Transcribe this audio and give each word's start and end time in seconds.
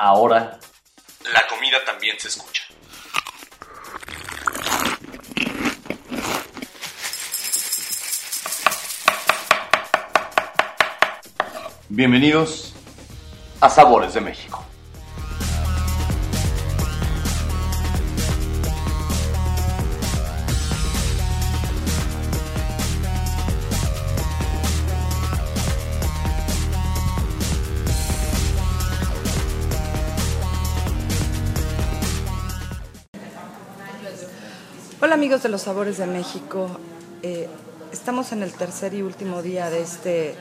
ahora 0.00 0.58
la 1.34 1.46
comida 1.46 1.76
también 1.84 2.18
se 2.18 2.28
escucha. 2.28 2.64
Bienvenidos 11.90 12.72
a 13.60 13.68
Sabores 13.68 14.14
de 14.14 14.22
México. 14.22 14.64
Amigos 35.20 35.42
de 35.42 35.50
los 35.50 35.60
Sabores 35.60 35.98
de 35.98 36.06
México. 36.06 36.70
Eh, 37.22 37.46
estamos 37.92 38.32
en 38.32 38.42
el 38.42 38.54
tercer 38.54 38.94
y 38.94 39.02
último 39.02 39.42
día 39.42 39.68
de 39.68 39.82
este 39.82 40.34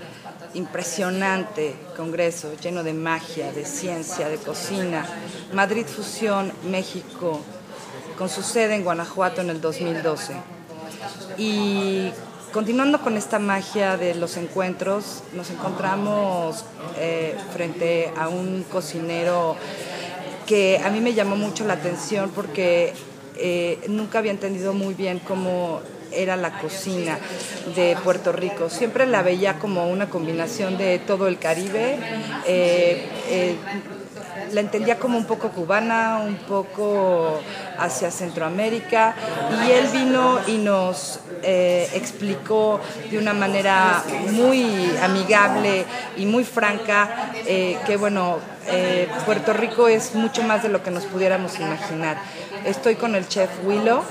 impresionante 0.54 1.76
congreso 1.98 2.54
lleno 2.64 2.82
de 2.82 2.94
magia, 2.94 3.52
de 3.52 3.66
ciencia, 3.66 4.30
de 4.30 4.38
cocina. 4.38 5.06
Madrid 5.52 5.86
Fusión 5.86 6.54
México, 6.72 7.42
con 8.18 8.30
su 8.30 8.42
sede 8.42 8.76
en 8.76 8.86
Guanajuato 8.86 9.42
en 9.42 9.50
el 9.50 9.60
2012. 9.60 10.36
Y 11.38 12.12
continuando 12.54 13.02
con 13.02 13.18
esta 13.18 13.38
magia 13.38 13.98
de 13.98 14.16
los 14.16 14.38
encuentros, 14.38 15.24
nos 15.34 15.50
encontramos 15.50 16.64
eh, 16.98 17.36
frente 17.52 18.14
a 18.18 18.30
un 18.30 18.64
cocinero 18.72 19.58
que 20.48 20.80
a 20.82 20.90
mí 20.90 21.02
me 21.02 21.14
llamó 21.14 21.36
mucho 21.36 21.66
la 21.66 21.74
atención 21.74 22.32
porque 22.34 22.94
eh, 23.42 23.80
nunca 23.88 24.20
había 24.20 24.32
entendido 24.32 24.74
muy 24.74 24.94
bien 24.94 25.20
cómo 25.20 25.80
era 26.12 26.36
la 26.36 26.60
cocina 26.60 27.18
de 27.76 27.96
Puerto 28.04 28.32
Rico. 28.32 28.70
Siempre 28.70 29.06
la 29.06 29.22
veía 29.22 29.60
como 29.60 29.88
una 29.88 30.10
combinación 30.10 30.78
de 30.78 31.00
todo 31.00 31.28
el 31.28 31.38
Caribe. 31.40 31.98
Eh, 32.46 33.08
eh, 33.30 33.56
la 34.52 34.62
entendía 34.62 34.98
como 34.98 35.18
un 35.18 35.26
poco 35.26 35.50
cubana, 35.50 36.22
un 36.26 36.36
poco 36.36 37.40
hacia 37.78 38.10
Centroamérica, 38.10 39.14
y 39.64 39.72
él 39.72 39.88
vino 39.94 40.40
y 40.48 40.58
nos 40.58 41.20
explicó 41.44 42.80
de 43.12 43.20
una 43.20 43.34
manera 43.34 44.04
muy 44.32 44.92
amigable 45.04 45.86
y 46.18 46.26
muy 46.26 46.44
franca 46.44 47.32
que, 47.46 47.98
bueno, 47.98 48.40
Puerto 49.26 49.54
Rico 49.54 49.88
es 49.88 50.16
mucho 50.16 50.42
más 50.42 50.64
de 50.64 50.70
lo 50.70 50.82
que 50.82 50.90
nos 50.90 51.06
pudiéramos 51.06 51.60
imaginar. 51.60 52.18
Estoy 52.66 52.96
con 52.96 53.16
el 53.16 53.28
chef 53.28 53.50
Willow 53.66 54.04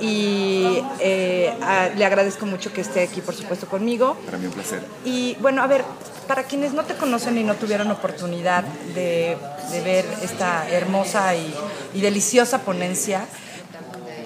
y 0.00 0.82
eh, 1.00 1.52
le 1.96 2.04
agradezco 2.04 2.46
mucho 2.46 2.72
que 2.72 2.80
esté 2.80 3.02
aquí, 3.02 3.20
por 3.20 3.34
supuesto, 3.34 3.66
conmigo. 3.66 4.16
Para 4.26 4.38
mí 4.38 4.46
un 4.46 4.52
placer. 4.52 4.82
Y 5.04 5.36
bueno, 5.40 5.62
a 5.62 5.66
ver, 5.66 5.84
para 6.26 6.44
quienes 6.44 6.72
no 6.72 6.84
te 6.84 6.94
conocen 6.94 7.36
y 7.38 7.44
no 7.44 7.54
tuvieron 7.54 7.90
oportunidad 7.90 8.64
de, 8.94 9.36
ver 9.84 10.04
esta 10.22 10.68
hermosa 10.70 11.34
y, 11.34 11.54
y, 11.94 12.00
deliciosa 12.00 12.62
ponencia, 12.62 13.26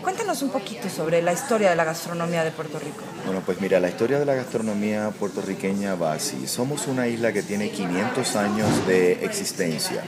cuéntanos 0.04 0.42
un 0.42 0.50
poquito 0.50 0.88
sobre 0.90 1.22
la 1.22 1.32
historia 1.32 1.70
de 1.70 1.76
la 1.76 1.84
gastronomía 1.84 2.44
de 2.44 2.50
Puerto 2.50 2.78
Rico. 2.78 3.02
Bueno, 3.24 3.42
pues 3.44 3.60
mira, 3.60 3.80
la 3.80 3.88
historia 3.88 4.18
de 4.18 4.26
la 4.26 4.34
gastronomía 4.34 5.10
puertorriqueña 5.18 5.94
va 5.94 6.12
así. 6.12 6.46
Somos 6.46 6.86
una 6.86 7.08
isla 7.08 7.32
que 7.32 7.42
tiene 7.42 7.70
500 7.70 8.36
años 8.36 8.86
de 8.86 9.24
existencia. 9.24 10.04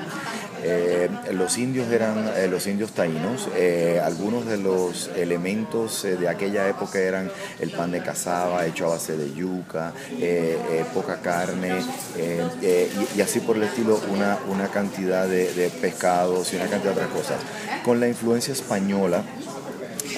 Eh, 0.63 1.09
los 1.33 1.59
indios 1.59 1.91
eran 1.93 2.29
eh, 2.37 2.47
los 2.49 2.67
indios 2.67 2.93
taínos. 2.93 3.49
Eh, 3.57 4.01
algunos 4.05 4.47
de 4.47 4.59
los 4.59 5.09
elementos 5.17 6.03
de 6.03 6.29
aquella 6.29 6.69
época 6.69 6.99
eran 6.99 7.31
el 7.61 7.71
pan 7.71 7.91
de 7.91 8.03
cazaba 8.03 8.67
hecho 8.67 8.87
a 8.87 8.91
base 8.91 9.17
de 9.17 9.33
yuca, 9.33 9.93
poca 10.93 11.21
carne 11.21 11.81
y, 13.17 13.21
así 13.21 13.41
por 13.41 13.57
el 13.57 13.63
estilo 13.65 14.01
una, 14.11 14.39
una 14.49 14.69
cantidad 14.69 15.27
de, 15.27 15.53
de 15.55 15.71
pescados 15.71 16.53
y 16.53 16.57
una 16.57 16.67
cantidad 16.67 16.95
de 16.95 17.03
otras 17.03 17.15
cosas. 17.15 17.41
Con 17.85 18.01
la 18.01 18.09
influencia 18.09 18.53
española, 18.53 19.23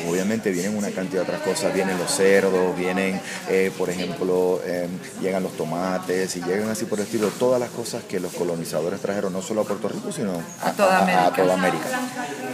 obviamente 0.08 0.50
vienen 0.50 0.76
una 0.76 0.90
cantidad 0.90 1.22
de 1.24 1.32
otras 1.32 1.42
cosas, 1.42 1.74
vienen 1.74 1.98
los 1.98 2.10
cerdos, 2.10 2.76
vienen, 2.76 3.20
eh, 3.48 3.70
por 3.76 3.90
ejemplo, 3.90 4.60
em, 4.64 4.90
llegan 5.20 5.42
los 5.42 5.56
tomates 5.56 6.36
y 6.36 6.42
llegan 6.42 6.68
así 6.68 6.84
por 6.84 6.98
el 6.98 7.06
estilo, 7.06 7.28
todas 7.38 7.60
las 7.60 7.70
cosas 7.70 8.02
que 8.04 8.20
los 8.20 8.32
colonizadores 8.32 9.00
trajeron, 9.00 9.32
no 9.32 9.42
solo 9.42 9.62
a 9.62 9.64
Puerto 9.64 9.88
Rico, 9.88 10.12
sino 10.12 10.32
a, 10.62 10.72
toda, 10.72 11.54
América. 11.54 11.86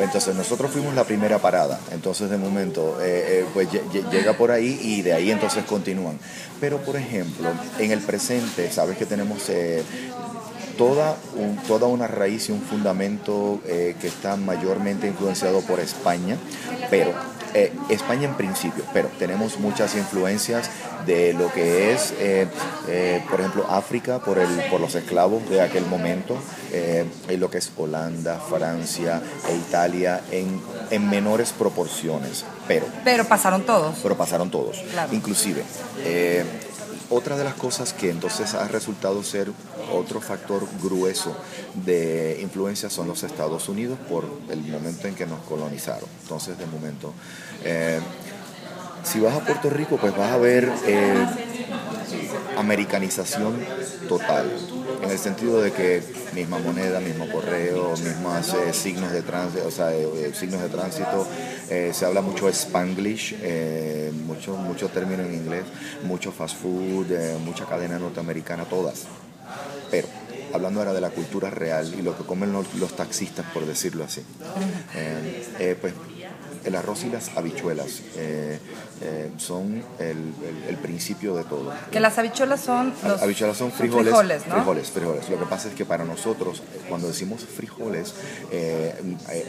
Entonces 0.01 0.35
nosotros 0.35 0.71
fuimos 0.71 0.95
la 0.95 1.05
primera 1.05 1.39
parada, 1.39 1.81
entonces 1.93 2.31
de 2.31 2.37
momento 2.37 2.99
eh, 3.01 3.41
eh, 3.41 3.47
pues 3.53 3.69
llega 4.11 4.35
por 4.35 4.51
ahí 4.51 4.79
y 4.83 5.03
de 5.03 5.13
ahí 5.13 5.31
entonces 5.31 5.65
continúan. 5.65 6.19
Pero 6.61 6.79
por 6.79 6.97
ejemplo, 6.97 7.49
en 7.79 7.91
el 7.91 8.01
presente, 8.01 8.71
sabes 8.71 8.97
que 8.97 9.07
tenemos 9.07 9.49
toda, 10.77 11.17
toda 11.67 11.87
una 11.87 12.07
raíz 12.07 12.49
y 12.49 12.53
un 12.53 12.61
fundamento 12.61 13.61
que 13.65 14.07
está 14.07 14.37
mayormente 14.37 15.07
influenciado 15.07 15.61
por 15.61 15.81
España, 15.81 16.37
pero 16.91 17.13
eh, 17.57 17.73
España 17.89 18.27
en 18.27 18.35
principio, 18.35 18.83
pero 18.93 19.09
tenemos 19.17 19.61
muchas 19.61 19.95
influencias 19.95 20.69
de 21.07 21.35
lo 21.35 21.53
que 21.53 21.93
es, 21.93 22.13
eh, 22.19 22.49
eh, 22.89 23.23
por 23.31 23.39
ejemplo, 23.39 23.65
África 23.71 24.19
por, 24.19 24.41
el, 24.41 24.49
por 24.73 24.81
los 24.81 24.97
esclavos 24.97 25.49
de 25.49 25.61
aquel 25.61 25.87
momento, 25.87 26.37
y 27.31 27.37
lo 27.37 27.51
que 27.51 27.59
es 27.59 27.71
Holanda, 27.77 28.41
Francia 28.41 29.23
e 29.49 29.55
Italia 29.55 30.21
en, 30.33 30.61
en 30.91 31.09
menores 31.09 31.53
proporciones, 31.53 32.45
pero... 32.67 32.87
Pero 33.05 33.25
pasaron 33.25 33.63
todos. 33.63 33.99
Pero 34.03 34.17
pasaron 34.17 34.51
todos, 34.51 34.83
inclusive. 35.13 35.63
Otra 37.11 37.37
de 37.37 37.45
las 37.45 37.55
cosas 37.55 37.93
que 37.93 38.11
entonces 38.11 38.55
ha 38.55 38.67
resultado 38.69 39.23
ser 39.23 39.51
otro 39.93 40.21
factor 40.21 40.67
grueso 40.83 41.37
de 41.85 42.39
influencia 42.41 42.89
son 42.89 43.09
los 43.09 43.23
Estados 43.23 43.69
Unidos 43.69 43.99
por 44.09 44.25
el 44.51 44.61
momento 44.63 45.07
en 45.07 45.15
que 45.15 45.27
nos 45.27 45.41
colonizaron. 45.43 46.09
Entonces, 46.23 46.59
de 46.59 46.67
momento, 46.67 47.13
eh, 47.63 48.01
si 49.03 49.21
vas 49.21 49.35
a 49.35 49.41
Puerto 49.41 49.69
Rico, 49.69 49.99
pues 49.99 50.17
vas 50.17 50.33
a 50.33 50.39
ver 50.39 50.73
eh, 50.87 51.27
americanización 52.57 53.55
total, 54.09 54.51
en 55.03 55.11
el 55.11 55.19
sentido 55.19 55.61
de 55.61 55.73
que 55.73 56.03
misma 56.35 56.59
moneda, 56.59 57.01
mismo 57.01 57.29
correo, 57.31 57.93
mismos 57.97 58.55
eh, 58.55 58.73
signos 58.73 59.13
de 59.13 59.23
tránsito, 59.23 59.67
o 59.67 59.71
sea, 59.71 59.91
signos 60.33 60.61
de 60.61 60.69
tránsito, 60.69 61.27
se 61.69 62.05
habla 62.05 62.21
mucho 62.21 62.49
spanglish, 62.49 63.37
mucho, 64.27 64.57
mucho 64.57 64.89
término 64.89 65.23
en 65.23 65.35
inglés, 65.35 65.65
mucho 66.03 66.33
fast 66.33 66.57
food, 66.61 67.07
mucha 67.45 67.65
cadena 67.67 67.99
norteamericana, 67.99 68.65
todas. 68.65 69.05
Pero 69.91 70.09
hablando 70.53 70.81
ahora 70.81 70.93
de 70.93 71.01
la 71.01 71.11
cultura 71.11 71.51
real 71.51 71.93
y 71.99 72.03
lo 72.03 72.17
que 72.17 72.25
comen 72.25 72.53
los, 72.53 72.97
taxistas, 72.97 73.47
por 73.53 73.67
decirlo 73.67 74.05
así, 74.05 74.23
pues 75.81 75.95
el 76.65 76.75
arroz 76.75 77.05
y 77.05 77.11
las 77.11 77.37
habichuelas 77.37 78.01
eh, 78.17 78.59
eh, 79.03 79.31
son 79.37 79.83
el, 79.99 80.77
principio 80.83 81.35
de 81.35 81.45
todo. 81.45 81.73
Que 81.91 82.01
las 82.01 82.19
habichuelas 82.19 82.61
son 82.61 82.93
los 83.07 83.23
habichuelas 83.23 83.57
son 83.57 83.73
frijoles, 83.73 84.15
frijoles, 84.45 84.91
frijoles, 84.91 85.29
Lo 85.31 85.39
que 85.39 85.47
pasa 85.47 85.69
es 85.69 85.75
que 85.75 85.85
para 85.85 86.05
nosotros, 86.05 86.63
cuando 86.89 87.09
decimos 87.09 87.45
frijoles, 87.45 88.15
eh, 88.51 88.95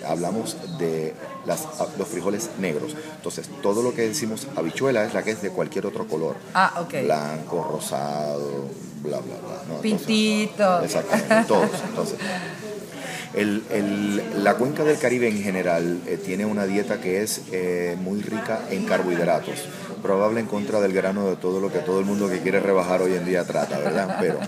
hablamos 0.08 0.58
de 0.78 1.14
las, 1.46 1.68
los 1.98 2.08
frijoles 2.08 2.52
negros. 2.60 2.96
Entonces, 3.18 3.50
todo 3.62 3.82
lo 3.82 3.94
que 3.94 4.08
decimos 4.08 4.48
habichuela 4.56 5.04
es 5.06 5.14
la 5.14 5.24
que 5.24 5.32
es 5.32 5.42
de 5.42 5.50
cualquier 5.50 5.86
otro 5.86 6.08
color. 6.08 6.36
Ah, 6.54 6.74
ok. 6.82 7.04
Blanco, 7.04 7.68
rosado, 7.72 8.70
bla, 9.02 9.20
bla, 9.20 9.36
bla. 9.68 9.82
Pintito. 9.82 10.82
exactamente, 10.82 11.46
todos. 11.48 11.70
Entonces, 11.90 12.18
la 13.36 14.54
cuenca 14.56 14.84
del 14.84 14.98
Caribe 14.98 15.28
en 15.28 15.42
general 15.42 16.00
eh, 16.08 16.18
tiene 16.24 16.46
una 16.46 16.66
dieta 16.66 17.02
que 17.02 17.22
es 17.22 17.42
eh, 17.52 17.98
muy 18.02 18.22
rica 18.22 18.62
en 18.70 18.86
carbohidratos, 18.86 19.66
probable 20.02 20.40
en 20.40 20.46
contra 20.46 20.80
del 20.80 20.94
grano 20.94 21.30
de 21.30 21.36
todo 21.36 21.60
lo 21.60 21.72
que 21.72 21.80
todo 21.80 22.00
el 22.00 22.06
mundo 22.06 22.30
que 22.30 22.40
quiere 22.40 22.60
rebajar 22.60 23.02
hoy 23.02 23.14
en 23.14 23.26
día 23.26 23.44
trata, 23.44 23.78
¿verdad? 23.80 24.18
Pero 24.20 24.40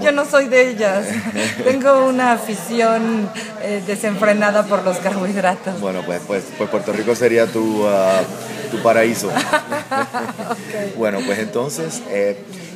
yo 0.00 0.12
no 0.12 0.24
soy 0.24 0.46
de 0.48 0.70
ellas. 0.70 1.06
Tengo 1.64 2.06
una 2.06 2.32
afición 2.32 3.28
eh, 3.62 3.82
desenfrenada 3.86 4.64
por 4.66 4.84
los 4.84 4.98
carbohidratos. 4.98 5.80
Bueno, 5.80 6.02
pues, 6.06 6.22
pues, 6.26 6.44
pues 6.56 6.70
Puerto 6.70 6.92
Rico 6.92 7.16
sería 7.16 7.46
tu, 7.46 7.86
ah, 7.86 8.20
tu 8.70 8.82
paraíso. 8.82 9.30
Bueno, 10.96 11.20
pues 11.24 11.38
entonces 11.38 12.02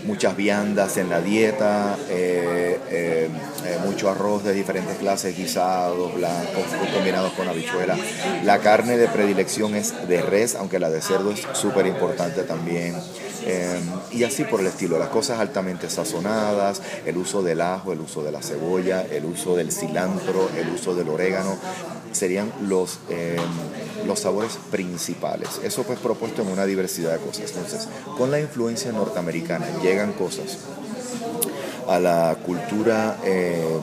muchas 0.06 0.36
viandas 0.36 0.96
en 0.96 1.10
la 1.10 1.20
dieta, 1.20 1.98
eh, 2.08 2.78
eh, 2.88 3.28
eh, 3.64 3.78
mucho 3.84 4.08
arroz 4.08 4.44
de 4.44 4.54
diferentes 4.54 4.96
clases, 4.98 5.36
guisados, 5.36 6.14
blancos, 6.14 6.64
combinados 6.94 7.32
con 7.32 7.48
habichuela. 7.48 7.96
La 8.44 8.60
carne 8.60 8.96
de 8.96 9.08
predilección 9.08 9.74
es 9.74 10.08
de 10.08 10.22
res, 10.22 10.54
aunque 10.54 10.78
la 10.78 10.90
de 10.90 11.02
cerdo 11.02 11.32
es 11.32 11.46
súper 11.52 11.86
importante 11.86 12.44
también. 12.44 12.94
y 14.10 14.24
así 14.24 14.42
por 14.42 14.60
el 14.60 14.66
estilo. 14.66 14.98
Las 14.98 15.08
cosas 15.08 15.38
altamente 15.38 15.88
sazonadas, 15.88 16.82
el 17.04 17.16
uso 17.16 17.42
del 17.42 17.60
ajo, 17.60 17.92
el 17.92 18.00
uso 18.00 18.24
de 18.24 18.32
la 18.32 18.42
cebolla, 18.42 19.02
el 19.02 19.24
uso 19.24 19.54
del 19.54 19.70
cilantro, 19.70 20.50
el 20.56 20.68
uso 20.70 20.96
del 20.96 21.08
orégano, 21.08 21.56
serían 22.10 22.52
los, 22.62 22.98
los 24.04 24.20
sabores 24.20 24.58
principales. 24.70 25.60
Eso 25.62 25.82
pues 25.84 25.98
propuesto 25.98 26.42
en 26.42 26.48
una 26.48 26.66
diversidad 26.66 27.12
de 27.12 27.18
cosas. 27.18 27.52
Entonces, 27.52 27.88
con 28.16 28.30
la 28.30 28.40
influencia 28.40 28.92
norteamericana 28.92 29.66
llegan 29.82 30.12
cosas 30.12 30.58
a 31.88 31.98
la 32.00 32.36
cultura 32.44 33.18
eh, 33.24 33.78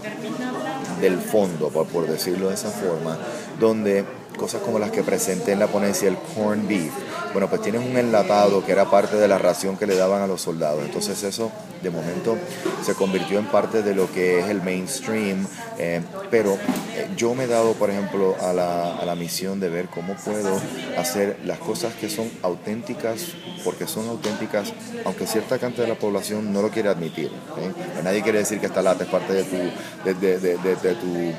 del 1.01 1.19
fondo, 1.19 1.69
por, 1.69 1.88
por 1.88 2.07
decirlo 2.07 2.50
de 2.50 2.56
esa 2.56 2.69
forma, 2.69 3.18
donde 3.60 4.06
cosas 4.38 4.62
como 4.62 4.80
las 4.80 4.92
que 4.92 5.04
presenté 5.04 5.54
en 5.54 5.60
la 5.60 5.68
ponencia, 5.68 6.07
el 6.07 6.18
corn 6.36 6.68
beef, 6.68 6.92
bueno, 7.33 7.50
pues 7.50 7.62
tienen 7.62 7.81
un 7.81 7.97
enlatado 7.97 8.63
que 8.63 8.71
era 8.71 8.89
parte 8.89 9.18
de 9.18 9.27
la 9.27 9.38
ración 9.38 9.75
que 9.75 9.88
le 9.88 9.95
daban 9.95 10.21
a 10.21 10.27
los 10.27 10.41
soldados. 10.41 10.83
Entonces 10.85 11.21
eso 11.24 11.51
de 11.81 11.89
momento 11.89 12.38
se 12.83 12.94
convirtió 12.94 13.39
en 13.39 13.47
parte 13.47 13.81
de 13.81 13.94
lo 13.94 14.12
que 14.12 14.39
es 14.39 14.50
el 14.50 14.62
mainstream. 14.62 15.45
Eh, 15.77 16.01
pero 16.30 16.53
eh, 16.95 17.09
yo 17.18 17.33
me 17.35 17.44
he 17.45 17.47
dado, 17.47 17.74
por 17.74 17.89
ejemplo, 17.89 18.35
a 18.41 18.53
la, 18.53 18.95
a 18.95 19.06
la 19.06 19.15
misión 19.15 19.59
de 19.59 19.69
ver 19.69 19.88
cómo 19.88 20.15
puedo 20.15 20.59
hacer 20.97 21.39
las 21.45 21.59
cosas 21.59 21.94
que 21.95 22.09
son 22.09 22.30
auténticas, 22.44 23.33
porque 23.63 23.88
son 23.88 24.07
auténticas, 24.07 24.71
aunque 25.03 25.27
cierta 25.27 25.57
cantidad 25.57 25.83
de 25.83 25.94
la 25.94 26.00
población 26.00 26.53
no 26.53 26.62
lo 26.62 26.69
quiere 26.69 26.89
admitir. 26.89 27.31
¿eh? 27.57 28.01
Nadie 28.03 28.21
quiere 28.21 28.39
decir 28.39 28.59
que 28.59 28.68
esta 28.68 28.81
lata 28.81 29.03
es 29.03 29.09
parte 29.09 29.33
de 29.33 29.44
tu... 29.44 29.57
De, 30.06 30.13
de, 30.13 30.39
de, 30.39 30.75
de 30.75 30.95
tu 30.95 31.33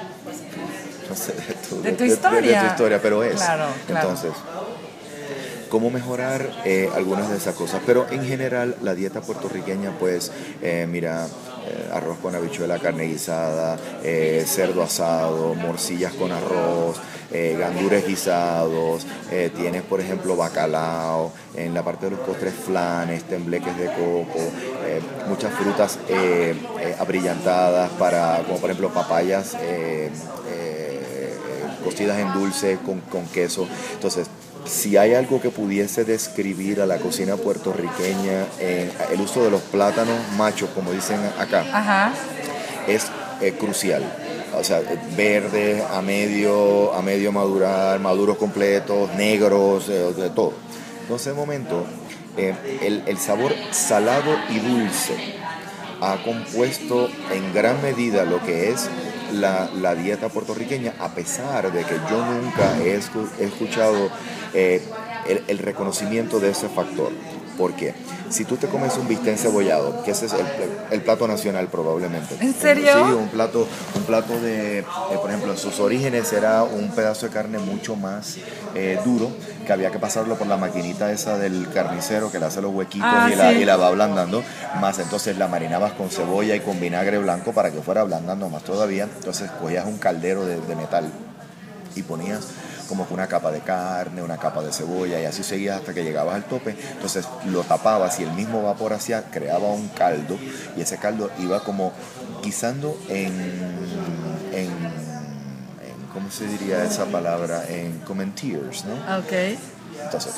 no 1.08 1.14
sé, 1.16 1.32
de 1.34 1.54
tu, 1.68 1.82
de 1.82 1.92
tu 1.92 2.04
historia. 2.04 2.62
De, 2.62 2.66
tu 2.66 2.72
historia, 2.72 3.02
pero 3.02 3.22
es. 3.22 3.36
Claro, 3.36 3.66
claro. 3.86 4.08
Entonces, 4.08 4.32
cómo 5.68 5.90
mejorar 5.90 6.50
eh, 6.64 6.88
algunas 6.94 7.30
de 7.30 7.36
esas 7.36 7.54
cosas. 7.54 7.80
Pero 7.86 8.06
en 8.10 8.24
general, 8.24 8.76
la 8.82 8.94
dieta 8.94 9.20
puertorriqueña, 9.20 9.92
pues, 9.98 10.32
eh, 10.62 10.86
mira, 10.90 11.26
eh, 11.26 11.90
arroz 11.92 12.18
con 12.18 12.34
habichuela, 12.34 12.78
carne 12.78 13.04
guisada, 13.04 13.78
cerdo 14.46 14.82
asado, 14.82 15.54
morcillas 15.54 16.12
con 16.12 16.30
arroz, 16.32 17.00
gandures 17.58 18.06
guisados, 18.06 19.06
tienes, 19.56 19.82
por 19.82 20.00
ejemplo, 20.00 20.36
bacalao, 20.36 21.32
en 21.56 21.74
la 21.74 21.82
parte 21.82 22.06
de 22.06 22.12
los 22.12 22.20
postres 22.20 22.54
flanes, 22.54 23.24
tembleques 23.24 23.76
de 23.78 23.86
coco, 23.86 24.38
muchas 25.26 25.52
frutas 25.54 25.98
abrillantadas 26.98 27.90
para, 27.92 28.42
como 28.46 28.58
por 28.58 28.70
ejemplo, 28.70 28.90
papayas. 28.90 29.56
cocidas 31.82 32.18
en 32.18 32.32
dulce 32.32 32.78
con, 32.84 33.00
con 33.00 33.26
queso. 33.26 33.66
Entonces, 33.94 34.28
si 34.64 34.96
hay 34.96 35.14
algo 35.14 35.40
que 35.40 35.50
pudiese 35.50 36.04
describir 36.04 36.80
a 36.80 36.86
la 36.86 36.98
cocina 36.98 37.36
puertorriqueña, 37.36 38.46
eh, 38.58 38.90
el 39.12 39.20
uso 39.20 39.44
de 39.44 39.50
los 39.50 39.60
plátanos 39.62 40.16
machos, 40.36 40.70
como 40.74 40.92
dicen 40.92 41.18
acá, 41.38 41.64
Ajá. 41.72 42.12
es 42.86 43.06
eh, 43.40 43.52
crucial. 43.52 44.02
O 44.56 44.62
sea, 44.62 44.80
verdes 45.16 45.82
a 45.90 46.00
medio, 46.00 46.94
a 46.94 47.02
medio 47.02 47.32
madurar, 47.32 47.98
maduros 47.98 48.36
completos, 48.36 49.12
negros, 49.14 49.88
eh, 49.88 50.12
de 50.16 50.30
todo. 50.30 50.52
Entonces, 51.02 51.26
de 51.26 51.32
momento, 51.34 51.84
eh, 52.36 52.54
el, 52.82 53.02
el 53.06 53.18
sabor 53.18 53.52
salado 53.72 54.36
y 54.48 54.58
dulce 54.60 55.16
ha 56.00 56.22
compuesto 56.22 57.08
en 57.32 57.52
gran 57.52 57.82
medida 57.82 58.24
lo 58.24 58.42
que 58.44 58.70
es 58.70 58.88
la, 59.40 59.68
la 59.80 59.94
dieta 59.94 60.28
puertorriqueña, 60.28 60.94
a 61.00 61.08
pesar 61.10 61.72
de 61.72 61.84
que 61.84 61.94
yo 62.10 62.18
nunca 62.22 62.78
he, 62.78 62.98
escu- 62.98 63.28
he 63.40 63.44
escuchado 63.44 64.08
eh, 64.54 64.80
el, 65.28 65.42
el 65.48 65.58
reconocimiento 65.58 66.40
de 66.40 66.50
ese 66.50 66.68
factor. 66.68 67.12
¿Por 67.58 67.72
qué? 67.74 67.94
Si 68.30 68.44
tú 68.44 68.56
te 68.56 68.66
comes 68.66 68.96
un 68.96 69.06
bistec 69.06 69.36
cebollado, 69.36 70.02
que 70.04 70.10
ese 70.10 70.26
es 70.26 70.32
el, 70.32 70.44
el 70.90 71.00
plato 71.02 71.28
nacional 71.28 71.68
probablemente. 71.68 72.34
¿En 72.40 72.52
serio? 72.52 72.92
Sí, 72.92 73.12
un 73.12 73.28
plato, 73.28 73.64
un 73.94 74.02
plato 74.02 74.40
de, 74.40 74.78
eh, 74.80 74.84
por 75.20 75.30
ejemplo, 75.30 75.52
en 75.52 75.58
sus 75.58 75.78
orígenes 75.78 76.32
era 76.32 76.64
un 76.64 76.90
pedazo 76.90 77.26
de 77.26 77.32
carne 77.32 77.58
mucho 77.60 77.94
más 77.94 78.38
eh, 78.74 78.98
duro, 79.04 79.30
que 79.64 79.72
había 79.72 79.90
que 79.90 79.98
pasarlo 79.98 80.36
por 80.36 80.46
la 80.46 80.56
maquinita 80.56 81.10
esa 81.10 81.38
del 81.38 81.68
carnicero 81.72 82.30
que 82.30 82.38
le 82.38 82.46
hace 82.46 82.60
los 82.62 82.72
huequitos 82.74 83.08
Ah, 83.10 83.30
y, 83.32 83.36
la, 83.36 83.50
sí. 83.50 83.56
y 83.58 83.64
la 83.64 83.76
va 83.76 83.88
ablandando, 83.88 84.42
más 84.80 84.98
entonces 84.98 85.36
la 85.38 85.48
marinabas 85.48 85.92
con 85.92 86.10
cebolla 86.10 86.54
y 86.54 86.60
con 86.60 86.78
vinagre 86.80 87.18
blanco 87.18 87.52
para 87.52 87.70
que 87.70 87.80
fuera 87.80 88.02
ablandando 88.02 88.48
más 88.48 88.62
todavía, 88.62 89.04
entonces 89.04 89.50
cogías 89.50 89.86
un 89.86 89.98
caldero 89.98 90.44
de, 90.46 90.60
de 90.60 90.76
metal 90.76 91.10
y 91.96 92.02
ponías 92.02 92.48
como 92.88 93.08
que 93.08 93.14
una 93.14 93.26
capa 93.26 93.50
de 93.50 93.60
carne, 93.60 94.20
una 94.20 94.36
capa 94.36 94.62
de 94.62 94.70
cebolla 94.72 95.18
y 95.18 95.24
así 95.24 95.42
seguías 95.42 95.78
hasta 95.78 95.94
que 95.94 96.04
llegabas 96.04 96.34
al 96.34 96.44
tope. 96.44 96.76
Entonces 96.92 97.26
lo 97.46 97.62
tapabas 97.62 98.20
y 98.20 98.24
el 98.24 98.32
mismo 98.32 98.62
vapor 98.62 98.92
hacía, 98.92 99.22
creaba 99.30 99.68
un 99.68 99.88
caldo 99.88 100.38
y 100.76 100.82
ese 100.82 100.98
caldo 100.98 101.30
iba 101.38 101.60
como 101.64 101.92
guisando 102.42 102.94
en 103.08 103.32
¿cómo 106.14 106.30
se 106.30 106.46
diría 106.46 106.82
esa 106.84 107.04
palabra? 107.06 107.64
En 107.68 107.98
como 108.00 108.22
en 108.22 108.32
tears, 108.34 108.84
¿no? 108.86 108.94
Ah, 109.06 109.18
Ok. 109.18 109.32
Entonces, 110.02 110.32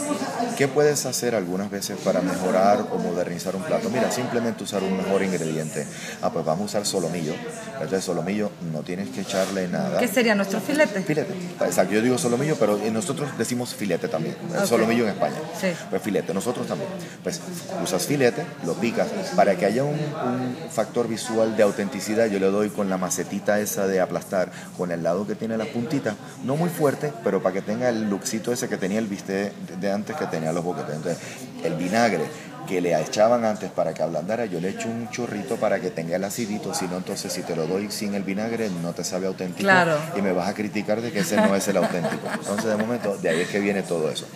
¿qué 0.57 0.69
puedes 0.69 1.07
hacer 1.07 1.35
algunas 1.35 1.71
veces 1.71 1.99
para 2.05 2.21
mejorar 2.21 2.87
o 2.93 2.99
modernizar 2.99 3.57
un 3.57 3.63
plato? 3.63 3.91
Mira, 3.91 4.11
simplemente 4.11 4.65
usar 4.65 4.83
un 4.83 4.97
mejor 4.97 5.23
ingrediente. 5.23 5.87
Ah, 6.23 6.31
pues 6.31 6.45
vamos 6.45 6.63
a 6.63 6.65
usar 6.79 6.87
solomillo. 6.87 7.35
Entonces, 7.75 8.05
solomillo 8.05 8.51
no 8.73 8.81
tienes 8.81 9.09
que 9.11 9.21
echarle 9.23 9.69
nada. 9.69 9.99
¿Qué 9.99 10.09
sería 10.09 10.35
nuestro 10.35 10.61
filete? 10.61 11.03
Filete. 11.03 11.35
Exacto, 11.61 11.95
yo 11.95 12.03
digo 12.03 12.19
solomillo, 12.19 12.57
pero 12.57 12.79
nosotros 12.93 13.29
decimos 13.39 13.75
filete 13.75 14.09
también. 14.09 14.37
Ok. 14.57 14.67
Solomillo 14.67 15.05
en 15.05 15.11
España. 15.11 15.37
Sí. 15.61 15.69
Pues 15.91 16.03
filete, 16.03 16.33
nosotros 16.33 16.67
también. 16.67 16.91
Pues 17.23 17.41
usas 17.83 18.07
filete, 18.07 18.45
lo 18.65 18.75
picas. 18.75 19.09
Para 19.35 19.57
que 19.57 19.67
haya 19.67 19.85
un, 19.85 19.95
un 19.95 20.57
factor 20.71 21.09
visual 21.09 21.57
de 21.57 21.63
autenticidad, 21.63 22.27
yo 22.27 22.39
le 22.39 22.47
doy 22.47 22.71
con 22.71 22.89
la 22.89 22.97
macetita 22.97 23.61
esa 23.61 23.87
de 23.87 24.01
aplastar, 24.01 24.51
con 24.77 24.91
el 24.91 25.03
lado 25.03 25.27
que 25.27 25.35
tiene 25.35 25.57
las 25.57 25.69
puntitas, 25.69 26.15
no 26.45 26.57
muy 26.57 26.71
fuerte, 26.71 27.13
pero 27.25 27.43
para 27.43 27.53
que 27.55 27.63
tenga 27.63 27.89
el 27.89 28.09
luxito 28.09 28.53
ese 28.53 28.69
que 28.69 28.77
tenía 28.77 28.99
el 28.99 29.07
bistec 29.07 29.46
de, 29.69 29.77
de 29.77 29.93
antes 29.93 30.17
que 30.17 30.27
tenía 30.27 30.53
los 30.53 30.65
boquetes. 30.65 30.95
Entonces, 30.97 31.19
el 31.65 31.75
vinagre 31.75 32.25
que 32.67 32.81
le 32.81 33.01
echaban 33.01 33.45
antes 33.45 33.71
para 33.71 33.95
que 33.95 34.03
ablandara, 34.03 34.45
yo 34.47 34.61
le 34.61 34.71
echo 34.71 34.89
un 34.89 35.09
chorrito 35.11 35.55
para 35.57 35.79
que 35.81 35.91
tenga 35.91 36.17
el 36.17 36.25
acidito, 36.25 36.75
si 36.75 36.87
no, 36.89 36.97
entonces 36.97 37.33
si 37.33 37.43
te 37.43 37.55
lo 37.55 37.69
doy 37.69 37.93
sin 37.93 38.15
el 38.17 38.25
vinagre, 38.25 38.69
no 38.83 38.93
te 38.93 39.05
sabe 39.05 39.29
auténtico 39.29 39.61
Claro. 39.61 39.97
y 40.17 40.21
me 40.21 40.33
vas 40.33 40.49
a 40.49 40.55
criticar 40.55 41.01
de 41.01 41.13
que 41.13 41.21
ese 41.21 41.37
no 41.37 41.55
es 41.55 41.69
el 41.69 41.77
auténtico. 41.77 42.27
Entonces, 42.33 42.65
de 42.65 42.77
momento, 42.77 43.17
de 43.19 43.29
ahí 43.29 43.41
es 43.43 43.49
que 43.49 43.61
viene 43.61 43.83
todo 43.85 44.11
eso. 44.11 44.27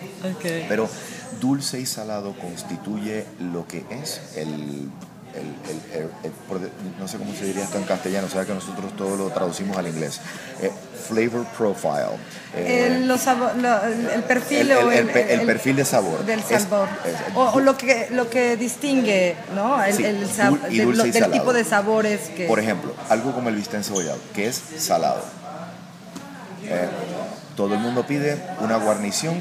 Pero 0.41 0.87
dulce 1.41 1.81
y 1.81 1.85
salado 1.85 2.33
constituye 2.39 3.25
lo 3.39 3.67
que 3.67 3.83
es 3.89 4.21
el, 4.37 4.89
el- 5.33 6.01
el- 6.01 6.09
el- 6.23 6.71
no 6.99 7.07
sé 7.07 7.17
cómo 7.17 7.33
se 7.33 7.45
diría 7.45 7.63
esto 7.63 7.77
en 7.77 7.83
castellano, 7.85 8.27
o 8.27 8.29
sea 8.29 8.45
que 8.45 8.53
nosotros 8.53 8.95
todo 8.97 9.15
lo 9.15 9.29
traducimos 9.29 9.77
al 9.77 9.87
inglés. 9.87 10.19
Eh, 10.61 10.71
flavor 11.07 11.45
profile. 11.57 12.17
Eh, 12.55 12.87
El, 12.87 13.07
lo- 13.07 13.17
perfil 14.27 14.71
el- 14.71 15.39
o 15.41 15.45
perfil 15.45 15.75
de 15.77 15.85
sabor. 15.85 16.25
del 16.25 16.41
sabor 16.43 16.87
es- 17.05 17.35
o, 17.35 17.41
o 17.53 17.59
lo 17.59 17.77
que 17.77 18.07
lo 18.11 18.29
que 18.29 18.57
distingue 18.57 19.35
no 19.55 19.81
el, 19.83 19.93
Sí, 19.95 20.03
sab- 20.03 20.59
del- 20.69 21.13
salado. 21.13 21.31
tipo 21.31 21.53
de 21.53 21.63
sabores 21.63 22.29
que 22.35 22.45
Por 22.47 22.59
ejemplo, 22.59 22.93
algo 23.09 23.31
como 23.33 23.49
el 23.49 23.55
bistec 23.55 23.75
encebollado, 23.75 24.19
que 24.35 24.47
es 24.47 24.61
salado. 24.77 25.21
Eh, 26.65 26.87
todo 27.55 27.73
el 27.73 27.79
mundo 27.79 28.05
pide 28.05 28.37
una 28.61 28.77
guarnición 28.77 29.35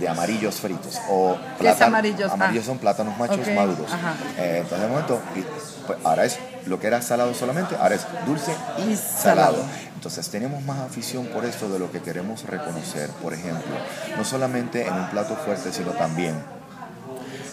de 0.00 0.08
amarillos 0.08 0.54
fritos 0.56 0.98
o 1.08 1.36
¿Qué 1.58 1.68
es 1.68 1.74
plátano- 1.76 1.86
amarillos? 1.86 2.32
Amarillos 2.32 2.64
Ah. 2.64 2.66
son 2.66 2.78
plátanos 2.78 3.18
machos 3.18 3.46
maduros. 3.54 3.90
Eh, 4.38 4.58
entonces 4.62 4.80
de 4.80 4.88
momento, 4.88 5.20
y, 5.36 5.40
pues, 5.86 5.98
ahora 6.04 6.24
es 6.24 6.38
lo 6.66 6.80
que 6.80 6.86
era 6.86 7.00
salado 7.02 7.34
solamente, 7.34 7.76
ahora 7.76 7.94
es 7.94 8.06
dulce 8.26 8.52
y, 8.78 8.92
Y 8.92 8.96
salado. 8.96 9.52
salado. 9.58 9.64
Entonces 9.94 10.28
tenemos 10.30 10.62
más 10.64 10.78
afición 10.78 11.26
por 11.26 11.44
esto 11.44 11.68
de 11.68 11.78
lo 11.78 11.92
que 11.92 12.00
queremos 12.00 12.44
reconocer, 12.44 13.10
por 13.22 13.34
ejemplo, 13.34 13.74
no 14.16 14.24
solamente 14.24 14.86
en 14.86 14.94
un 14.94 15.10
plato 15.10 15.36
fuerte, 15.36 15.72
sino 15.72 15.90
también 15.92 16.34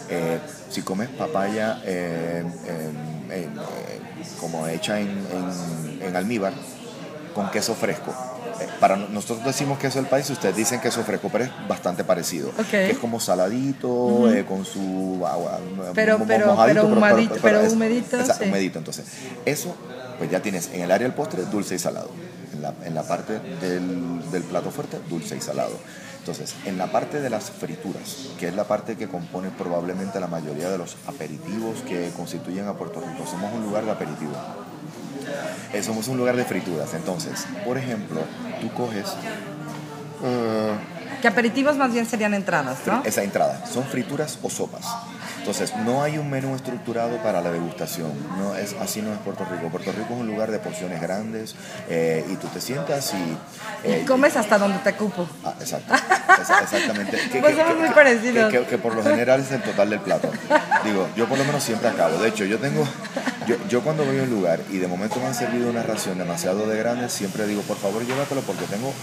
eh, 0.09 0.39
si 0.69 0.81
comes 0.83 1.09
papaya 1.09 1.81
eh, 1.83 2.45
eh, 3.29 3.49
como 4.39 4.65
hecha 4.67 4.99
en, 4.99 5.09
en- 5.09 5.99
en 6.01 6.15
almíbar 6.15 6.53
con 7.35 7.49
queso 7.51 7.75
fresco. 7.75 8.13
Eh, 8.59 8.67
para 8.79 8.95
no- 8.95 9.07
nosotros 9.09 9.45
decimos 9.45 9.77
queso 9.79 9.99
del 9.99 10.07
país, 10.07 10.29
ustedes 10.29 10.55
dicen 10.55 10.79
queso 10.79 11.03
fresco, 11.03 11.29
pero 11.31 11.43
es 11.45 11.51
bastante 11.67 12.03
parecido. 12.03 12.51
Que 12.69 12.91
es 12.91 12.97
como 12.97 13.19
saladito, 13.19 14.31
eh, 14.31 14.45
con 14.45 14.65
su 14.65 15.23
agua, 15.27 15.59
Pero- 15.93 16.19
mo- 16.19 16.25
pero- 16.27 16.47
mojadito, 16.47 16.81
pero 16.81 16.97
humadito, 16.97 17.35
pero 17.41 17.61
es- 17.61 17.73
humedito, 17.73 18.19
exacto, 18.19 18.43
sí. 18.43 18.49
humedito. 18.49 18.79
Entonces, 18.79 19.05
eso, 19.45 19.75
pues 20.17 20.29
ya 20.31 20.41
tienes 20.41 20.69
en 20.73 20.81
el 20.81 20.91
área 20.91 21.07
del 21.07 21.15
postre 21.15 21.43
dulce 21.45 21.75
y 21.75 21.79
salado. 21.79 22.09
En 22.53 22.61
la, 22.61 22.73
en 22.85 22.95
la 22.95 23.03
parte 23.03 23.39
del, 23.61 24.31
del 24.31 24.43
plato 24.43 24.71
fuerte, 24.71 24.97
dulce 25.09 25.35
y 25.37 25.41
salado. 25.41 25.73
Entonces, 26.19 26.55
en 26.65 26.77
la 26.77 26.87
parte 26.91 27.21
de 27.21 27.29
las 27.29 27.51
frituras, 27.51 28.29
que 28.39 28.47
es 28.47 28.55
la 28.55 28.63
parte 28.65 28.97
que 28.97 29.07
compone 29.07 29.49
probablemente 29.51 30.19
la 30.19 30.27
mayoría 30.27 30.69
de 30.69 30.77
los 30.77 30.97
aperitivos 31.07 31.77
que 31.87 32.09
constituyen 32.17 32.67
a 32.67 32.73
Puerto 32.73 32.99
Rico, 32.99 33.25
somos 33.29 33.53
un 33.53 33.61
lugar 33.63 33.85
de 33.85 33.91
aperitivo. 33.91 34.31
Eh, 35.73 35.83
somos 35.83 36.07
un 36.07 36.17
lugar 36.17 36.35
de 36.35 36.45
frituras. 36.45 36.93
Entonces, 36.93 37.45
por 37.65 37.77
ejemplo, 37.77 38.21
tú 38.61 38.71
coges 38.73 39.05
eh, 40.23 40.73
que 41.21 41.27
aperitivos 41.27 41.77
más 41.77 41.91
bien 41.91 42.05
serían 42.05 42.33
entradas 42.33 42.79
no 42.85 43.01
esa 43.03 43.23
entrada. 43.23 43.65
Son 43.65 43.83
frituras 43.85 44.37
o 44.43 44.49
sopas. 44.49 44.85
Entonces, 45.39 45.73
no 45.77 46.03
hay 46.03 46.17
un 46.17 46.29
menú 46.29 46.55
estructurado 46.55 47.17
para 47.23 47.41
la 47.41 47.51
degustación. 47.51 48.11
No 48.37 48.55
es, 48.55 48.75
así 48.81 49.01
no 49.01 49.13
es 49.13 49.19
Puerto 49.19 49.45
Rico. 49.45 49.69
Puerto 49.69 49.91
Rico 49.93 50.13
es 50.13 50.19
un 50.19 50.27
lugar 50.27 50.51
de 50.51 50.59
porciones 50.59 51.01
grandes 51.01 51.55
eh, 51.89 52.25
y 52.29 52.35
tú 52.35 52.47
te 52.47 52.59
sientas 52.59 53.13
y... 53.13 53.89
y 53.89 54.05
comes 54.05 54.35
hasta 54.35 54.57
donde 54.57 54.77
te 54.79 54.93
cupo. 54.93 55.27
Ah, 55.45 55.53
exacto. 55.59 55.93
exactamente. 56.61 57.17
Que, 57.31 57.39
pues 57.39 57.55
somos 57.55 57.77
muy 57.77 57.89
parecidos. 57.89 58.51
Que, 58.51 58.77
por 58.77 58.93
lo 58.93 59.03
general 59.03 59.39
es 59.39 59.51
el 59.51 59.61
total 59.61 59.89
del 59.89 60.01
plato. 60.01 60.29
Digo, 60.83 61.07
yo 61.15 61.27
por 61.27 61.37
lo 61.37 61.45
menos 61.45 61.63
siempre 61.63 61.87
acabo. 61.87 62.17
De 62.17 62.27
hecho, 62.27 62.43
yo 62.43 62.59
tengo... 62.59 62.85
Yo, 63.47 63.55
yo 63.69 63.81
cuando 63.81 64.03
voy 64.03 64.19
a 64.19 64.23
un 64.23 64.29
lugar 64.29 64.59
y 64.69 64.77
de 64.77 64.87
momento 64.87 65.19
me 65.19 65.27
han 65.27 65.35
servido 65.35 65.69
una 65.69 65.81
ración 65.81 66.17
demasiado 66.17 66.67
de 66.67 66.77
grande, 66.77 67.09
siempre 67.09 67.47
digo, 67.47 67.61
por 67.61 67.77
favor 67.77 68.05
llévatelo 68.05 68.41
porque 68.41 68.65
tengo 68.65 68.93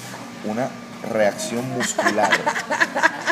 una 0.45 0.69
reacción 1.11 1.69
muscular. 1.71 2.31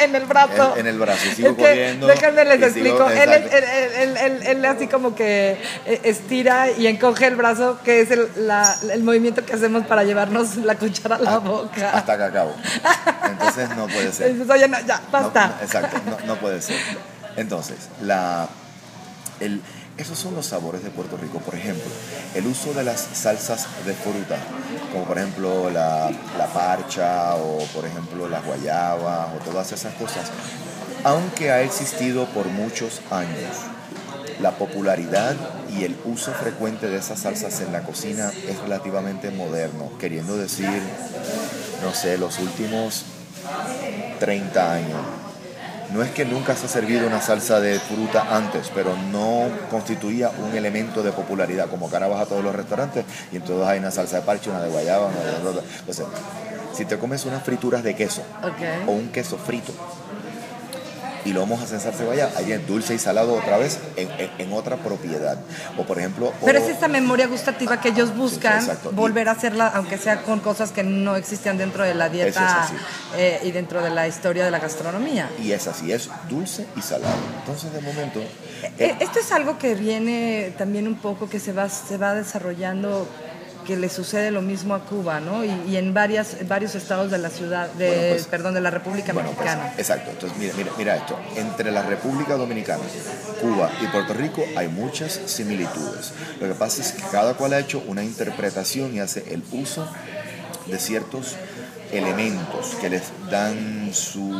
en 0.00 0.14
el 0.14 0.24
brazo. 0.24 0.76
En, 0.76 0.86
el 0.86 0.98
brazo, 0.98 1.28
y 1.28 1.34
sigo 1.34 1.56
corriendo. 1.56 2.06
Déjenme 2.06 2.44
les 2.44 2.62
explico. 2.62 3.08
él, 3.08 3.32
él, 3.32 4.42
él, 4.46 4.64
así 4.64 4.86
como 4.86 5.14
que 5.14 5.58
eh, 5.86 6.00
estira 6.04 6.70
y 6.70 6.86
encoge 6.86 7.26
el 7.26 7.36
brazo, 7.36 7.78
que 7.84 8.00
es 8.00 8.10
el, 8.10 8.28
la, 8.36 8.74
el 8.92 9.02
movimiento 9.02 9.44
que 9.44 9.52
hacemos 9.52 9.86
para 9.86 10.04
llevarnos 10.04 10.56
la 10.56 10.76
cuchara 10.76 11.16
a 11.16 11.20
la 11.20 11.38
boca. 11.38 11.90
Hasta 11.92 12.16
que 12.16 12.24
acabo. 12.24 12.54
Entonces 13.30 13.68
no 13.76 13.86
puede 13.86 14.12
ser. 14.12 14.34
Oye, 14.50 14.70
ya, 14.86 15.00
basta. 15.10 15.58
exacto, 15.62 16.00
no, 16.06 16.26
no 16.26 16.40
puede 16.40 16.60
ser. 16.60 16.76
Entonces, 17.36 17.76
la, 18.02 18.48
el, 19.38 19.62
esos 20.00 20.18
son 20.18 20.34
los 20.34 20.46
sabores 20.46 20.82
de 20.82 20.90
Puerto 20.90 21.16
Rico. 21.16 21.38
Por 21.40 21.54
ejemplo, 21.54 21.84
el 22.34 22.46
uso 22.46 22.72
de 22.72 22.84
las 22.84 23.00
salsas 23.00 23.66
de 23.84 23.92
fruta, 23.92 24.38
como 24.92 25.04
por 25.04 25.18
ejemplo 25.18 25.70
la, 25.70 26.10
parcha 26.54 27.36
o 27.36 27.58
por 27.74 27.84
ejemplo 27.84 28.28
las 28.28 28.44
guayabas 28.44 29.28
o 29.34 29.44
todas 29.44 29.70
esas 29.72 29.94
cosas, 29.94 30.30
aunque 31.04 31.50
ha 31.50 31.62
existido 31.62 32.26
por 32.26 32.46
muchos 32.46 33.00
años, 33.10 33.56
la 34.40 34.52
popularidad 34.52 35.36
y 35.70 35.84
el 35.84 35.96
uso 36.06 36.32
frecuente 36.32 36.88
de 36.88 36.98
esas 36.98 37.20
salsas 37.20 37.60
en 37.60 37.72
la 37.72 37.82
cocina 37.82 38.32
es 38.48 38.58
relativamente 38.58 39.30
moderno, 39.30 39.90
queriendo 39.98 40.36
decir, 40.36 40.80
no 41.82 41.94
sé, 41.94 42.16
los 42.16 42.38
últimos 42.38 43.04
30 44.18 44.72
años 44.72 45.19
no 45.92 46.02
es 46.02 46.10
que 46.10 46.24
nunca 46.24 46.54
se 46.56 46.66
ha 46.66 46.68
servido 46.68 47.06
una 47.06 47.20
salsa 47.20 47.60
de 47.60 47.78
fruta 47.78 48.36
antes, 48.36 48.70
pero 48.74 48.96
no 49.10 49.48
constituía 49.70 50.30
un 50.30 50.56
elemento 50.56 51.02
de 51.02 51.12
popularidad, 51.12 51.68
como 51.68 51.88
cara 51.90 52.08
vas 52.08 52.22
a 52.22 52.26
todos 52.26 52.44
los 52.44 52.54
restaurantes 52.54 53.04
y 53.32 53.36
entonces 53.36 53.66
hay 53.66 53.78
una 53.78 53.90
salsa 53.90 54.16
de 54.16 54.22
parche, 54.22 54.50
una 54.50 54.60
de 54.60 54.70
guayaba, 54.70 55.06
una 55.06 55.20
de... 55.20 55.60
Entonces, 55.80 56.06
si 56.72 56.84
te 56.84 56.98
comes 56.98 57.24
unas 57.24 57.42
frituras 57.42 57.82
de 57.82 57.94
queso 57.94 58.22
o 58.86 58.92
un 58.92 59.08
queso 59.08 59.36
frito, 59.36 59.72
y 61.24 61.32
lo 61.32 61.40
vamos 61.40 61.60
a 61.60 61.64
hacer 61.64 61.92
cebolla, 61.92 62.30
ahí 62.36 62.52
es 62.52 62.66
dulce 62.66 62.94
y 62.94 62.98
salado 62.98 63.34
otra 63.34 63.58
vez 63.58 63.78
en, 63.96 64.52
otra 64.52 64.76
propiedad. 64.76 65.38
O 65.78 65.84
por 65.84 65.98
ejemplo... 65.98 66.32
Pero 66.44 66.58
es 66.58 66.68
esta 66.68 66.88
memoria 66.88 67.26
gustativa 67.26 67.80
que 67.80 67.90
ellos 67.90 68.16
buscan, 68.16 68.66
volver 68.92 69.28
a 69.28 69.32
hacerla, 69.32 69.68
aunque 69.68 69.98
sea 69.98 70.22
con 70.22 70.40
cosas 70.40 70.72
que 70.72 70.82
no 70.82 71.16
existían 71.16 71.58
dentro 71.58 71.84
de 71.84 71.94
la 71.94 72.08
dieta 72.08 72.68
eh, 73.16 73.40
y 73.44 73.52
dentro 73.52 73.82
de 73.82 73.90
la 73.90 74.08
historia 74.08 74.44
de 74.44 74.50
la 74.50 74.58
gastronomía. 74.58 75.30
Y 75.42 75.52
es 75.52 75.66
así, 75.66 75.92
es 75.92 76.08
dulce 76.28 76.66
y 76.76 76.82
salado. 76.82 77.14
Entonces 77.40 77.72
de 77.72 77.80
momento... 77.80 78.20
Eh, 78.20 78.72
eh, 78.78 78.96
esto 79.00 79.20
es 79.20 79.32
algo 79.32 79.58
que 79.58 79.74
viene 79.74 80.52
también 80.58 80.86
un 80.86 80.96
poco, 80.96 81.28
que 81.28 81.40
se 81.40 81.52
va, 81.52 81.68
se 81.68 81.96
va 81.96 82.14
desarrollando 82.14 83.08
que 83.70 83.76
le 83.76 83.88
sucede 83.88 84.32
lo 84.32 84.42
mismo 84.42 84.74
a 84.74 84.80
Cuba, 84.80 85.20
¿no? 85.20 85.44
Y, 85.44 85.76
en 85.76 85.94
varias, 85.94 86.36
varios 86.48 86.74
estados 86.74 87.08
de 87.08 87.18
la 87.18 87.30
ciudad, 87.30 87.70
de, 87.74 88.14
pues, 88.14 88.26
perdón, 88.26 88.54
de 88.54 88.60
la 88.60 88.70
República 88.70 89.12
pues, 89.12 89.24
Mexicana. 89.24 89.72
exacto. 89.78 90.10
Entonces, 90.10 90.36
mira, 90.40 90.54
mira, 90.56 90.72
mira 90.76 90.96
esto. 90.96 91.16
Entre 91.36 91.70
la 91.70 91.82
República 91.82 92.34
Dominicana, 92.34 92.82
Cuba 93.40 93.70
y 93.80 93.86
Puerto 93.86 94.12
Rico 94.12 94.44
hay 94.56 94.66
muchas 94.66 95.20
similitudes. 95.26 96.12
Lo 96.40 96.48
que 96.48 96.54
pasa 96.54 96.82
es 96.82 96.90
que 96.90 97.02
cada 97.12 97.34
cual 97.34 97.52
ha 97.52 97.60
hecho 97.60 97.80
una 97.86 98.02
interpretación 98.02 98.92
y 98.92 98.98
hace 98.98 99.32
el 99.32 99.44
uso 99.52 99.88
de 100.66 100.76
ciertos 100.76 101.36
elementos 101.92 102.74
que 102.80 102.90
les 102.90 103.04
dan 103.30 103.90
su, 103.94 104.32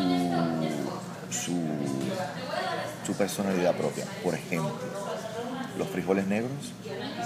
su, 1.31 1.57
su 3.07 3.13
personalidad 3.13 3.77
propia. 3.77 4.07
Por 4.25 4.35
ejemplo, 4.35 4.75
los 5.81 5.89
frijoles 5.89 6.27
negros 6.27 6.53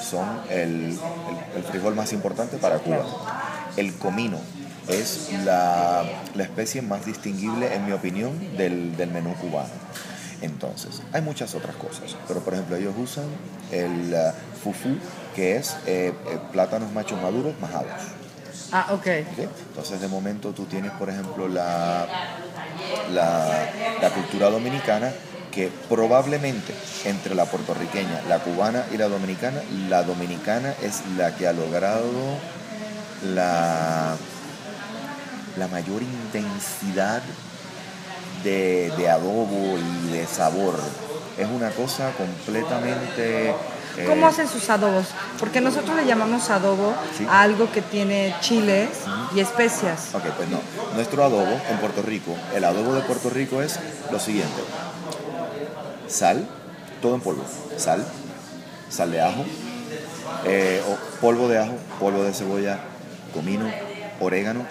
son 0.01 0.27
el, 0.49 0.97
frijol 1.71 1.97
más 1.97 2.13
importante 2.13 2.57
para 2.57 2.79
Cuba. 2.79 3.05
El 3.77 3.93
comino 3.95 4.39
es 4.89 5.31
la, 5.45 6.05
especie 6.39 6.81
más 6.81 7.05
distinguible, 7.05 7.75
en 7.75 7.85
mi 7.85 7.93
opinión, 7.93 8.33
del, 8.57 9.11
menú 9.13 9.35
cubano. 9.35 9.75
Entonces, 10.41 11.03
hay 11.13 11.21
muchas 11.21 11.55
otras 11.55 11.75
cosas, 11.77 12.17
pero 12.29 12.41
por 12.41 12.55
ejemplo 12.55 12.77
ellos 12.77 12.95
usan 12.97 13.25
el 13.73 14.13
uh, 14.13 14.33
fufu, 14.63 14.97
que 15.35 15.57
es 15.57 15.77
eh, 15.87 16.13
eh, 16.13 16.39
plátanos 16.53 16.93
machos 16.93 17.21
maduros 17.21 17.55
majados. 17.61 17.91
Ah, 18.71 18.89
ok. 18.93 19.07
Entonces, 19.07 20.01
de 20.01 20.09
momento 20.09 20.53
tú 20.53 20.67
tienes, 20.67 20.93
por 20.93 21.09
ejemplo, 21.09 21.49
la, 21.49 22.07
la, 23.13 23.71
la 24.01 24.11
cultura 24.11 24.51
dominicana 24.51 25.13
que 25.55 25.71
probablemente 25.89 26.75
entre 27.05 27.35
la 27.35 27.47
puertorriqueña, 27.47 28.23
la 28.29 28.41
cubana 28.41 28.85
y 28.93 28.97
la 28.97 29.09
dominicana, 29.09 29.63
la 29.89 30.03
dominicana 30.03 30.75
es 30.83 31.03
la 31.17 31.37
que 31.37 31.47
ha 31.47 31.53
logrado 31.53 32.11
la, 33.35 34.17
la 35.57 35.69
mayor 35.69 36.03
intensidad 36.03 37.23
de, 38.43 39.09
adobo 39.09 39.79
y 39.79 40.13
de 40.13 40.27
sabor. 40.27 40.79
Es 41.39 41.49
una 41.49 41.71
cosa 41.71 42.11
completamente... 42.13 43.51
Eh, 43.97 44.07
¿Cómo 44.07 44.27
hacen 44.27 44.49
sus 44.49 44.69
adobos? 44.71 45.07
Porque 45.39 45.61
nosotros 45.61 45.97
le 45.97 46.05
llamamos 46.05 46.51
adobo 46.51 46.95
a 47.29 47.43
algo 47.43 47.71
que 47.71 47.81
tiene 47.81 48.35
chiles 48.41 48.89
y 49.35 49.41
especias. 49.41 50.09
Ok, 50.15 50.25
pues 50.37 50.49
no. 50.49 50.59
Nuestro 50.95 51.25
adobo 51.25 51.61
en 51.71 51.79
Puerto 51.79 52.03
Rico, 52.03 52.35
el 52.55 52.65
adobo 52.65 52.93
de 52.95 53.03
Puerto 53.03 53.31
Rico 53.31 53.63
es 53.63 53.79
lo 54.11 54.19
siguiente 54.19 54.61
sal, 56.15 56.47
todo 57.03 57.17
en 57.17 57.21
polvo, 57.21 57.45
sal, 57.77 58.05
sal 58.89 59.11
de 59.11 59.21
ajo, 59.21 59.45
eh, 60.47 60.81
polvo 61.21 61.49
de 61.49 61.59
ajo, 61.59 61.75
polvo 61.99 62.23
de 62.23 62.33
cebolla, 62.33 62.79
comino, 63.33 63.69
orégano 64.21 64.65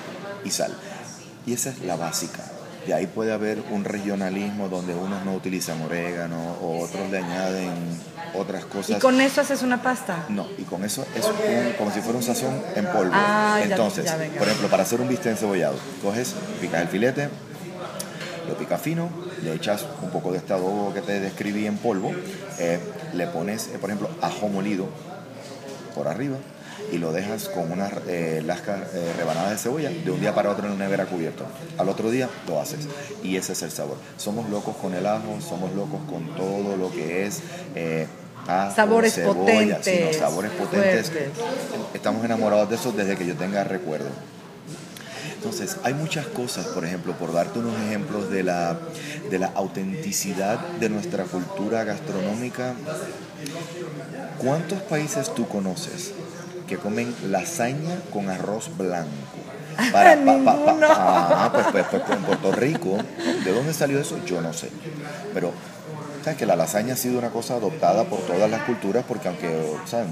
y 0.45 0.51
sal. 0.51 0.73
Y 1.45 1.53
esa 1.53 1.71
es 1.71 1.81
la 1.81 1.97
básica. 1.97 2.43
De 2.87 2.93
ahí 2.93 3.07
puede 3.07 3.33
haber 3.33 3.61
un 3.71 3.83
regionalismo 3.83 4.69
donde 4.69 4.93
unos 4.95 5.23
no 5.25 5.33
utilizan 5.33 5.81
orégano 5.81 6.57
o 6.61 6.81
otros 6.81 7.09
le 7.09 7.17
añaden 7.17 7.71
otras 8.33 8.65
cosas. 8.65 8.97
¿Y 8.97 8.99
con 8.99 9.19
eso 9.21 9.41
haces 9.41 9.61
una 9.61 9.81
pasta? 9.81 10.25
No, 10.29 10.47
y 10.57 10.63
con 10.63 10.83
eso 10.83 11.05
es 11.15 11.25
como 11.77 11.91
si 11.91 12.01
fuera 12.01 12.17
un 12.17 12.23
sazón 12.23 12.61
en 12.75 12.85
polvo. 12.87 13.11
Ah, 13.13 13.59
Entonces, 13.63 14.09
por 14.37 14.47
ejemplo, 14.47 14.69
para 14.69 14.83
hacer 14.83 14.99
un 15.01 15.07
bistec 15.07 15.33
encebollado, 15.33 15.75
coges, 16.01 16.33
picas 16.61 16.81
el 16.81 16.87
filete, 16.87 17.29
lo 18.47 18.57
picas 18.57 18.81
fino, 18.81 19.09
le 19.43 19.53
echas 19.53 19.85
un 20.01 20.09
poco 20.09 20.31
de 20.31 20.37
este 20.37 20.53
adobo 20.53 20.93
que 20.93 21.01
te 21.01 21.19
describí 21.19 21.65
en 21.65 21.77
polvo, 21.77 22.11
eh, 22.59 22.79
le 23.13 23.27
pones, 23.27 23.67
eh, 23.67 23.77
por 23.79 23.89
ejemplo, 23.89 24.09
ajo 24.21 24.47
molido 24.47 24.87
por 25.95 26.07
arriba 26.07 26.37
y 26.91 26.97
lo 26.97 27.11
dejas 27.11 27.49
con 27.49 27.71
unas 27.71 27.93
eh, 28.07 28.41
lascas 28.45 28.81
rebanadas 29.17 29.51
de 29.51 29.57
cebolla 29.57 29.89
de 29.89 30.11
un 30.11 30.19
día 30.19 30.35
para 30.35 30.49
otro 30.51 30.67
en 30.67 30.73
una 30.73 30.85
nevera 30.85 31.05
cubierto. 31.05 31.45
Al 31.77 31.87
otro 31.89 32.11
día 32.11 32.29
lo 32.47 32.59
haces 32.59 32.87
y 33.23 33.37
ese 33.37 33.53
es 33.53 33.61
el 33.61 33.71
sabor. 33.71 33.97
Somos 34.17 34.49
locos 34.49 34.75
con 34.75 34.93
el 34.93 35.05
ajo, 35.05 35.39
somos 35.39 35.73
locos 35.73 36.01
con 36.09 36.35
todo 36.35 36.75
lo 36.75 36.91
que 36.91 37.25
es 37.25 37.41
sabores 38.75 39.17
potentes. 39.19 40.17
sabores 40.17 40.51
potentes. 40.51 41.11
Estamos 41.93 42.25
enamorados 42.25 42.69
de 42.69 42.75
eso 42.75 42.91
desde 42.91 43.15
que 43.15 43.25
yo 43.25 43.35
tenga 43.35 43.63
recuerdo. 43.63 44.09
Entonces, 45.43 45.75
hay 45.83 45.93
muchas 45.93 46.25
cosas, 46.27 46.67
por 46.67 46.85
ejemplo, 46.85 47.11
por 47.17 47.33
darte 47.33 47.59
unos 47.59 47.77
ejemplos 47.81 48.29
de 48.31 48.43
la, 48.43 48.79
de 49.29 49.39
la 49.39 49.47
autenticidad 49.47 50.57
de 50.79 50.87
nuestra 50.87 51.25
cultura 51.25 51.83
gastronómica. 51.83 52.75
¿Cuántos 54.37 54.81
países 54.83 55.35
tú 55.35 55.45
conoces 55.49 56.13
que 56.65 56.77
comen 56.77 57.13
lasaña 57.29 57.99
con 58.13 58.29
arroz 58.29 58.69
blanco? 58.77 59.09
Para, 59.91 60.15
pa, 60.23 60.55
ah, 60.95 61.49
pues, 61.51 61.65
pues, 61.73 61.85
pues, 61.91 62.17
en 62.17 62.23
Puerto 62.23 62.51
Rico, 62.53 62.97
¿de 63.43 63.51
dónde 63.51 63.73
salió 63.73 63.99
eso? 63.99 64.23
Yo 64.25 64.39
no 64.39 64.53
sé. 64.53 64.69
Pero, 65.33 65.51
¿sabes 66.23 66.39
que 66.39 66.45
la 66.45 66.55
lasaña 66.55 66.93
ha 66.93 66.97
sido 66.97 67.19
una 67.19 67.31
cosa 67.31 67.55
adoptada 67.55 68.05
por 68.05 68.21
todas 68.21 68.49
las 68.49 68.61
culturas? 68.61 69.03
Porque 69.05 69.27
aunque, 69.27 69.73
¿sabes? 69.87 70.07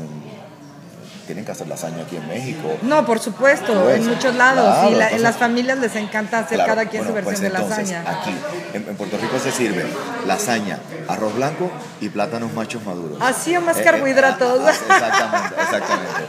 Tienen 1.31 1.45
que 1.45 1.51
hacer 1.53 1.69
lasaña 1.69 2.03
aquí 2.03 2.17
en 2.17 2.27
México. 2.27 2.77
No, 2.81 3.05
por 3.05 3.19
supuesto, 3.19 3.89
en 3.89 4.05
muchos 4.05 4.35
lados. 4.35 4.91
y 4.91 5.15
en 5.15 5.23
las 5.23 5.37
familias 5.37 5.77
les 5.77 5.95
encanta 5.95 6.39
hacer 6.39 6.57
cada 6.65 6.87
quien 6.87 7.07
su 7.07 7.13
versión 7.13 7.23
pues 7.23 7.39
de 7.39 7.49
lasaña. 7.49 8.03
Aquí, 8.05 8.35
en, 8.73 8.83
Puerto 8.97 9.17
Rico 9.17 9.39
se 9.39 9.49
sirve 9.49 9.85
lasaña, 10.27 10.79
arroz 11.07 11.33
blanco 11.33 11.71
y 12.01 12.09
plátanos 12.09 12.51
machos 12.51 12.83
maduros. 12.83 13.17
Así 13.21 13.55
o 13.55 13.61
más 13.61 13.77
eh, 13.77 13.79
eh, 13.79 13.83
carbohidratos. 13.85 14.59
Ah, 14.59 14.73
ah, 14.89 15.51
exactamente, 15.53 15.61
exactamente. 15.61 16.21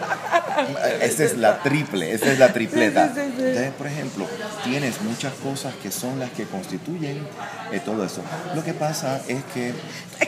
Esta 1.01 1.25
es 1.25 1.37
la 1.37 1.63
triple, 1.63 2.13
esta 2.13 2.33
es 2.33 2.39
la 2.39 2.53
tripleta. 2.53 3.13
Entonces, 3.17 3.73
por 3.73 3.87
ejemplo, 3.87 4.27
tienes 4.65 5.01
muchas 5.03 5.33
cosas 5.35 5.75
que 5.83 5.91
son 5.91 6.19
las 6.19 6.31
que 6.31 6.45
constituyen 6.45 7.27
eh, 7.73 7.81
todo 7.85 8.05
eso. 8.05 8.23
Lo 8.55 8.63
que 8.65 8.75
pasa 8.75 9.21
es 9.29 9.43
que 9.55 9.73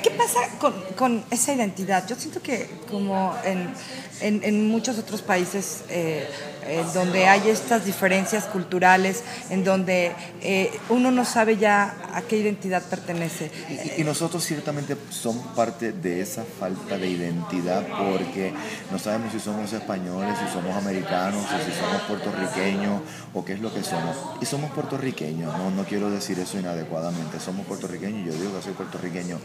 ¿Qué 0.02 0.11
pasa 0.11 0.40
con, 0.59 0.75
con 0.97 1.25
esa 1.31 1.52
identidad? 1.54 2.07
Yo 2.07 2.16
siento 2.16 2.43
que 2.43 2.69
como 2.90 3.35
en, 3.45 3.73
en- 4.21 4.43
en 4.45 4.69
muchos 4.69 4.99
otros 4.99 5.23
países 5.23 5.83
eh, 5.88 6.28
eh, 6.66 6.85
donde 6.94 7.26
hay 7.26 7.49
estas 7.49 7.85
diferencias 7.85 8.44
culturales, 8.44 9.23
en 9.50 9.64
donde 9.64 10.12
eh, 10.40 10.71
uno 10.88 11.11
no 11.11 11.25
sabe 11.25 11.56
ya 11.56 11.94
a 12.12 12.23
qué 12.23 12.37
identidad 12.37 12.83
pertenece. 12.83 13.50
Y, 13.99 14.04
nosotros 14.04 14.44
ciertamente 14.44 14.97
somos 15.11 15.47
parte 15.54 15.92
de 15.92 16.21
esa 16.21 16.44
falta 16.44 16.99
de 16.99 17.09
identidad 17.09 17.85
porque 18.11 18.52
no 18.90 18.99
sabemos 18.99 19.33
si 19.33 19.40
somos 19.40 19.73
españoles, 19.73 20.37
si 20.38 20.52
somos 20.52 20.76
americanos, 20.76 21.44
si 21.64 21.73
somos 21.73 22.02
puertorriqueños 22.02 23.00
o 23.33 23.44
qué 23.44 23.54
es 23.54 23.61
lo 23.61 23.73
que 23.73 23.83
somos. 23.83 24.16
Y 24.40 24.47
somos 24.47 24.71
puertorriqueños, 24.73 25.56
no, 25.56 25.71
no 25.71 25.85
quiero 25.85 26.11
decir 26.11 26.38
eso 26.38 26.59
inadecuadamente, 26.59 27.40
somos 27.40 27.66
puertorriqueños, 27.66 28.26
yo 28.26 28.40
digo 28.40 28.56
que 28.56 28.62
soy 28.62 28.73
puertorriqueño, 28.75 29.38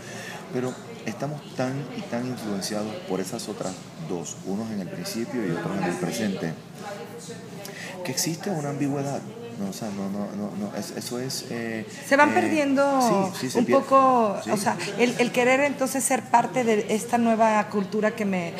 pero 0.53 0.73
estamos 1.05 1.41
tan 1.55 1.73
y 1.97 2.01
tan 2.01 2.25
influenciados 2.27 2.93
por 3.07 3.19
esas 3.19 3.47
otras 3.49 3.73
dos, 4.07 4.37
unos 4.45 4.71
en 4.71 4.81
el 4.81 4.87
principio 4.87 5.45
y 5.45 5.51
otros 5.51 5.77
en 5.77 5.83
el 5.83 5.95
presente, 5.95 6.53
que 8.03 8.11
existe 8.11 8.49
una 8.49 8.69
ambigüedad. 8.69 9.21
No, 9.59 9.69
o 9.69 9.73
sea, 9.73 9.89
no, 9.89 10.09
no, 10.09 10.25
no, 10.37 10.51
no, 10.57 10.77
es- 10.77 10.91
eso 10.95 11.19
es... 11.19 11.45
eh, 11.49 11.85
Se 12.07 12.15
van 12.15 12.29
eh, 12.29 12.33
perdiendo 12.33 13.31
sí, 13.33 13.39
sí, 13.41 13.49
se 13.49 13.59
un 13.59 13.65
poco, 13.65 14.37
sí. 14.43 14.51
o 14.51 14.57
sea, 14.57 14.77
el, 14.97 15.13
el 15.19 15.31
querer 15.33 15.59
entonces 15.59 16.01
ser 16.03 16.23
parte 16.23 16.63
de 16.63 16.85
esta 16.89 17.17
nueva 17.17 17.67
cultura 17.69 18.11
que 18.11 18.23
me, 18.23 18.49
eh, 18.49 18.53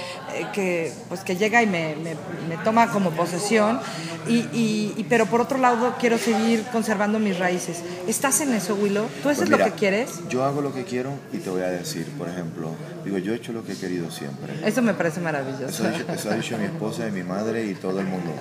que, 0.53 0.91
pues 1.07 1.21
que 1.21 1.37
llega 1.37 1.61
y 1.63 1.67
me, 1.67 1.95
me- 1.95 2.15
me 2.49 2.57
toma 2.65 2.91
como 2.91 3.11
posesión, 3.11 3.79
y, 4.27 4.39
y- 4.51 4.93
y- 4.97 5.05
pero 5.07 5.25
por 5.27 5.39
otro 5.39 5.57
lado 5.57 5.95
quiero 5.99 6.17
seguir 6.17 6.63
conservando 6.71 7.17
mis 7.17 7.39
raíces. 7.39 7.81
¿Estás 8.07 8.41
en 8.41 8.53
eso, 8.53 8.75
Willow? 8.75 9.05
¿Tú 9.23 9.29
eso 9.29 9.39
Pues 9.39 9.49
mira, 9.49 9.65
lo 9.67 9.71
que 9.73 9.79
quieres? 9.79 10.09
Yo 10.29 10.43
hago 10.43 10.61
lo 10.61 10.73
que 10.73 10.83
quiero 10.83 11.11
y 11.31 11.37
te 11.37 11.49
voy 11.49 11.61
a 11.61 11.69
decir, 11.69 12.05
por 12.17 12.27
ejemplo, 12.27 12.71
digo, 13.05 13.17
yo 13.19 13.31
he 13.33 13.37
hecho 13.37 13.53
lo 13.53 13.63
que 13.63 13.71
he 13.71 13.77
querido 13.77 14.11
siempre. 14.11 14.53
Eso 14.65 14.81
me 14.81 14.93
parece 14.93 15.15
Eso 15.19 15.23
maravilloso. 15.23 15.83
ha, 15.85 15.91
dicho, 15.91 16.11
eso 16.13 16.29
ha 16.31 16.33
dicho 16.35 16.57
mi 16.57 16.65
esposa 16.65 17.07
y 17.07 17.11
mi 17.11 17.23
madre 17.23 17.65
y 17.65 17.73
todo 17.75 18.01
el 18.01 18.05
mundo. 18.07 18.31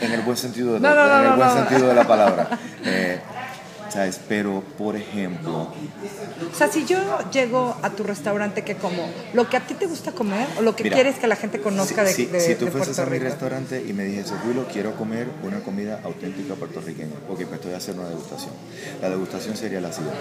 En 0.00 0.12
el 0.12 0.22
buen 0.22 0.36
sentido 0.36 0.74
de, 0.74 0.80
No, 0.80 0.94
no, 0.94 1.06
no, 1.06 1.18
el 1.18 1.24
no, 1.30 1.36
sentido 1.52 1.88
de 1.88 1.94
la 1.94 2.06
palabra. 2.06 2.48
Eh, 2.84 3.20
¿Sabes? 3.90 4.18
Pero, 4.26 4.62
por 4.78 4.96
ejemplo, 4.96 5.68
O 6.50 6.56
sea, 6.56 6.66
si 6.68 6.86
yo 6.86 6.98
llego 7.30 7.76
a 7.82 7.90
tu 7.90 8.02
restaurante, 8.04 8.62
¿qué 8.64 8.74
como? 8.76 9.06
¿Lo 9.34 9.50
que 9.50 9.58
a 9.58 9.60
ti 9.66 9.74
te 9.74 9.84
gusta 9.84 10.12
comer 10.12 10.46
o 10.58 10.62
lo 10.62 10.74
que 10.74 10.84
Mira, 10.84 10.94
quieres 10.96 11.16
que 11.18 11.26
la 11.26 11.36
gente 11.36 11.60
conozca 11.60 12.02
de, 12.02 12.14
si, 12.14 12.24
de- 12.24 12.40
si 12.40 12.54
tú 12.54 12.64
de 12.64 12.70
fueses 12.70 12.96
Puerto 12.96 13.02
a 13.02 13.12
mi 13.12 13.18
Rico? 13.18 13.30
restaurante 13.30 13.84
y 13.86 13.92
me 13.92 14.04
dijese, 14.04 14.32
Willow, 14.46 14.64
quiero 14.72 14.94
comer 14.96 15.28
una 15.42 15.60
comida 15.60 16.00
auténtica 16.04 16.54
puertorriqueña, 16.54 17.10
te 17.36 17.66
voy 17.68 17.74
a 17.74 17.76
hacer 17.76 17.94
una 17.94 18.08
degustación. 18.08 18.54
La 19.02 19.10
degustación 19.10 19.56
sería 19.58 19.80
la 19.82 19.92
siguiente. 19.92 20.18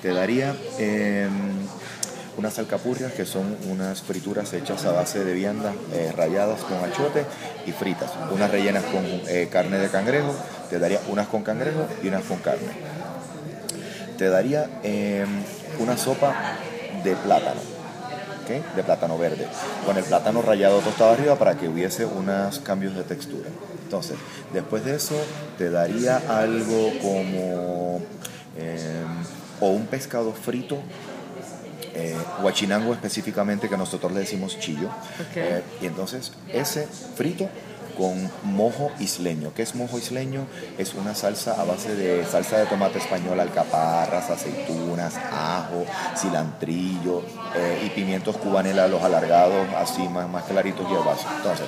Te 0.00 0.14
daría 0.14 0.56
eh, 0.78 1.28
unas 2.40 2.58
alcapurrias, 2.58 3.12
que 3.12 3.26
son 3.26 3.54
unas 3.70 4.00
frituras 4.00 4.50
hechas 4.54 4.86
a 4.86 4.92
base 4.92 5.22
de 5.24 5.34
viandas 5.34 5.74
eh, 5.92 6.10
ralladas 6.16 6.62
con 6.62 6.78
achote 6.78 7.26
y 7.66 7.72
fritas. 7.72 8.10
Unas 8.32 8.50
rellenas 8.50 8.82
con 8.84 9.04
eh, 9.04 9.48
carne 9.52 9.76
de 9.76 9.90
cangrejo, 9.90 10.34
te 10.70 10.78
daría 10.78 11.00
unas 11.08 11.28
con 11.28 11.42
cangrejo 11.42 11.86
y 12.02 12.08
unas 12.08 12.24
con 12.24 12.38
carne. 12.38 12.72
Te 14.16 14.30
daría 14.30 14.70
eh, 14.82 15.26
una 15.78 15.98
sopa 15.98 16.34
de 17.04 17.14
plátano. 17.16 17.60
¿ok? 18.42 18.74
de 18.74 18.82
plátano 18.82 19.16
verde, 19.18 19.46
con 19.86 19.96
el 19.96 20.02
plátano 20.02 20.42
rallado 20.42 20.80
tostado 20.80 21.12
arriba 21.12 21.36
para 21.36 21.56
que 21.56 21.68
hubiese 21.68 22.06
unos 22.06 22.58
cambios 22.60 22.96
de 22.96 23.04
textura. 23.04 23.48
Entonces, 23.84 24.16
después 24.52 24.84
de 24.84 24.96
eso, 24.96 25.14
te 25.58 25.70
daría 25.70 26.20
algo 26.28 26.90
como 27.00 28.00
eh, 28.56 29.04
o 29.60 29.68
un 29.68 29.86
pescado 29.86 30.32
frito, 30.32 30.78
eh, 31.94 32.16
guachinango 32.40 32.92
específicamente, 32.92 33.68
que 33.68 33.76
nosotros 33.76 34.12
le 34.12 34.20
decimos 34.20 34.58
chillo. 34.58 34.88
Eh, 35.34 35.62
y 35.80 35.86
entonces, 35.86 36.32
ese 36.52 36.86
frito 36.86 37.48
con 38.00 38.30
mojo 38.44 38.90
isleño. 38.98 39.52
¿Qué 39.54 39.62
es 39.62 39.74
mojo 39.74 39.98
isleño? 39.98 40.46
Es 40.78 40.94
una 40.94 41.14
salsa 41.14 41.60
a 41.60 41.64
base 41.64 41.94
de 41.94 42.24
salsa 42.24 42.56
de 42.58 42.64
tomate 42.64 42.98
español, 42.98 43.38
alcaparras, 43.38 44.30
aceitunas, 44.30 45.16
ajo, 45.16 45.84
cilantrillo 46.16 47.22
eh, 47.54 47.82
y 47.84 47.90
pimientos 47.90 48.38
cubanela, 48.38 48.88
los 48.88 49.02
alargados, 49.02 49.68
así 49.76 50.08
más, 50.08 50.28
más 50.30 50.44
claritos 50.44 50.86
y 50.90 50.94
herbazos. 50.94 51.26
Entonces, 51.36 51.66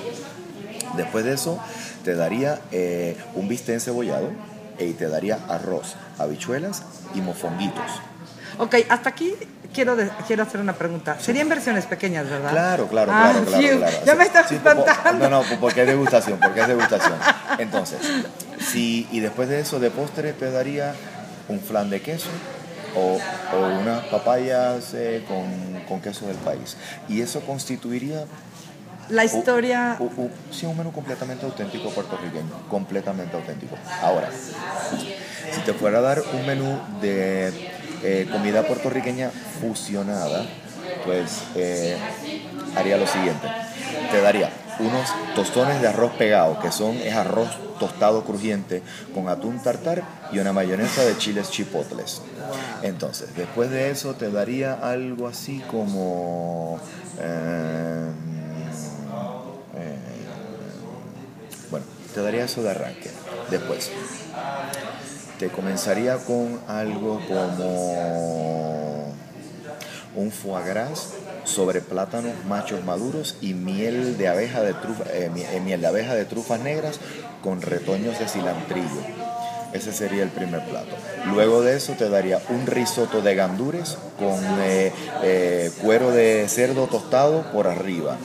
después 0.97 1.23
de 1.23 1.33
eso, 1.33 1.59
te 2.03 2.15
daría 2.15 2.59
eh, 2.71 3.15
un 3.35 3.47
bistec 3.47 3.75
encebollado 3.75 4.31
y 4.79 4.93
te 4.93 5.07
daría 5.07 5.37
arroz, 5.47 5.95
habichuelas 6.17 6.83
y 7.13 7.21
mofonguitos. 7.21 8.01
Ok, 8.59 8.75
hasta 8.89 9.09
aquí 9.09 9.33
quiero, 9.73 9.95
de- 9.95 10.09
quiero 10.27 10.43
hacer 10.43 10.59
una 10.61 10.73
pregunta. 10.73 11.17
Serían 11.19 11.49
versiones 11.49 11.85
pequeñas, 11.85 12.29
¿verdad? 12.29 12.51
Claro, 12.51 12.87
claro, 12.87 13.11
Ah, 13.13 13.31
claro, 13.31 13.45
claro, 13.45 13.77
claro. 13.79 13.97
Ya 14.05 14.15
me 14.15 14.23
Sí, 14.23 14.27
estás 14.27 14.49
sí, 14.49 14.55
espantando. 14.55 15.29
No, 15.29 15.41
no, 15.43 15.59
porque 15.59 15.81
es 15.81 15.87
degustación, 15.87 16.39
porque 16.39 16.61
es 16.61 16.67
degustación. 16.67 17.15
Entonces, 17.57 17.99
si, 18.59 19.07
y 19.11 19.19
después 19.19 19.49
de 19.49 19.59
eso, 19.59 19.79
de 19.79 19.89
postre, 19.91 20.33
te 20.33 20.51
daría 20.51 20.93
un 21.49 21.59
flan 21.59 21.89
de 21.89 22.01
queso 22.01 22.29
o, 22.95 23.17
o 23.55 23.79
unas 23.81 24.03
papayas 24.05 24.93
eh, 24.93 25.23
con, 25.27 25.81
con 25.87 25.99
queso 26.01 26.27
del 26.27 26.37
país. 26.37 26.77
Y 27.09 27.21
eso 27.21 27.41
constituiría 27.41 28.25
La 29.09 29.25
historia... 29.25 29.97
sí, 30.51 30.65
un 30.67 30.77
menú 30.77 30.91
completamente 30.93 31.45
auténtico 31.45 31.89
puertorriqueño, 31.89 32.67
completamente 32.69 33.35
auténtico. 33.35 33.75
Ahora, 34.01 34.29
si 35.51 35.61
te 35.61 35.73
fuera 35.73 35.97
a 35.97 36.01
dar 36.01 36.21
un 36.33 36.45
menú 36.45 36.79
de 37.01 37.51
eh, 38.03 38.27
comida 38.29 38.67
puertorriqueña 38.67 39.31
fusionada, 39.31 40.51
pues 41.01 41.49
eh, 41.55 42.03
haría 42.75 42.97
lo 42.97 43.07
siguiente. 43.07 43.53
Te 44.09 44.21
daría 44.21 44.53
unos 44.77 45.17
tostones 45.33 45.81
de 45.81 45.87
arroz 45.87 46.13
pegado, 46.15 46.59
que 46.59 46.71
son 46.71 47.01
es 47.01 47.15
arroz 47.15 47.61
tostado 47.77 48.25
crujiente 48.25 48.83
con 49.11 49.29
atún 49.29 49.61
tartar 49.61 50.07
y 50.29 50.39
una 50.39 50.53
mayonesa 50.53 51.05
de 51.05 51.17
chiles 51.17 51.49
chipotles. 51.51 52.23
Entonces, 52.81 53.35
después 53.35 53.71
de 53.71 53.91
eso 53.91 54.15
te 54.17 54.31
daría 54.31 54.73
algo 54.75 55.27
así 55.27 55.63
como... 55.63 56.83
eh, 57.17 58.11
eh, 59.73 59.99
bueno, 61.69 61.87
te 62.13 62.21
daría 62.21 62.45
eso 62.45 62.63
de 62.63 62.71
arranque. 62.71 63.19
Después, 63.47 63.93
te 65.43 65.49
comenzaría 65.49 66.15
con 66.19 66.57
algo 66.69 67.19
como 67.27 69.13
un 70.15 70.31
foie 70.31 70.63
gras 70.63 71.09
sobre 71.43 71.81
plátanos 71.81 72.31
machos 72.47 72.81
maduros 72.85 73.35
y 73.41 73.53
miel 73.53 74.17
de 74.17 74.29
abeja 74.29 74.61
de 74.61 74.73
trufa, 74.73 75.03
eh, 75.11 75.29
eh, 75.35 75.59
miel 75.59 75.83
abeja 75.83 76.15
de 76.15 76.23
trufas 76.23 76.61
negras 76.61 77.01
con 77.41 77.61
retoños 77.61 78.17
de 78.19 78.29
cilantrillo. 78.29 79.01
Ese 79.73 79.91
sería 79.91 80.23
el 80.23 80.29
primer 80.29 80.63
plato. 80.63 80.95
Luego 81.25 81.61
de 81.61 81.75
eso 81.75 81.91
te 81.97 82.07
daría 82.07 82.39
un 82.47 82.65
risotto 82.65 83.21
de 83.21 83.35
gandures 83.35 83.97
con 84.17 84.39
eh, 84.61 85.71
cuero 85.81 86.11
de 86.11 86.47
cerdo 86.47 86.87
tostado 86.87 87.51
por 87.51 87.67
arriba. 87.67 88.15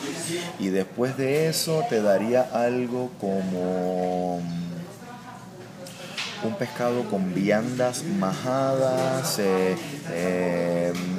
Y 0.61 0.69
después 0.69 1.17
de 1.17 1.49
eso 1.49 1.83
te 1.91 2.01
daría 2.01 2.43
algo 2.43 3.11
como 3.21 4.41
un 6.43 6.55
pescado 6.55 7.05
con 7.09 7.35
viandas 7.35 8.05
majadas, 8.05 9.39
eh, 9.39 9.77
eh, 10.11 10.93
mm, 10.95 11.19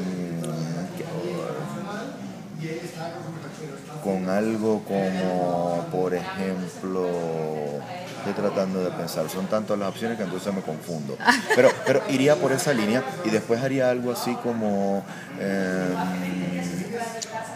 con 4.04 4.30
algo 4.30 4.84
como, 4.86 5.86
por 5.92 6.14
ejemplo, 6.14 7.10
estoy 8.18 8.34
tratando 8.34 8.84
de 8.84 8.92
pensar, 8.92 9.30
son 9.30 9.48
tantas 9.48 9.78
las 9.78 9.90
opciones 9.90 10.18
que 10.18 10.24
entonces 10.24 10.54
me 10.54 10.62
confundo. 10.62 11.18
Pero, 11.56 11.70
pero 11.86 12.02
iría 12.10 12.36
por 12.36 12.52
esa 12.52 12.74
línea 12.74 13.04
y 13.26 13.30
después 13.30 13.62
haría 13.62 13.90
algo 13.90 14.12
así 14.12 14.34
como, 14.36 15.04
eh, 15.40 15.90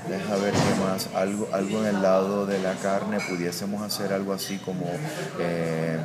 deja 0.09 0.35
ver 0.35 0.51
qué 0.53 0.83
más, 0.85 1.07
algo, 1.15 1.47
algo 1.53 1.79
en 1.79 1.85
el 1.87 2.01
lado 2.01 2.45
de 2.45 2.59
la 2.59 2.73
carne, 2.73 3.19
pudiésemos 3.29 3.81
hacer 3.81 4.11
algo 4.13 4.33
así 4.33 4.57
como... 4.57 4.85
eh, 5.39 5.97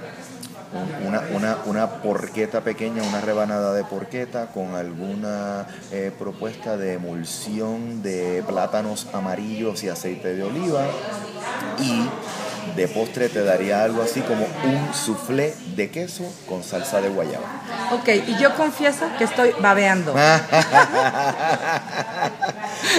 una, 1.06 1.22
una, 1.34 1.58
una 1.66 1.86
porqueta 2.02 2.60
pequeña, 2.62 3.02
una 3.02 3.20
rebanada 3.20 3.72
de 3.72 3.84
porqueta 3.84 4.48
con 4.48 4.74
alguna 4.74 5.66
eh, 5.92 6.12
propuesta 6.18 6.76
de 6.76 6.94
emulsión 6.94 8.02
de 8.02 8.42
plátanos 8.46 9.06
amarillos 9.12 9.82
y 9.84 9.88
aceite 9.88 10.34
de 10.34 10.42
oliva 10.42 10.86
y 11.78 12.08
De 12.78 12.86
postre 12.86 13.28
te 13.28 13.42
daría 13.42 13.82
algo 13.82 14.02
así 14.02 14.20
como 14.20 14.44
un 14.44 14.94
soufflé 14.94 15.52
de 15.74 15.90
queso 15.90 16.32
con 16.48 16.62
salsa 16.62 17.00
de 17.00 17.08
guayaba. 17.08 17.44
Ok, 17.90 18.08
y 18.24 18.36
yo 18.38 18.54
confieso 18.54 19.04
que 19.18 19.24
estoy 19.24 19.50
babeando. 19.58 20.14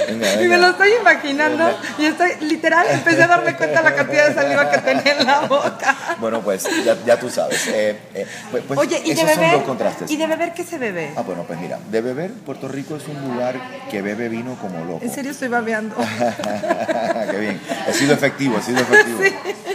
Venga, 0.09 0.41
Y 0.41 0.47
me 0.49 0.57
lo 0.57 0.71
estoy 0.71 0.89
imaginando 0.99 1.79
y 1.97 2.07
estoy, 2.07 2.31
literal, 2.41 2.85
empecé 2.89 3.23
a 3.23 3.27
darme 3.27 3.55
cuenta 3.55 3.81
de 3.81 3.89
la 3.89 3.95
cantidad 3.95 4.27
de 4.27 4.33
saliva 4.33 4.69
que 4.69 4.79
tenía 4.79 5.17
en 5.17 5.25
la 5.25 5.39
boca. 5.41 5.95
Bueno, 6.19 6.41
pues 6.41 6.67
ya, 6.83 6.97
ya 7.05 7.17
tú 7.17 7.29
sabes. 7.29 7.65
Eh, 7.67 7.97
eh, 8.13 8.27
pues, 8.51 8.63
pues 8.67 8.77
Oye, 8.79 9.01
¿y 9.05 9.13
de 9.13 9.21
esos 9.21 9.29
son 9.29 9.39
beber? 9.39 9.53
los 9.53 9.63
contrastes. 9.63 10.11
¿Y 10.11 10.17
de 10.17 10.27
beber 10.27 10.53
qué 10.53 10.65
se 10.65 10.77
bebe? 10.77 11.13
Ah, 11.15 11.21
bueno, 11.21 11.43
pues 11.47 11.57
mira, 11.57 11.79
de 11.89 12.01
beber, 12.01 12.31
Puerto 12.33 12.67
Rico 12.67 12.97
es 12.97 13.07
un 13.07 13.21
lugar 13.31 13.55
que 13.89 14.01
bebe 14.01 14.27
vino 14.27 14.55
como 14.59 14.83
loco. 14.83 14.99
En 15.05 15.11
serio 15.13 15.31
estoy 15.31 15.47
babeando. 15.47 15.95
Qué 17.31 17.37
bien. 17.37 17.61
He 17.87 17.93
sido 17.93 18.13
efectivo, 18.13 18.57
he 18.57 18.61
sido 18.61 18.81
efectivo. 18.81 19.19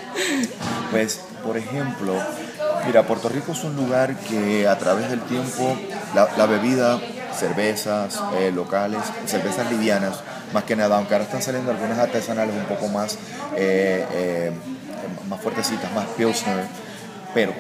Pues, 0.91 1.21
por 1.43 1.57
ejemplo, 1.57 2.15
mira, 2.87 3.03
Puerto 3.05 3.29
Rico 3.29 3.53
es 3.53 3.65
un 3.65 3.77
lugar 3.77 4.17
que 4.17 4.69
a 4.69 4.79
través 4.79 5.11
del 5.11 5.21
tiempo, 5.23 5.77
la, 6.15 6.47
bebida, 6.47 7.01
cervezas 7.37 8.23
eh, 8.39 8.53
locales, 8.53 9.01
cervezas 9.27 9.71
livianas, 9.71 10.21
más 10.53 10.65
que 10.65 10.77
nada, 10.77 10.97
aunque 10.97 11.15
ahora 11.15 11.25
están 11.25 11.43
saliendo 11.43 11.73
algunas 11.73 11.99
artesanales 11.99 12.55
un 12.55 12.65
poco 12.65 12.89
más, 12.89 13.19
eh, 13.57 14.07
eh, 14.13 14.53
más 15.29 15.41
fuertecitas, 15.41 15.93
más 15.93 16.07
pilsner, 16.17 16.65
pero 17.35 17.53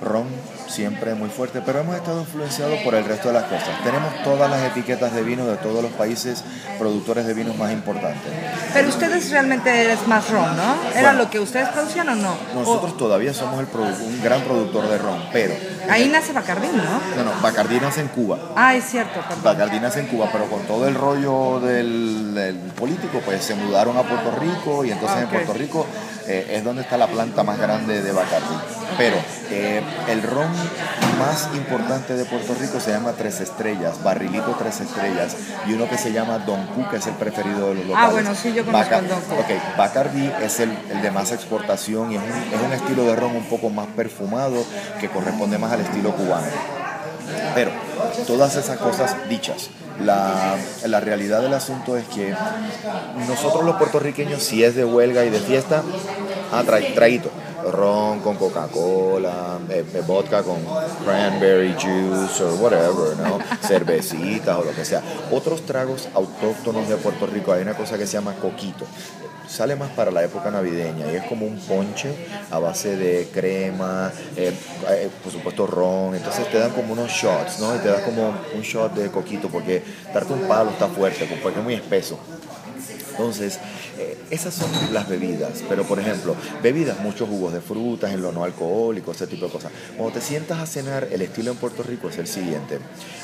ron 0.00 0.28
siempre 0.68 1.14
muy 1.14 1.28
fuerte, 1.30 1.60
pero 1.64 1.80
hemos 1.80 1.96
estado 1.96 2.20
influenciados 2.20 2.78
por 2.80 2.94
el 2.94 3.04
resto 3.04 3.28
de 3.28 3.34
las 3.34 3.44
cosas. 3.44 3.82
Tenemos 3.84 4.12
todas 4.24 4.50
las 4.50 4.62
etiquetas 4.70 5.12
de 5.14 5.22
vino 5.22 5.46
de 5.46 5.56
todos 5.56 5.82
los 5.82 5.92
países 5.92 6.42
productores 6.78 7.26
de 7.26 7.34
vinos 7.34 7.56
más 7.56 7.72
importantes. 7.72 8.32
Pero 8.72 8.88
ustedes 8.88 9.30
realmente 9.30 9.92
es 9.92 10.06
más 10.08 10.28
ron, 10.30 10.56
¿no? 10.56 10.74
¿Era 10.92 11.10
Bueno. 11.12 11.24
lo 11.24 11.30
que 11.30 11.40
ustedes 11.40 11.68
producían 11.68 12.08
o 12.10 12.14
no? 12.14 12.36
Nosotros 12.54 12.96
todavía 12.96 13.32
somos 13.32 13.60
el 13.60 13.66
un 13.76 14.22
gran 14.22 14.40
productor 14.42 14.88
de 14.88 14.98
ron, 14.98 15.22
pero 15.32 15.54
ahí 15.90 16.08
nace 16.08 16.32
Bacardí, 16.32 16.68
¿no? 16.68 17.22
no, 17.24 17.30
no, 17.34 17.40
Bacardí 17.42 17.78
nace 17.80 18.00
en 18.00 18.08
Cuba. 18.08 18.38
Ah, 18.56 18.74
es 18.74 18.84
cierto, 18.84 19.20
perdón. 19.20 19.42
Bacardí 19.44 19.80
nace 19.80 20.00
en 20.00 20.06
Cuba, 20.06 20.28
pero 20.32 20.46
con 20.46 20.62
todo 20.66 20.86
el 20.88 20.94
rollo 20.94 21.60
del, 21.60 22.34
del 22.34 22.56
político, 22.78 23.20
pues 23.24 23.42
se 23.44 23.54
mudaron 23.54 23.96
a 23.96 24.02
Puerto 24.02 24.32
Rico 24.40 24.84
y 24.84 24.90
entonces 24.92 25.18
Ah, 25.18 25.22
en. 25.22 25.28
Puerto 25.28 25.52
Rico 25.54 25.86
eh, 26.26 26.54
es 26.56 26.64
donde 26.64 26.82
está 26.82 26.96
la 26.96 27.06
planta 27.06 27.42
más 27.42 27.58
grande 27.58 28.02
de 28.02 28.12
Bacardí. 28.12 28.54
Pero 28.98 29.16
eh, 29.50 29.82
el 30.08 30.22
ron 30.22 30.48
más 31.18 31.48
importante 31.54 32.14
de 32.14 32.24
Puerto 32.24 32.54
Rico 32.60 32.80
se 32.80 32.90
llama 32.92 33.12
Tres 33.12 33.40
Estrellas, 33.40 34.02
Barrilito 34.02 34.54
Tres 34.58 34.80
Estrellas, 34.80 35.36
y 35.66 35.72
uno 35.72 35.88
que 35.88 35.98
se 35.98 36.12
llama 36.12 36.38
Don 36.38 36.66
Q, 36.68 36.88
que 36.90 36.96
es 36.96 37.06
el 37.06 37.14
preferido 37.14 37.68
de 37.68 37.74
los 37.76 37.86
locales. 37.86 38.08
Ah, 38.08 38.12
bueno, 38.12 38.34
sí, 38.34 38.52
yo 38.54 38.64
conozco 38.64 38.94
el 38.94 39.08
Don 39.08 39.20
Q. 39.20 39.34
Ok, 39.34 39.76
Bacardi 39.78 40.32
es 40.42 40.60
el, 40.60 40.76
el 40.90 41.02
de 41.02 41.10
más 41.10 41.32
exportación 41.32 42.12
y 42.12 42.16
es 42.16 42.22
un, 42.22 42.28
es 42.54 42.60
un 42.66 42.72
estilo 42.72 43.04
de 43.04 43.16
ron 43.16 43.36
un 43.36 43.44
poco 43.44 43.70
más 43.70 43.86
perfumado 43.88 44.64
que 45.00 45.08
corresponde 45.08 45.58
más 45.58 45.72
al 45.76 45.82
estilo 45.82 46.10
cubano. 46.12 46.46
Pero 47.54 47.70
todas 48.26 48.56
esas 48.56 48.78
cosas 48.78 49.16
dichas, 49.28 49.68
la, 50.04 50.56
la 50.84 51.00
realidad 51.00 51.40
del 51.42 51.54
asunto 51.54 51.96
es 51.96 52.06
que 52.08 52.34
nosotros 53.28 53.64
los 53.64 53.76
puertorriqueños, 53.76 54.42
si 54.42 54.62
es 54.62 54.74
de 54.74 54.84
huelga 54.84 55.24
y 55.24 55.30
de 55.30 55.40
fiesta, 55.40 55.82
ah, 56.52 56.62
tra- 56.66 56.94
traguito, 56.94 57.30
ron 57.72 58.20
con 58.20 58.36
Coca-Cola, 58.36 59.58
eh, 59.70 59.84
eh, 59.94 60.02
vodka 60.06 60.42
con 60.42 60.58
cranberry 61.04 61.72
juice 61.74 62.42
o 62.44 62.54
whatever, 62.56 63.16
¿no? 63.16 63.38
Cervecitas 63.66 64.56
o 64.58 64.64
lo 64.64 64.72
que 64.72 64.84
sea. 64.84 65.02
Otros 65.32 65.64
tragos 65.66 66.08
autóctonos 66.14 66.88
de 66.88 66.96
Puerto 66.96 67.26
Rico, 67.26 67.52
hay 67.52 67.62
una 67.62 67.74
cosa 67.74 67.96
que 67.98 68.06
se 68.06 68.12
llama 68.14 68.34
coquito. 68.34 68.84
Sale 69.48 69.76
más 69.76 69.90
para 69.90 70.10
la 70.10 70.24
época 70.24 70.50
navideña 70.50 71.10
y 71.10 71.16
es 71.16 71.22
como 71.24 71.46
un 71.46 71.58
ponche 71.58 72.10
a 72.50 72.58
base 72.58 72.96
de 72.96 73.28
crema, 73.32 74.12
eh, 74.36 74.52
eh, 74.90 75.08
por 75.22 75.32
supuesto 75.32 75.66
ron, 75.66 76.14
entonces 76.14 76.50
te 76.50 76.58
dan 76.58 76.72
como 76.72 76.92
unos 76.92 77.10
shots, 77.10 77.60
¿no? 77.60 77.74
Y 77.76 77.78
te 77.78 77.88
das 77.88 78.02
como 78.02 78.34
un 78.54 78.62
shot 78.62 78.94
de 78.94 79.10
coquito 79.10 79.48
porque 79.48 79.82
darte 80.12 80.32
un 80.32 80.48
palo 80.48 80.70
está 80.70 80.88
fuerte, 80.88 81.26
porque 81.42 81.58
es 81.58 81.64
muy 81.64 81.74
espeso. 81.74 82.18
Entonces, 83.10 83.58
esas 84.30 84.54
son 84.54 84.68
las 84.92 85.08
bebidas, 85.08 85.62
pero 85.68 85.84
por 85.84 85.98
ejemplo, 86.00 86.34
bebidas, 86.62 86.98
muchos 87.00 87.28
jugos 87.28 87.52
de 87.52 87.60
frutas, 87.60 88.12
en 88.12 88.22
lo 88.22 88.32
no 88.32 88.44
alcohólico, 88.44 89.12
ese 89.12 89.26
tipo 89.26 89.46
de 89.46 89.52
cosas. 89.52 89.70
Cuando 89.96 90.18
te 90.18 90.20
sientas 90.24 90.58
a 90.58 90.66
cenar, 90.66 91.08
el 91.12 91.22
estilo 91.22 91.52
en 91.52 91.56
Puerto 91.58 91.82
Rico 91.82 92.08
es 92.08 92.18
el 92.18 92.26
siguiente. 92.26 92.78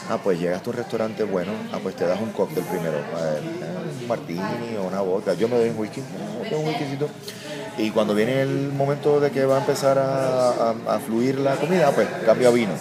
Ah, 0.08 0.18
pues 0.22 0.38
llegas 0.40 0.62
a 0.66 0.70
un 0.70 0.76
restaurante 0.76 1.22
bueno, 1.24 1.52
ah, 1.72 1.78
pues 1.82 1.96
te 1.96 2.04
das 2.06 2.20
un 2.20 2.30
cóctel 2.30 2.64
primero, 2.64 2.98
eh, 2.98 3.40
un 4.02 4.08
martini 4.08 4.76
o 4.78 4.84
una 4.86 5.00
vodka. 5.00 5.34
Yo 5.34 5.48
me 5.48 5.56
doy 5.56 5.70
un 5.70 5.78
whisky, 5.78 6.00
un 6.52 6.68
whiskycito. 6.68 7.08
Y 7.78 7.90
cuando 7.90 8.14
viene 8.14 8.42
el 8.42 8.70
momento 8.72 9.18
de 9.18 9.30
que 9.30 9.44
va 9.46 9.56
a 9.56 9.60
empezar 9.60 9.98
a, 9.98 10.50
a- 10.70 10.74
a 10.88 10.98
fluir 11.00 11.38
la 11.38 11.56
comida, 11.56 11.90
pues 11.92 12.06
cambio 12.26 12.48
a 12.48 12.52
vino. 12.52 12.72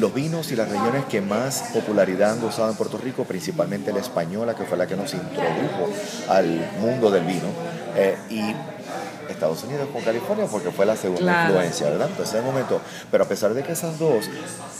Los 0.00 0.14
vinos 0.14 0.50
y 0.50 0.56
las 0.56 0.70
regiones 0.70 1.04
que 1.10 1.20
más 1.20 1.62
popularidad 1.74 2.32
han 2.32 2.40
gozado 2.40 2.70
en 2.70 2.76
Puerto 2.76 2.96
Rico, 2.96 3.24
principalmente 3.24 3.92
la 3.92 4.00
española, 4.00 4.54
que 4.54 4.64
fue 4.64 4.78
la 4.78 4.86
que 4.86 4.96
nos 4.96 5.12
introdujo 5.12 5.90
al 6.26 6.70
mundo 6.80 7.10
del 7.10 7.24
vino, 7.24 7.48
eh, 7.94 8.16
y 8.30 8.40
Estados 9.30 9.62
Unidos 9.64 9.88
con 9.92 10.02
California, 10.02 10.46
porque 10.50 10.70
fue 10.70 10.86
la 10.86 10.96
segunda 10.96 11.20
Claro. 11.22 11.50
influencia, 11.54 11.90
¿verdad? 11.90 12.08
Entonces, 12.10 12.34
de 12.34 12.40
momento, 12.42 12.80
pero 13.10 13.24
a 13.24 13.28
pesar 13.28 13.54
de 13.54 13.62
que 13.62 13.72
esas 13.72 13.98
dos, 13.98 14.26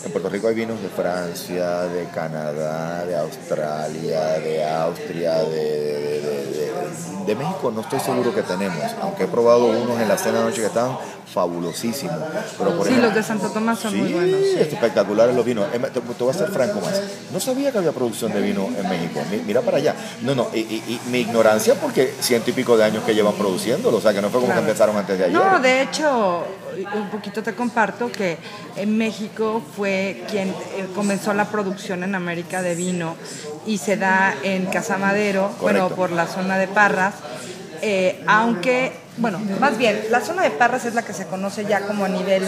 en 0.05 0.13
Puerto 0.13 0.29
Rico 0.29 0.49
hay 0.49 0.55
vinos 0.55 0.81
de 0.83 0.89
Francia, 0.89 1.83
de 1.83 2.05
Canadá, 2.15 3.05
de 3.05 3.17
Australia, 3.17 4.21
de 4.41 4.65
Austria, 4.69 5.35
de, 5.39 5.51
de- 5.51 6.21
de- 6.21 6.73
de- 7.27 7.35
México, 7.37 7.71
no 7.73 7.83
estoy 7.83 8.01
seguro 8.01 8.35
que 8.35 8.43
tenemos, 8.43 8.79
aunque 9.03 9.25
he 9.25 9.27
probado 9.29 9.67
unos 9.67 10.01
en 10.01 10.09
la 10.09 10.19
cena 10.19 10.39
de 10.41 10.45
noche 10.47 10.61
que 10.63 10.67
estaban 10.67 10.97
fabulosísimos. 11.33 12.17
Pero 12.59 12.71
por 12.77 12.83
Sí, 12.87 12.91
ejemplo- 12.91 13.07
los 13.07 13.15
de 13.15 13.23
Santo 13.23 13.49
Tomás 13.51 13.79
son 13.79 13.93
Sí, 13.93 13.99
muy 13.99 14.13
buenos. 14.13 14.41
sí. 14.41 14.59
espectaculares 14.61 15.35
los 15.37 15.45
vinos. 15.45 15.71
Te, 15.71 15.79
te 15.79 16.01
voy 16.25 16.31
a 16.31 16.35
ser 16.37 16.49
franco 16.51 16.81
más. 16.81 17.01
No 17.33 17.39
sabía 17.39 17.71
que 17.71 17.79
había 17.79 17.93
producción 17.93 18.33
de 18.33 18.41
vino 18.41 18.67
en 18.77 18.89
México. 18.89 19.21
Mi- 19.31 19.39
Mira 19.47 19.61
para 19.61 19.77
allá. 19.77 19.95
No, 20.23 20.35
no, 20.35 20.49
y, 20.53 20.59
y- 20.59 21.01
y 21.07 21.11
mi 21.11 21.21
ignorancia 21.21 21.75
porque 21.75 22.13
ciento 22.21 22.51
y 22.51 22.53
pico 22.53 22.77
de 22.77 22.83
años 22.85 23.05
que 23.05 23.15
llevan 23.15 23.35
produciéndolo. 23.35 23.99
O 23.99 24.01
sea, 24.01 24.13
que 24.13 24.21
no 24.21 24.29
fue 24.31 24.40
como 24.41 24.47
Claro. 24.53 24.63
que 24.63 24.69
empezaron 24.71 24.97
antes 24.97 25.19
de 25.19 25.25
ayer. 25.27 25.37
No, 25.37 25.59
de 25.61 25.83
hecho, 25.83 26.45
un 26.95 27.11
poquito 27.11 27.43
te 27.43 27.55
comparto 27.55 28.11
que 28.11 28.39
en 28.77 28.97
México 28.97 29.63
fue 29.77 30.23
quien 30.31 30.49
eh, 30.49 30.87
comenzó 30.95 31.35
la 31.35 31.45
producción 31.47 32.03
en 32.03 32.15
América 32.15 32.63
de 32.63 32.75
vino 32.75 33.17
y 33.67 33.79
se 33.79 33.97
da 33.97 34.35
en 34.43 34.67
Casa 34.67 34.99
Madero, 34.99 35.51
bueno, 35.61 35.89
por 35.91 36.11
la 36.11 36.27
zona 36.27 36.57
de 36.59 36.69
Parras, 36.69 37.15
eh, 37.83 38.23
aunque, 38.27 38.93
bueno, 39.19 39.41
más 39.59 39.79
bien, 39.79 40.05
la 40.11 40.21
zona 40.21 40.43
de 40.43 40.51
Parras 40.51 40.85
es 40.85 40.95
la 40.95 41.03
que 41.03 41.13
se 41.13 41.27
conoce 41.27 41.65
ya 41.65 41.81
como 41.87 42.05
a 42.05 42.09
nivel 42.09 42.43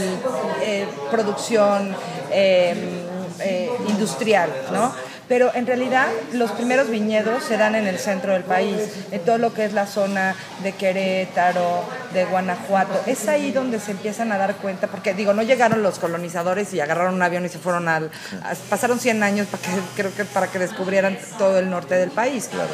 eh, 0.62 0.86
producción 1.10 1.94
eh, 2.30 3.70
industrial, 3.88 4.50
¿no? 4.72 4.92
Pero 5.32 5.50
en 5.54 5.66
realidad 5.66 6.08
los 6.34 6.50
primeros 6.50 6.90
viñedos 6.90 7.42
se 7.42 7.56
dan 7.56 7.74
en 7.74 7.86
el 7.86 7.98
centro 7.98 8.34
del 8.34 8.42
país, 8.44 8.76
en 9.10 9.18
todo 9.24 9.38
lo 9.38 9.54
que 9.54 9.64
es 9.64 9.72
la 9.72 9.86
zona 9.86 10.34
de 10.62 10.72
Querétaro, 10.72 11.84
de 12.12 12.26
Guanajuato. 12.26 13.00
Es 13.06 13.28
ahí 13.28 13.50
donde 13.50 13.80
se 13.80 13.92
empiezan 13.92 14.30
a 14.30 14.36
dar 14.36 14.56
cuenta, 14.56 14.88
porque 14.88 15.14
digo, 15.14 15.32
no 15.32 15.40
llegaron 15.42 15.82
los 15.82 15.98
colonizadores 15.98 16.74
y 16.74 16.80
agarraron 16.80 17.14
un 17.14 17.22
avión 17.22 17.46
y 17.46 17.48
se 17.48 17.58
fueron 17.58 17.88
al... 17.88 18.10
a- 18.42 18.54
pasaron 18.68 19.00
100 19.00 19.22
años 19.22 19.46
para 19.46 19.62
que, 19.62 19.70
creo 19.96 20.14
que 20.14 20.26
para 20.26 20.48
que 20.48 20.58
descubrieran 20.58 21.16
todo 21.38 21.58
el 21.58 21.70
norte 21.70 21.94
del 21.94 22.10
país. 22.10 22.48
Claro. 22.52 22.68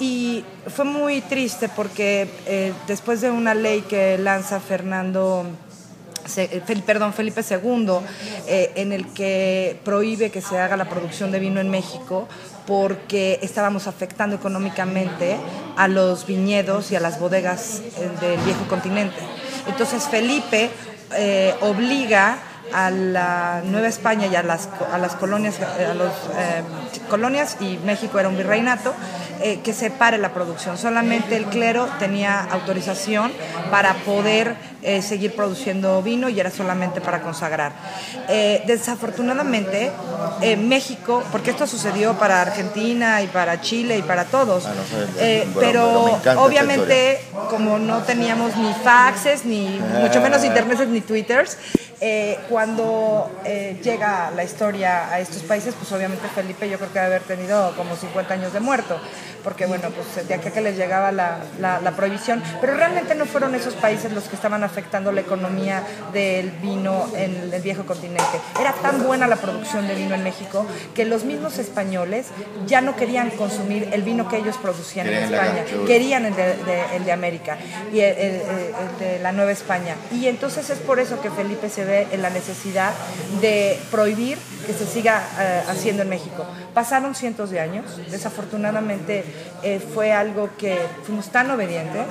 Y 0.00 0.44
fue 0.66 0.84
muy 0.84 1.20
triste 1.20 1.68
porque 1.68 2.28
eh, 2.46 2.72
después 2.88 3.20
de 3.20 3.30
una 3.30 3.54
ley 3.54 3.82
que 3.82 4.18
lanza 4.18 4.58
Fernando, 4.58 5.46
perdón, 6.86 7.12
Felipe 7.12 7.42
II, 7.48 7.86
eh, 8.46 8.72
en 8.74 8.92
el 8.92 9.12
que 9.12 9.78
prohíbe 9.84 10.30
que 10.30 10.40
se 10.40 10.58
haga 10.58 10.76
la 10.76 10.88
producción 10.88 11.30
de 11.32 11.38
vino 11.38 11.60
en 11.60 11.70
México 11.70 12.28
porque 12.66 13.38
estábamos 13.42 13.86
afectando 13.86 14.36
económicamente 14.36 15.36
a 15.76 15.88
los 15.88 16.26
viñedos 16.26 16.92
y 16.92 16.96
a 16.96 17.00
las 17.00 17.18
bodegas 17.18 17.82
eh, 17.98 18.08
del 18.20 18.40
viejo 18.40 18.66
continente. 18.68 19.18
Entonces 19.66 20.04
Felipe 20.04 20.70
eh, 21.16 21.54
obliga 21.60 22.38
a 22.72 22.90
la 22.90 23.62
Nueva 23.64 23.88
España 23.88 24.26
y 24.26 24.36
a 24.36 24.42
las, 24.42 24.68
colonias, 25.18 25.58
eh, 25.58 25.86
a 25.86 25.92
eh, 25.92 26.62
colonias 27.08 27.56
y 27.60 27.78
México 27.84 28.18
era 28.18 28.28
un 28.28 28.36
virreinato, 28.36 28.94
eh, 29.40 29.60
que 29.64 29.72
separe 29.72 30.18
la 30.18 30.32
producción. 30.32 30.78
Solamente 30.78 31.36
el 31.36 31.46
clero 31.46 31.88
tenía 31.98 32.40
autorización 32.40 33.32
para 33.70 33.94
poder 33.94 34.54
eh, 34.82 35.02
seguir 35.02 35.36
produciendo 35.36 36.02
vino 36.02 36.30
y 36.30 36.40
era 36.40 36.50
solamente 36.50 37.02
para 37.02 37.20
consagrar. 37.20 37.72
Eh, 38.28 38.62
desafortunadamente, 38.66 39.90
eh, 40.40 40.56
México, 40.56 41.22
porque 41.30 41.50
esto 41.50 41.66
sucedió 41.66 42.14
para 42.14 42.40
Argentina 42.40 43.20
y 43.20 43.26
para 43.26 43.60
Chile 43.60 43.98
y 43.98 44.02
para 44.02 44.24
todos, 44.24 44.64
Ah, 44.64 44.72
no 44.74 44.84
sé, 44.84 45.46
bueno, 45.52 45.60
pero 45.60 46.20
obviamente 46.42 47.20
como 47.50 47.78
no 47.78 48.02
teníamos 48.04 48.56
ni 48.56 48.72
faxes, 48.72 49.44
ni 49.44 49.80
mucho 50.00 50.22
menos 50.22 50.42
internetes 50.44 50.88
ni 50.88 51.02
twitters, 51.02 51.58
cuando 52.48 53.30
llega 53.44 54.30
la 54.34 54.44
historia 54.44 55.10
a 55.10 55.20
estos 55.20 55.42
países, 55.42 55.74
pues 55.78 55.92
obviamente 55.92 56.26
Felipe 56.34 56.70
yo 56.70 56.78
creo 56.78 56.92
que 56.92 56.98
debe 57.00 57.16
haber 57.16 57.22
tenido 57.22 57.76
como 57.76 57.96
50 57.96 58.32
años 58.32 58.52
de 58.54 58.60
muerto, 58.60 58.98
porque 59.42 59.66
bueno, 59.66 59.88
pues 59.90 60.26
de 60.28 60.34
acá 60.34 60.50
que 60.50 60.60
les 60.60 60.76
llegaba 60.76 61.12
la, 61.12 61.38
la- 61.58 61.80
la 61.80 61.90
prohibición, 61.92 62.42
pero 62.60 62.74
realmente 62.74 63.14
no 63.14 63.26
fueron 63.26 63.54
esos 63.54 63.74
países 63.74 64.12
los 64.12 64.24
que 64.24 64.36
estaban 64.36 64.62
afectando 64.64 65.12
la 65.12 65.20
economía 65.20 65.82
del 66.12 66.50
vino 66.50 67.08
en 67.16 67.52
el 67.52 67.62
viejo 67.62 67.84
continente. 67.86 68.24
Era 68.60 68.72
tan 68.74 69.04
buena 69.04 69.26
la 69.26 69.36
producción 69.36 69.86
de 69.88 69.94
vino 69.94 70.14
en 70.14 70.22
México 70.22 70.66
que 70.94 71.04
los 71.04 71.24
mismos 71.24 71.58
españoles 71.58 72.26
ya 72.66 72.80
no 72.80 72.96
querían 72.96 73.30
consumir 73.30 73.88
el 73.92 74.02
vino 74.02 74.28
que 74.28 74.36
ellos 74.38 74.56
producían 74.56 75.06
en 75.08 75.14
España, 75.24 75.64
querían 75.86 76.26
el 76.26 76.36
de, 76.36 76.42
de- 76.56 76.96
el 76.96 77.04
de 77.04 77.12
América 77.12 77.56
y 77.92 78.00
el, 78.00 78.16
el- 78.18 78.34
el 78.40 78.98
de 78.98 79.18
la 79.20 79.32
Nueva 79.32 79.52
España. 79.52 79.96
Y 80.12 80.26
entonces 80.26 80.68
es 80.70 80.78
por 80.78 80.98
eso 81.00 81.20
que 81.20 81.30
Felipe 81.30 81.68
se 81.68 81.84
ve 81.84 82.06
en 82.12 82.22
la 82.22 82.30
necesidad 82.30 82.92
de 83.40 83.78
prohibir 83.90 84.38
que 84.66 84.72
se 84.74 84.86
siga 84.86 85.22
eh, 85.38 85.62
haciendo 85.68 86.02
en 86.02 86.08
México. 86.08 86.44
Pasaron 86.74 87.14
cientos 87.14 87.50
de 87.50 87.60
años, 87.60 87.84
desafortunadamente 88.10 89.24
eh, 89.62 89.78
fue 89.78 90.12
algo 90.12 90.48
que 90.58 90.78
fuimos 91.04 91.28
tan 91.28 91.50
obedientes 91.50 92.06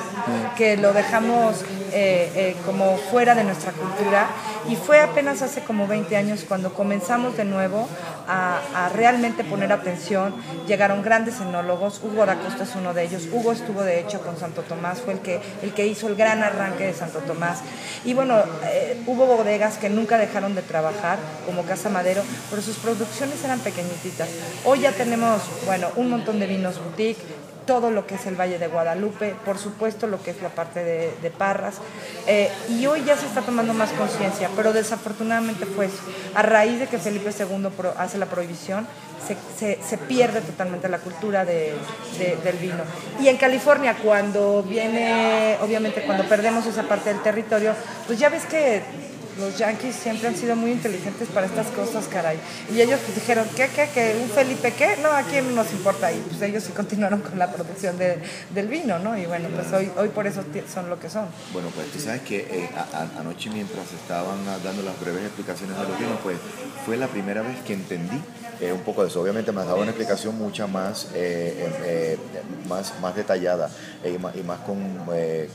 que 0.55 0.77
lo 0.77 0.93
dejamos 0.93 1.62
eh, 1.91 2.32
eh, 2.36 2.55
como 2.65 2.97
fuera 2.97 3.34
de 3.34 3.43
nuestra 3.43 3.71
cultura 3.71 4.27
y 4.69 4.75
fue 4.75 5.01
apenas 5.01 5.41
hace 5.41 5.62
como 5.62 5.88
20 5.88 6.15
años 6.15 6.45
cuando 6.47 6.73
comenzamos 6.73 7.36
de 7.38 7.45
nuevo 7.45 7.88
a, 8.27 8.60
a 8.75 8.89
realmente 8.89 9.43
poner 9.43 9.71
atención. 9.71 10.36
Llegaron 10.67 11.01
grandes 11.01 11.41
enólogos, 11.41 12.01
Hugo 12.03 12.25
da 12.25 12.36
Costa 12.36 12.63
es 12.63 12.75
uno 12.75 12.93
de 12.93 13.03
ellos, 13.03 13.27
Hugo 13.32 13.51
estuvo 13.51 13.82
de 13.82 13.99
hecho 13.99 14.21
con 14.21 14.38
Santo 14.38 14.62
Tomás, 14.62 14.99
fue 14.99 15.13
el 15.13 15.19
que, 15.19 15.41
el 15.63 15.73
que 15.73 15.88
hizo 15.88 16.08
el 16.08 16.15
gran 16.15 16.43
arranque 16.43 16.86
de 16.86 16.93
Santo 16.93 17.19
Tomás. 17.19 17.62
Y 18.05 18.13
bueno, 18.13 18.36
hubo 19.08 19.25
bodegas 19.25 19.77
que 19.77 19.89
nunca 19.89 20.17
dejaron 20.19 20.53
de 20.53 20.62
trabajar, 20.62 21.17
como 21.47 21.63
Casa 21.63 21.89
Madero, 21.89 22.21
pero 22.49 22.62
sus 22.62 22.77
producciones 22.77 23.43
eran 23.43 23.60
pequeñititas. 23.60 24.29
Hoy 24.65 24.82
ya 24.82 24.91
tenemos, 24.91 25.41
bueno, 25.65 25.89
un 25.95 26.10
montón 26.12 26.39
de 26.39 26.45
vinos 26.45 26.79
boutique, 26.84 27.08
todo 27.65 27.91
lo 27.91 28.07
que 28.07 28.15
es 28.15 28.25
el 28.25 28.35
Valle 28.35 28.57
de 28.57 28.67
Guadalupe, 28.67 29.35
por 29.45 29.59
supuesto 29.59 30.07
lo 30.07 30.21
que 30.23 30.31
es 30.31 30.41
la 30.41 30.49
parte 30.49 30.83
de, 30.83 31.29
Parras. 31.29 31.75
Eh, 32.25 32.49
y 32.69 32.85
hoy 32.87 33.03
ya 33.05 33.15
se 33.15 33.27
está 33.27 33.41
tomando 33.41 33.73
más 33.75 33.91
conciencia, 33.91 34.49
pero 34.55 34.73
desafortunadamente 34.73 35.65
fue 35.67 35.85
eso. 35.85 35.97
A 36.33 36.41
raíz 36.41 36.79
de 36.79 36.87
que 36.87 36.97
Felipe 36.97 37.29
II 37.37 37.67
hace 37.97 38.17
la 38.17 38.25
prohibición, 38.25 38.87
se, 39.27 39.77
se- 39.87 39.97
pierde 39.99 40.41
totalmente 40.41 40.89
la 40.89 40.97
cultura 40.97 41.45
de- 41.45 41.75
de- 42.17 42.35
del 42.43 42.57
vino. 42.57 42.83
Y 43.19 43.27
en 43.27 43.37
California, 43.37 43.95
cuando 44.03 44.63
viene, 44.63 45.57
obviamente 45.61 46.01
cuando 46.01 46.23
perdemos 46.23 46.65
esa 46.65 46.83
parte 46.83 47.09
del 47.13 47.21
territorio, 47.21 47.73
pues 48.07 48.17
ya 48.17 48.29
ves 48.29 48.45
que 48.45 48.81
los 49.39 49.58
yankees 49.58 49.95
siempre 49.95 50.28
han 50.28 50.36
sido 50.36 50.56
muy 50.56 50.71
inteligentes 50.71 51.28
para 51.30 51.45
estas 51.47 51.67
cosas, 51.67 52.06
caray. 52.08 52.38
Y 52.73 52.82
ellos 52.82 52.99
pues 53.06 53.15
dijeron, 53.15 53.47
¿qué, 53.56 53.67
qué, 53.75 53.89
qué? 53.93 54.15
¿Un 54.21 54.30
Felipe 54.30 54.71
qué? 54.73 54.97
No, 55.02 55.10
a 55.12 55.23
quién 55.23 55.56
nos 55.56 55.71
importa. 55.71 56.12
Y 56.12 56.17
pues 56.19 56.41
ellos 56.41 56.63
sí 56.63 56.71
continuaron 56.73 57.21
con 57.21 57.38
la 57.39 57.52
producción 57.52 57.97
de- 57.97 58.17
del 58.54 58.67
vino, 58.67 58.99
¿no? 58.99 59.17
Y 59.17 59.25
bueno, 59.25 59.49
pues 59.56 59.71
hoy, 59.73 59.89
hoy 59.97 60.10
por 60.10 60.28
eso 60.28 60.43
son 60.73 60.89
lo 60.89 60.99
que 60.99 61.10
son. 61.10 61.25
Bueno, 61.54 61.69
pues 61.75 61.88
tú 61.91 61.99
sabes 61.99 62.21
que 62.21 62.39
eh, 62.39 62.69
anoche 63.17 63.49
mientras 63.49 63.86
estaban 63.93 64.38
ah, 64.47 64.58
dando 64.63 64.82
las 64.84 64.99
breves 64.99 65.23
explicaciones 65.25 65.78
de 65.78 65.84
los 65.84 65.97
vinos, 65.99 66.17
pues 66.23 66.38
fue 66.86 66.97
la 66.97 67.08
primera 67.08 67.41
vez 67.41 67.58
que 67.65 67.73
entendí 67.73 68.21
eh, 68.62 68.71
un 68.73 68.82
poco 68.82 69.04
de 69.04 69.10
eso. 69.10 69.21
Obviamente 69.21 69.52
me 69.52 69.62
has 69.62 69.67
dado 69.67 69.78
una 69.80 69.91
explicación 69.91 70.38
mucha 70.38 70.67
más, 70.67 71.08
eh, 71.13 71.69
eh, 71.86 72.17
más, 72.67 72.93
más 73.02 73.15
detallada 73.15 73.69
y 74.04 74.17
más, 74.17 74.36
y 74.36 74.43
más 74.43 74.60
con, 74.60 74.78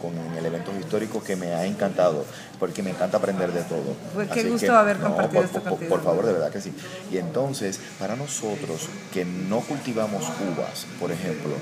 con 0.01 0.37
elementos 0.39 0.75
históricos 0.81 1.23
que 1.23 1.37
me 1.37 1.55
ha 1.55 1.65
encantado, 1.67 2.25
porque 2.59 2.83
me 2.83 2.91
encanta 2.91 3.19
aprender 3.19 3.53
de 3.53 3.63
todo. 3.75 3.95
Pues 4.15 4.29
qué 4.31 4.41
Así 4.41 4.49
gusto 4.49 4.67
que, 4.67 4.73
haber 4.73 4.99
no, 5.01 5.09
compartido 5.09 5.35
por, 5.43 5.45
esto 5.45 5.61
por- 5.61 5.69
contigo. 5.71 5.91
Por 5.95 6.05
favor, 6.05 6.27
de 6.27 6.33
verdad 6.35 6.51
que 6.51 6.61
sí. 6.61 6.73
Y 7.11 7.19
entonces, 7.19 7.81
para 7.99 8.17
nosotros 8.17 8.89
que 9.13 9.25
no 9.25 9.61
cultivamos 9.61 10.23
uvas, 10.25 10.87
por 11.01 11.11
ejemplo, 11.11 11.53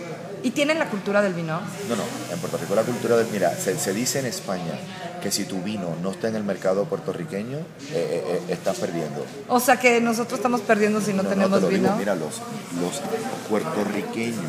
¿Y 0.45 0.51
tienen 0.51 0.79
la 0.81 0.89
cultura 0.91 1.23
del 1.23 1.35
vino? 1.35 1.61
no, 1.89 1.95
no, 1.97 2.03
en 2.33 2.39
Puerto 2.41 2.59
Rico 2.59 2.75
la 2.75 2.83
cultura 2.83 3.17
del... 3.17 3.29
Mira, 3.29 3.55
se, 3.57 3.79
se 3.79 3.93
dice 3.95 4.19
en 4.19 4.27
España 4.27 4.73
que 5.23 5.31
si 5.31 5.45
tu 5.45 5.63
vino 5.63 5.95
no 6.03 6.11
está 6.11 6.27
en 6.29 6.35
el 6.35 6.43
mercado 6.43 6.85
puertorriqueño, 6.87 7.59
eh, 7.59 7.63
eh, 7.93 8.25
eh, 8.27 8.53
estás 8.53 8.79
perdiendo. 8.79 9.25
O 9.49 9.61
sea 9.61 9.79
que 9.79 10.01
nosotros 10.01 10.41
estamos 10.41 10.61
perdiendo 10.63 11.01
si 11.01 11.13
no, 11.13 11.19
No, 11.19 11.23
no, 11.23 11.29
tenemos 11.29 11.59
te 11.61 11.67
lo 11.67 11.69
vino. 11.69 11.83
digo, 11.85 11.97
mira, 11.97 12.17
los, 12.17 12.41
los 12.81 13.01
puertorriqueños, 13.49 14.43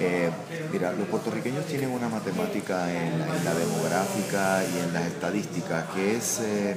eh, 0.00 0.30
mira, 0.72 0.92
los 0.92 1.06
puertorriqueños 1.08 1.64
tienen 1.66 1.90
una 1.90 2.08
matemática 2.08 2.90
en, 2.92 3.18
la- 3.18 3.26
en 3.36 3.44
la 3.44 3.54
demográfica 3.54 4.62
y 4.64 4.78
en 4.86 4.92
las 4.92 5.04
estadísticas 5.06 5.84
que 5.94 6.16
es... 6.16 6.40
eh, 6.42 6.76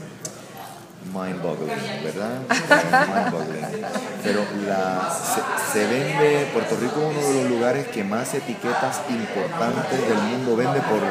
mind-boggling, 1.13 2.03
¿verdad? 2.03 2.41
Eh, 2.49 3.05
mind-boggling. 3.15 3.85
Pero 4.23 4.41
la, 4.67 5.09
se, 5.09 5.41
se 5.79 5.87
vende, 5.87 6.47
Puerto 6.53 6.75
Rico 6.75 7.09
es 7.11 7.25
uno 7.25 7.27
de 7.29 7.41
los 7.43 7.49
lugares 7.51 7.87
que 7.87 8.03
más 8.03 8.33
etiquetas 8.33 8.99
importantes 9.09 9.99
del 10.07 10.17
mundo 10.17 10.55
vende 10.57 10.81
por... 10.81 11.01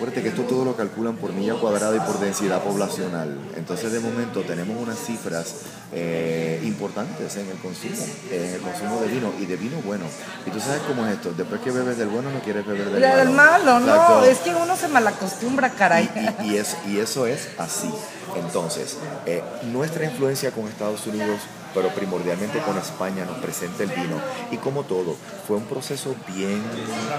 Acuérdate 0.00 0.22
que 0.22 0.28
esto 0.30 0.44
todo 0.44 0.64
lo 0.64 0.74
calculan 0.76 1.16
por 1.16 1.30
milla 1.34 1.56
cuadrada 1.56 1.94
y 1.94 2.00
por 2.00 2.18
densidad 2.20 2.62
poblacional. 2.62 3.36
Entonces, 3.54 3.92
de 3.92 4.00
momento, 4.00 4.40
tenemos 4.40 4.74
unas 4.82 4.98
cifras 4.98 5.56
eh, 5.92 6.58
importantes 6.64 7.36
en 7.36 7.46
el 7.50 7.58
consumo, 7.58 8.02
en 8.30 8.44
el 8.54 8.60
consumo 8.62 8.98
de 9.02 9.08
vino 9.08 9.30
y 9.38 9.44
de 9.44 9.56
vino 9.56 9.76
bueno. 9.84 10.06
Y 10.46 10.50
tú 10.50 10.58
sabes 10.58 10.80
cómo 10.88 11.04
es 11.06 11.12
esto: 11.12 11.34
después 11.36 11.60
que 11.60 11.70
bebes 11.70 11.98
del 11.98 12.08
bueno, 12.08 12.30
no 12.30 12.40
quieres 12.40 12.64
beber 12.66 12.88
del 12.88 13.28
malo. 13.28 13.78
no, 13.80 14.24
es 14.24 14.38
que 14.38 14.54
uno 14.54 14.74
se 14.74 14.88
malacostumbra, 14.88 15.68
caray. 15.68 16.08
Y, 16.40 16.46
y- 16.46 16.52
y 16.52 16.56
es- 16.56 16.76
y 16.88 16.98
eso 16.98 17.26
es 17.26 17.48
así. 17.58 17.92
Entonces, 18.36 18.96
eh, 19.26 19.42
nuestra 19.70 20.06
influencia 20.06 20.50
con 20.50 20.66
Estados 20.66 21.06
Unidos, 21.06 21.40
pero 21.74 21.88
primordialmente 21.88 22.58
con 22.60 22.76
España, 22.78 23.24
nos 23.24 23.38
presenta 23.38 23.82
el 23.82 23.90
vino. 23.90 24.20
Y 24.50 24.56
como 24.56 24.82
todo, 24.84 25.16
fue 25.46 25.56
un 25.56 25.64
proceso 25.64 26.14
bien 26.34 26.62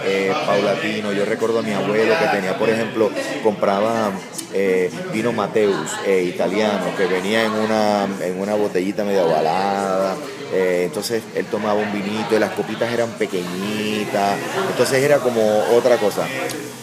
eh, 0.06 0.34
paulatino. 0.46 1.12
Yo 1.14 1.26
recuerdo 1.26 1.60
a 1.60 1.62
mi 1.62 1.72
abuelo 1.72 2.14
que 2.20 2.28
tenía, 2.28 2.58
por 2.58 2.70
ejemplo, 2.70 3.10
compraba 3.44 4.12
eh, 4.54 4.92
vino 5.14 5.32
Mateus 5.32 5.92
eh, 6.06 6.24
italiano, 6.24 6.96
que 6.98 7.06
venía 7.06 7.46
en 7.46 7.52
una, 7.52 8.08
en 8.22 8.40
una 8.40 8.56
botellita 8.56 9.04
medio 9.04 9.26
ovalada. 9.26 10.16
Entonces 10.54 11.24
él 11.34 11.46
tomaba 11.46 11.76
un 11.76 11.94
vinito 11.94 12.36
y 12.36 12.40
las 12.40 12.52
copitas 12.52 12.92
eran 12.92 13.10
pequeñitas. 13.12 14.38
Entonces 14.70 15.02
era 15.02 15.20
como 15.20 15.42
otra 15.74 15.96
cosa. 15.96 16.28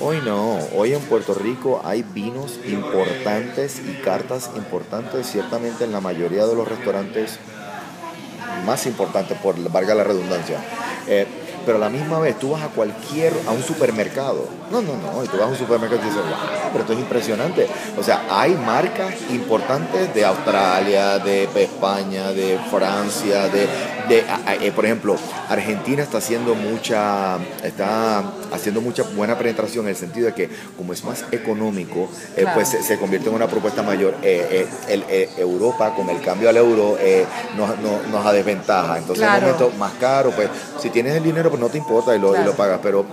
Hoy 0.01 0.21
no, 0.25 0.59
hoy 0.77 0.95
en 0.95 1.01
Puerto 1.01 1.35
Rico 1.35 1.83
hay 1.85 2.05
vinos 2.05 2.61
importantes 2.65 3.83
y 3.85 4.01
cartas 4.01 4.49
importantes, 4.55 5.27
ciertamente 5.27 5.83
en 5.83 5.91
la 5.91 6.01
mayoría 6.01 6.47
de 6.47 6.55
los 6.55 6.69
restaurantes 6.69 7.41
más 8.65 8.87
importantes, 8.87 9.37
por 9.39 9.59
valga 9.71 9.95
la 9.95 10.05
redundancia. 10.05 10.59
Eh, 11.07 11.27
pero 11.65 11.77
a 11.77 11.81
la 11.81 11.91
misma 11.91 12.19
vez 12.19 12.39
tú 12.39 12.53
vas 12.53 12.63
a 12.63 12.69
cualquier, 12.69 13.33
a 13.47 13.51
un 13.51 13.63
supermercado. 13.63 14.47
No, 14.71 14.81
no, 14.81 14.97
no, 14.97 15.23
y 15.23 15.29
tú 15.29 15.37
vas 15.37 15.49
a 15.49 15.51
un 15.51 15.57
supermercado 15.57 16.01
y 16.01 16.05
dices, 16.05 16.23
wow, 16.23 16.71
pero 16.73 16.81
esto 16.81 16.93
es 16.95 16.99
impresionante. 16.99 17.67
O 17.99 18.03
sea, 18.03 18.25
hay 18.31 18.55
marcas 18.55 19.15
importantes 19.31 20.15
de 20.15 20.25
Australia, 20.25 21.19
de 21.19 21.45
España, 21.45 22.33
de 22.33 22.59
Francia, 22.71 23.49
de, 23.49 23.69
de 24.09 24.25
eh, 24.63 24.73
por 24.73 24.85
ejemplo, 24.85 25.17
Argentina 25.49 26.03
está 26.03 26.19
haciendo 26.19 26.55
mucha, 26.55 27.39
está 27.63 28.23
haciendo 28.53 28.81
mucha 28.81 29.03
buena 29.03 29.37
penetración 29.37 29.85
en 29.87 29.91
el 29.91 29.97
sentido 29.97 30.27
de 30.27 30.35
que 30.35 30.49
como 30.77 30.93
es 30.93 31.05
más 31.05 31.25
económico, 31.33 32.09
eh, 32.37 32.43
Claro. 32.43 32.55
pues 32.55 32.69
se, 32.69 32.83
se 32.83 32.99
convierte 32.99 33.29
en 33.29 33.35
una 33.35 33.47
propuesta 33.49 33.83
mayor. 33.83 34.15
Eh, 34.23 34.67
el- 34.89 35.05
Europa, 35.39 35.95
con 35.95 36.09
el 36.11 36.21
cambio 36.21 36.49
al 36.49 36.57
euro, 36.57 36.97
nos, 37.57 37.79
nos, 37.81 38.07
nos 38.09 38.27
a 38.27 38.33
desventaja. 38.33 38.99
Entonces, 38.99 39.25
en 39.25 39.35
un 39.35 39.41
momento 39.41 39.73
más 39.79 39.93
caro, 40.01 40.31
pues 40.31 40.49
si 40.81 40.91
tienes 40.91 41.15
el 41.15 41.23
dinero, 41.23 41.51
pues 41.51 41.61
no 41.61 41.69
te 41.69 41.79
importa 41.79 42.15
y 42.15 42.19
lo, 42.19 42.39
y 42.41 42.45
lo 42.45 42.53
pagas. 42.55 42.81
Pero 42.83 43.05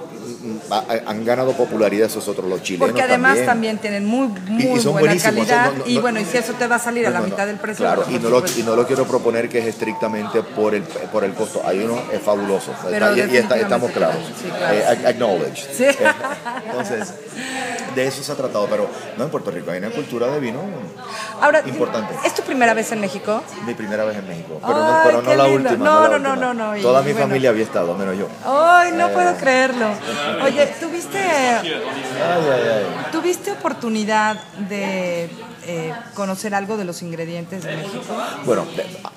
han 1.07 1.25
ganado 1.25 1.51
popularidad 1.53 2.07
esos 2.07 2.27
otros, 2.27 2.47
los 2.49 2.61
chilenos. 2.63 2.87
Porque 2.89 3.01
además 3.01 3.31
también. 3.45 3.45
también, 3.45 3.77
tienen 3.79 4.05
muy, 4.05 4.27
muy 4.47 4.63
Y- 4.63 4.67
y 4.73 4.79
son 4.79 4.93
buena 4.93 5.07
buenísimos, 5.07 5.43
o 5.43 5.45
sea, 5.45 5.55
calidad. 5.57 5.71
no- 5.73 5.77
no- 5.85 5.89
y 5.91 5.95
no- 5.95 6.01
bueno, 6.01 6.19
y 6.19 6.25
si 6.25 6.37
eso 6.37 6.53
te 6.53 6.67
va 6.67 6.75
a 6.75 6.79
salir 6.79 7.07
a 7.07 7.09
la 7.09 7.21
mitad 7.21 7.45
del 7.47 7.57
precio. 7.57 7.85
Claro, 7.85 8.05
y 8.09 8.19
no, 8.19 8.29
lo, 8.29 8.43
y 8.57 8.63
no 8.63 8.75
lo 8.75 8.85
quiero 8.87 9.05
proponer 9.05 9.49
que 9.49 9.59
es 9.59 9.65
estrictamente 9.67 10.41
por 10.43 10.75
el, 10.75 10.83
por 10.83 11.23
el 11.23 11.33
costo. 11.33 11.61
Hay 11.65 11.79
uno 11.83 11.99
es 12.11 12.21
fabuloso. 12.21 12.71
Pero 12.89 13.07
Está- 13.13 13.33
y- 13.33 13.37
está- 13.37 13.57
estamos 13.57 13.91
claros. 13.91 14.17
sí, 14.41 14.49
claro. 14.49 14.73
Eh, 14.75 14.85
ac- 14.89 15.05
acknowledge. 15.07 15.67
Sí. 15.73 15.83
Eh, 15.85 15.95
Entonces, 16.65 17.13
de 17.95 18.07
eso 18.07 18.23
se 18.23 18.31
ha 18.31 18.35
tratado. 18.35 18.67
Pero 18.69 18.87
no 19.17 19.23
en 19.25 19.29
Puerto 19.29 19.51
Rico, 19.51 19.71
hay 19.71 19.79
una 19.79 19.89
cultura 19.91 20.27
de 20.27 20.39
vino 20.39 20.59
Ahora, 21.41 21.61
importante. 21.65 22.13
¿es 22.25 22.33
tu 22.33 22.41
primera 22.43 22.73
vez 22.73 22.91
en 22.91 23.01
México? 23.01 23.43
Mi 23.65 23.73
primera 23.73 24.05
vez 24.05 24.17
en 24.17 24.27
México, 24.27 24.59
pero 24.61 24.73
no, 24.79 24.99
pero 25.03 25.21
no 25.21 25.33
la 25.35 25.45
última. 25.45 25.75
No, 25.85 26.17
no, 26.17 26.35
no, 26.35 26.53
no, 26.53 26.75
Toda 26.81 27.01
mi 27.01 27.11
bueno. 27.11 27.27
familia 27.27 27.49
había 27.49 27.63
estado, 27.63 27.93
menos 27.95 28.17
yo. 28.17 28.27
¡Ay, 28.45 28.91
no 28.93 29.07
Eh, 29.09 29.11
puedo 29.13 29.35
creerlo! 29.37 29.87
Oye, 30.43 30.67
¿tuviste, 30.79 31.19
¿tuviste 33.11 33.51
oportunidad 33.51 34.37
de 34.69 35.29
eh, 35.67 35.93
conocer 36.13 36.53
algo 36.53 36.77
de 36.77 36.85
los 36.85 37.01
ingredientes 37.01 37.63
de 37.63 37.75
México? 37.75 38.15
Bueno, 38.45 38.65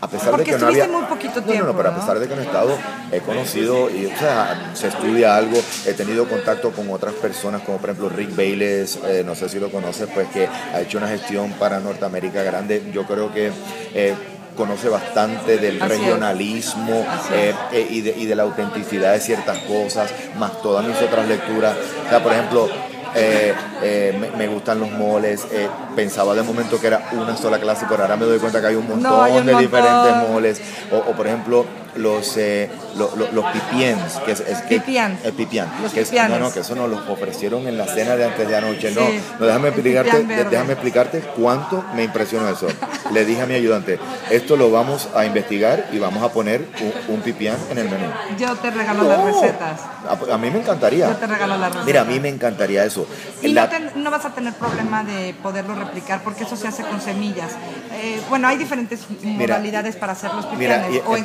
a 0.00 0.08
pesar 0.08 0.30
Porque 0.30 0.52
de 0.52 0.56
que 0.56 0.60
no 0.62 0.68
había... 0.68 0.84
estuviste 0.84 0.88
muy 0.88 1.06
poquito 1.08 1.42
tiempo, 1.42 1.66
No, 1.66 1.72
no, 1.72 1.76
pero 1.76 1.90
a 1.90 1.96
pesar 1.96 2.18
de 2.18 2.28
que 2.28 2.34
no 2.34 2.40
he 2.42 2.44
estado, 2.44 2.78
he 3.12 3.20
conocido, 3.20 3.90
y, 3.90 4.06
o 4.06 4.18
sea, 4.18 4.72
se 4.74 4.88
estudia 4.88 5.36
algo, 5.36 5.58
he 5.86 5.92
tenido 5.94 6.28
contacto 6.28 6.70
con 6.72 6.90
otras 6.90 7.14
personas, 7.14 7.62
como 7.62 7.78
por 7.78 7.90
ejemplo 7.90 8.08
Rick 8.08 8.34
Bayless, 8.34 8.98
eh, 9.06 9.22
no 9.24 9.34
sé 9.34 9.48
si 9.48 9.58
lo 9.58 9.70
conoces, 9.70 10.08
pues 10.14 10.28
que 10.28 10.46
ha 10.46 10.80
hecho 10.80 10.98
una 10.98 11.08
gestión 11.08 11.52
para 11.52 11.80
Norteamérica 11.80 12.42
grande. 12.42 12.90
Yo 12.92 13.04
creo 13.06 13.32
que... 13.32 13.50
eh, 13.94 14.14
conoce 14.58 14.88
bastante 14.90 15.56
del 15.56 15.80
Así 15.80 15.92
regionalismo 15.92 17.06
eh, 17.32 17.54
eh, 17.72 17.86
y, 17.88 18.00
de, 18.02 18.10
y 18.18 18.26
de 18.26 18.34
la 18.34 18.42
autenticidad 18.42 19.12
de 19.14 19.20
ciertas 19.20 19.58
cosas, 19.60 20.10
más 20.36 20.60
todas 20.60 20.84
mis 20.84 21.00
otras 21.00 21.26
lecturas. 21.26 21.74
O 22.06 22.10
sea, 22.10 22.22
por 22.22 22.32
ejemplo, 22.32 22.68
eh, 23.14 23.54
eh, 23.82 24.16
me, 24.20 24.30
me 24.36 24.48
gustan 24.48 24.80
los 24.80 24.90
moles. 24.90 25.46
eh, 25.50 25.68
pensaba 25.96 26.34
de 26.34 26.42
momento 26.42 26.78
que 26.80 26.88
era 26.88 27.08
una 27.12 27.36
sola 27.36 27.58
clase, 27.58 27.86
pero 27.88 28.02
ahora 28.02 28.16
me 28.16 28.26
doy 28.26 28.38
cuenta 28.38 28.60
que 28.60 28.66
hay 28.66 28.74
un 28.74 28.86
montón 28.88 29.02
No, 29.10 29.22
hay 29.22 29.32
un 29.38 29.46
de 29.46 29.52
montón. 29.52 29.70
diferentes 29.70 30.28
moles. 30.28 30.60
O, 30.92 30.96
o, 30.98 31.12
por 31.16 31.26
ejemplo, 31.26 31.64
los, 31.96 32.36
eh, 32.36 32.70
lo- 32.96 33.14
lo- 33.16 33.30
los 33.32 33.44
pipiens. 33.52 34.14
Que 34.24 34.32
es, 34.32 34.40
es 34.40 34.58
que- 34.62 34.80
Pipián. 34.80 35.18
El 35.24 35.32
pipián. 35.32 35.68
Los 35.82 35.92
que 35.92 36.00
es- 36.02 36.08
pipianes. 36.08 36.38
no, 36.38 36.46
no, 36.46 36.52
que 36.52 36.60
eso 36.60 36.74
nos 36.74 36.88
los 36.88 37.08
ofrecieron 37.08 37.66
en 37.66 37.76
la 37.78 37.86
cena 37.86 38.16
de 38.16 38.24
antes 38.24 38.48
de 38.48 38.56
anoche. 38.56 38.90
No, 38.92 39.06
Sí, 39.06 39.20
no 39.38 39.46
déjame, 39.46 39.68
explicarte, 39.68 40.24
déjame 40.50 40.72
explicarte 40.72 41.20
cuánto 41.36 41.84
me 41.94 42.04
impresionó 42.04 42.48
eso. 42.48 42.66
Le 43.12 43.24
dije 43.24 43.42
a 43.42 43.46
mi 43.46 43.54
ayudante, 43.54 43.98
esto 44.30 44.56
lo 44.56 44.70
vamos 44.70 45.08
a 45.14 45.24
investigar 45.24 45.88
y 45.92 45.98
vamos 45.98 46.22
a 46.22 46.28
poner 46.32 46.66
un, 47.08 47.14
un 47.16 47.20
pipián 47.22 47.56
en 47.70 47.78
el 47.78 47.88
menú. 47.88 48.06
Yo 48.38 48.54
te 48.56 48.70
regalo 48.70 49.04
las 49.04 49.24
recetas. 49.24 49.80
A, 50.08 50.34
a 50.34 50.38
mí 50.38 50.50
me 50.50 50.60
encantaría. 50.60 51.08
Yo 51.08 51.16
te 51.16 51.26
regalo 51.26 51.56
las 51.56 51.68
recetas. 51.68 51.86
Mira, 51.86 52.00
a 52.02 52.04
mí 52.04 52.20
me 52.20 52.28
encantaría 52.28 52.84
eso. 52.84 53.06
Y 53.42 53.48
La- 53.48 53.64
no, 53.64 53.68
ten- 53.70 53.90
no 54.02 54.10
vas 54.10 54.24
a 54.24 54.30
tener 54.34 54.52
problema 54.54 55.04
de 55.04 55.34
poderlo 55.42 55.74
replicar 55.74 56.22
porque 56.22 56.44
eso 56.44 56.56
se 56.56 56.68
hace 56.68 56.82
con 56.82 57.00
semillas. 57.00 57.52
Eh, 58.00 58.20
bueno, 58.28 58.46
hay 58.48 58.56
diferentes 58.56 59.00
modalidades 59.22 59.96
para 59.96 60.12
hacer 60.12 60.32
los 60.34 60.44
Mira, 60.56 60.76
pipianes 60.82 60.94
y- 60.96 61.02
o 61.10 61.16
en 61.16 61.24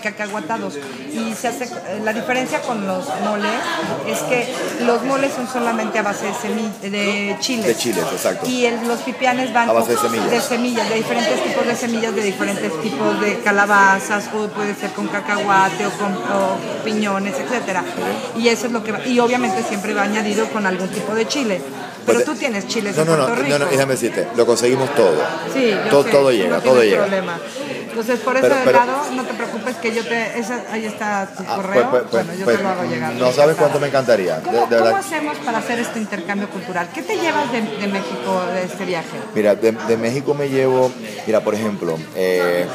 Y 1.13 1.33
se 1.35 1.47
hace, 1.47 1.65
eh, 1.65 2.01
la 2.03 2.13
diferencia 2.13 2.61
con 2.61 2.85
los 2.87 3.05
moles 3.23 3.51
es 4.07 4.19
que 4.23 4.53
los 4.85 5.03
moles 5.03 5.31
son 5.35 5.47
solamente 5.47 5.99
a 5.99 6.01
base 6.03 6.25
de, 6.25 6.33
semi- 6.33 6.79
de 6.81 7.35
chiles. 7.39 7.65
De 7.67 7.75
chiles, 7.75 8.03
exacto. 8.11 8.47
Y 8.49 8.65
el- 8.65 8.87
los 8.87 8.99
pipianes 9.01 9.53
van 9.53 9.69
A 9.69 9.73
base 9.73 9.91
de 9.91 9.97
semillas. 9.97 10.31
de 10.31 10.41
semillas, 10.41 10.89
de 10.89 10.95
diferentes 10.95 11.43
tipos 11.43 11.65
de 11.67 11.75
semillas, 11.75 12.15
de 12.15 12.21
diferentes 12.23 12.81
tipos 12.81 13.21
de 13.21 13.39
calabazas, 13.39 14.29
o 14.33 14.47
puede 14.47 14.73
ser 14.75 14.91
con 14.91 15.07
cacahuate 15.07 15.85
o 15.85 15.91
con 15.91 16.13
o 16.13 16.57
piñones, 16.83 17.35
etcétera. 17.39 17.83
Y 18.37 18.47
eso 18.47 18.67
es 18.67 18.71
lo 18.71 18.83
que 18.83 18.91
va- 18.91 19.05
y 19.05 19.19
obviamente 19.19 19.63
siempre 19.63 19.93
va 19.93 20.03
añadido 20.03 20.47
con 20.49 20.65
algún 20.65 20.89
tipo 20.89 21.13
de 21.13 21.27
chile. 21.27 21.61
Pero 22.05 22.17
Pues, 22.19 22.25
tú 22.25 22.35
tienes 22.35 22.67
chiles 22.67 22.97
no, 22.97 23.03
en 23.03 23.07
no, 23.07 23.15
no, 23.15 23.25
Puerto 23.27 23.41
no, 23.43 23.47
Rico. 23.47 23.59
no, 23.59 23.65
déjame 23.71 23.93
decirte, 23.93 24.27
lo 24.35 24.45
conseguimos 24.45 24.93
todo. 24.93 25.15
Sí, 25.53 25.69
yo 25.69 25.89
todo, 25.89 26.03
sé, 26.03 26.09
todo 26.11 26.31
llega, 26.31 26.57
no 26.57 26.61
todo 26.61 26.83
llega. 26.83 26.97
problema. 27.03 27.39
Entonces, 27.93 28.19
por 28.21 28.35
ese 28.35 28.47
Pero- 28.47 28.61
pero- 28.65 28.77
lado, 28.79 29.03
no 29.15 29.23
te 29.23 29.33
preocupes 29.35 29.75
que 29.75 29.93
yo 29.93 30.03
te... 30.03 30.39
esa- 30.39 30.63
ahí 30.71 30.85
está 30.85 31.27
tu 31.37 31.43
Ah, 31.47 31.55
correo. 31.57 31.89
pues, 31.91 32.03
pues, 32.09 32.25
bueno, 32.25 32.39
yo 32.39 32.45
pues, 32.45 32.57
te 32.57 32.63
lo 32.63 32.69
hago 32.69 32.83
llegar. 32.85 33.13
No 33.13 33.31
sabes 33.31 33.55
cuánto 33.55 33.79
me 33.79 33.87
encantaría. 33.87 34.37
¿Cómo, 34.41 34.51
de 34.61 34.63
cómo 34.63 34.69
verdad. 34.85 34.95
hacemos 34.99 35.37
para 35.37 35.59
hacer 35.59 35.77
este 35.77 35.99
intercambio 35.99 36.49
cultural? 36.49 36.87
¿Qué 36.91 37.03
te 37.03 37.17
llevas 37.17 37.51
de, 37.51 37.61
de 37.61 37.87
México 37.87 38.43
de 38.51 38.63
este 38.63 38.85
viaje? 38.85 39.15
Mira, 39.35 39.53
de, 39.53 39.71
de 39.73 39.97
México 39.97 40.33
me 40.33 40.49
llevo, 40.49 40.91
mira, 41.27 41.41
por 41.41 41.53
ejemplo, 41.53 41.97
eh, 42.15 42.65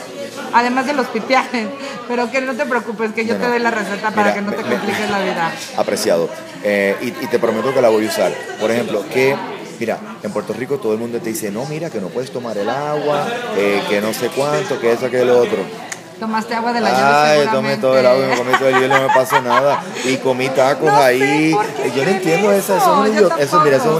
Además 0.52 0.86
de 0.86 0.94
los 0.94 1.06
pipianes. 1.08 1.66
Pero 2.06 2.30
que 2.30 2.40
no 2.40 2.54
te 2.54 2.64
preocupes, 2.64 3.12
que 3.12 3.26
yo 3.26 3.34
No, 3.34 3.40
te 3.40 3.48
doy 3.48 3.58
la 3.58 3.70
receta 3.70 4.10
para 4.12 4.22
Mira, 4.22 4.34
que 4.34 4.40
no 4.40 4.52
te 4.52 4.62
me- 4.64 4.70
compliques 4.76 5.10
la 5.10 5.18
vida. 5.18 5.50
apreciado. 5.76 6.30
Eh, 6.62 6.96
y, 7.02 7.06
y 7.08 7.26
te 7.28 7.38
prometo 7.38 7.74
que 7.74 7.82
la 7.82 7.88
voy 7.90 8.06
a 8.06 8.08
usar. 8.08 8.32
Por 8.58 8.70
ejemplo, 8.70 9.04
que, 9.12 9.36
mira, 9.78 9.98
en 10.22 10.32
Puerto 10.32 10.52
Rico 10.52 10.78
todo 10.78 10.92
el 10.92 10.98
mundo 10.98 11.18
te 11.20 11.30
dice, 11.30 11.50
no, 11.50 11.64
mira, 11.66 11.90
que 11.90 12.00
no 12.00 12.08
puedes 12.08 12.30
tomar 12.30 12.56
el 12.58 12.68
agua, 12.68 13.26
eh, 13.56 13.82
que 13.88 14.00
no 14.00 14.12
sé 14.12 14.28
cuánto, 14.28 14.80
que 14.80 14.92
eso, 14.92 15.10
que 15.10 15.24
lo 15.24 15.38
otro. 15.40 15.87
Tomaste 16.18 16.54
agua 16.54 16.72
de 16.72 16.80
la 16.80 16.90
llave 16.90 17.40
Ay, 17.42 17.48
tomé 17.52 17.76
todo 17.76 17.96
el 17.98 18.04
agua 18.06 18.24
y 18.24 18.28
me 18.28 18.36
comí 18.36 18.52
todo 18.58 18.68
el 18.68 18.80
hielo, 18.80 18.94
no 19.00 19.08
me 19.08 19.14
pasó 19.14 19.40
nada. 19.40 19.80
Y 20.04 20.16
comí 20.16 20.48
tacos 20.48 20.90
No 20.90 20.96
ahí. 20.96 21.56
Yo 21.94 22.04
no 22.04 22.10
entiendo 22.10 22.52
eso, 22.52 22.76
eso 22.76 22.92
es 23.04 23.08
un 23.10 23.14
idiota. 23.16 23.36
Eso, 23.38 23.60
mira, 23.60 23.76
eso 23.76 23.90
es 23.90 23.96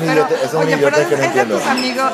un 0.55 0.69
idiota, 0.69 0.97
eso 1.01 1.01
es 1.03 1.09
que 1.09 1.17
no 1.17 1.23
entiendo. 1.25 1.59
tus 1.59 1.67
amigos, 1.67 2.13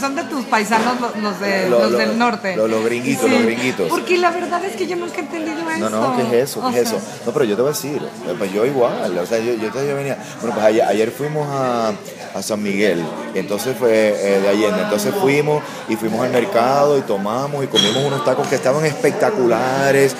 son 0.00 0.16
de 0.16 0.22
tus 0.24 0.44
paisanos 0.46 1.00
los, 1.00 1.16
los 1.16 1.40
de, 1.40 1.68
Lo- 1.70 1.78
los 1.80 1.90
lo- 1.92 1.98
del 1.98 2.18
norte. 2.18 2.56
lo- 2.56 2.68
los 2.68 2.84
gringuitos, 2.84 3.30
los 3.30 3.42
gringuitos. 3.42 3.88
Porque 3.88 4.18
la 4.18 4.30
verdad 4.30 4.62
es 4.64 4.76
que 4.76 4.86
yo 4.86 4.96
nunca 4.96 5.16
he 5.16 5.20
entendido 5.20 5.70
eso. 5.70 5.78
No, 5.78 5.90
no, 5.90 6.16
¿qué 6.16 6.22
es 6.42 6.50
eso? 6.50 6.60
O 6.66 6.70
¿Qué 6.70 6.80
es 6.80 6.88
sea, 6.88 6.98
eso? 6.98 7.06
No, 7.26 7.32
pero 7.32 7.44
yo 7.46 7.56
te 7.56 7.62
voy 7.62 7.70
a 7.70 7.74
decir, 7.74 8.02
pues 8.38 8.52
yo 8.52 8.66
igual, 8.66 9.16
o 9.18 9.26
sea, 9.26 9.38
yo, 9.38 9.54
yo, 9.54 9.68
yo 9.72 9.96
venía, 9.96 10.18
bueno, 10.40 10.54
pues 10.54 10.66
ayer, 10.66 10.84
ayer 10.84 11.10
fuimos 11.10 11.48
a, 11.50 11.92
a 12.34 12.42
San 12.42 12.62
Miguel, 12.62 13.02
y 13.34 13.38
entonces 13.38 13.76
fue 13.78 13.90
eh, 13.92 14.40
de 14.40 14.48
Allende, 14.48 14.82
entonces 14.82 15.14
fuimos 15.20 15.62
y 15.88 15.96
fuimos 15.96 16.20
al 16.24 16.30
mercado 16.30 16.98
y 16.98 17.02
tomamos 17.02 17.64
y 17.64 17.66
comimos 17.68 18.04
unos 18.04 18.24
tacos 18.24 18.46
que 18.48 18.54
estaban 18.56 18.84
espectaculares. 18.84 19.37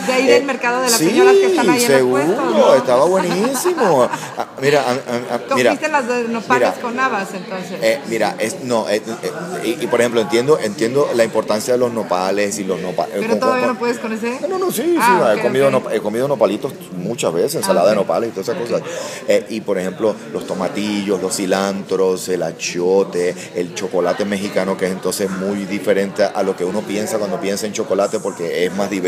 De 0.07 0.13
ahí 0.13 0.27
del 0.27 0.45
mercado 0.45 0.81
de 0.83 0.91
las 0.91 0.99
sí, 0.99 1.07
señoras 1.11 1.35
que 1.35 1.47
están 1.47 1.69
ahí 1.71 1.85
en 1.85 1.91
los 1.93 1.99
seguro, 1.99 2.25
puestos, 2.25 2.55
¿no? 2.55 2.75
estaba 2.75 3.05
buenísimo. 3.07 4.09
Ah, 4.37 4.47
mira, 4.61 4.83
a- 4.83 4.93
a- 4.93 5.35
a- 5.53 5.55
mira, 5.57 5.75
las 5.91 6.09
de 6.09 6.29
nopales 6.29 6.69
mira, 6.71 6.81
con 6.83 7.01
habas, 7.01 7.35
entonces. 7.35 7.79
eh, 7.83 8.01
mira, 8.09 8.37
es, 8.39 8.63
no, 8.65 8.89
eh, 8.89 9.03
eh, 9.23 9.31
y, 9.65 9.85
y, 9.85 9.87
por 9.87 10.01
ejemplo, 10.01 10.21
entiendo, 10.21 10.59
entiendo 10.59 11.09
la 11.15 11.25
importancia 11.25 11.75
de 11.75 11.79
los 11.79 11.93
nopales 11.93 12.59
y 12.59 12.65
los 12.65 12.81
nopales. 12.81 13.17
pero 13.19 13.37
todavía 13.39 13.67
no 13.67 13.79
puedes 13.79 13.99
con 13.99 14.13
ese. 14.13 14.39
No, 14.49 14.59
no, 14.59 14.71
sí, 14.71 14.83
sí, 14.83 14.97
Ah, 15.01 15.35
he, 15.37 15.41
comido 15.43 15.69
ok. 15.69 15.75
nop- 15.75 15.93
he 15.95 16.01
comido 16.01 16.29
nopalitos 16.29 16.73
muchas 16.97 17.33
veces, 17.33 17.57
ensalada 17.57 17.89
Ah, 17.89 17.93
de 17.93 17.99
ok. 17.99 18.03
nopales 18.07 18.29
y 18.31 18.33
todas 18.33 18.49
esas 18.49 18.61
cosas. 18.61 18.83
Eh, 19.27 19.47
y 19.51 19.61
por 19.61 19.79
ejemplo, 19.79 20.15
los 20.33 20.47
tomatillos, 20.47 21.21
los 21.21 21.35
cilantros, 21.37 22.29
el 22.29 22.43
achiote, 22.43 23.35
el 23.55 23.75
chocolate 23.75 24.25
mexicano, 24.25 24.77
que 24.77 24.87
es 24.87 24.93
entonces 24.93 25.31
muy 25.31 25.65
diferente 25.65 26.23
a 26.25 26.43
lo 26.43 26.57
que 26.57 26.65
uno 26.65 26.81
piensa 26.83 27.19
cuando 27.19 27.41
piensa 27.41 27.67
en 27.67 27.73
chocolate, 27.73 28.19
porque 28.21 28.65
es 28.67 28.75
más 28.75 28.91
diverso, 28.91 29.08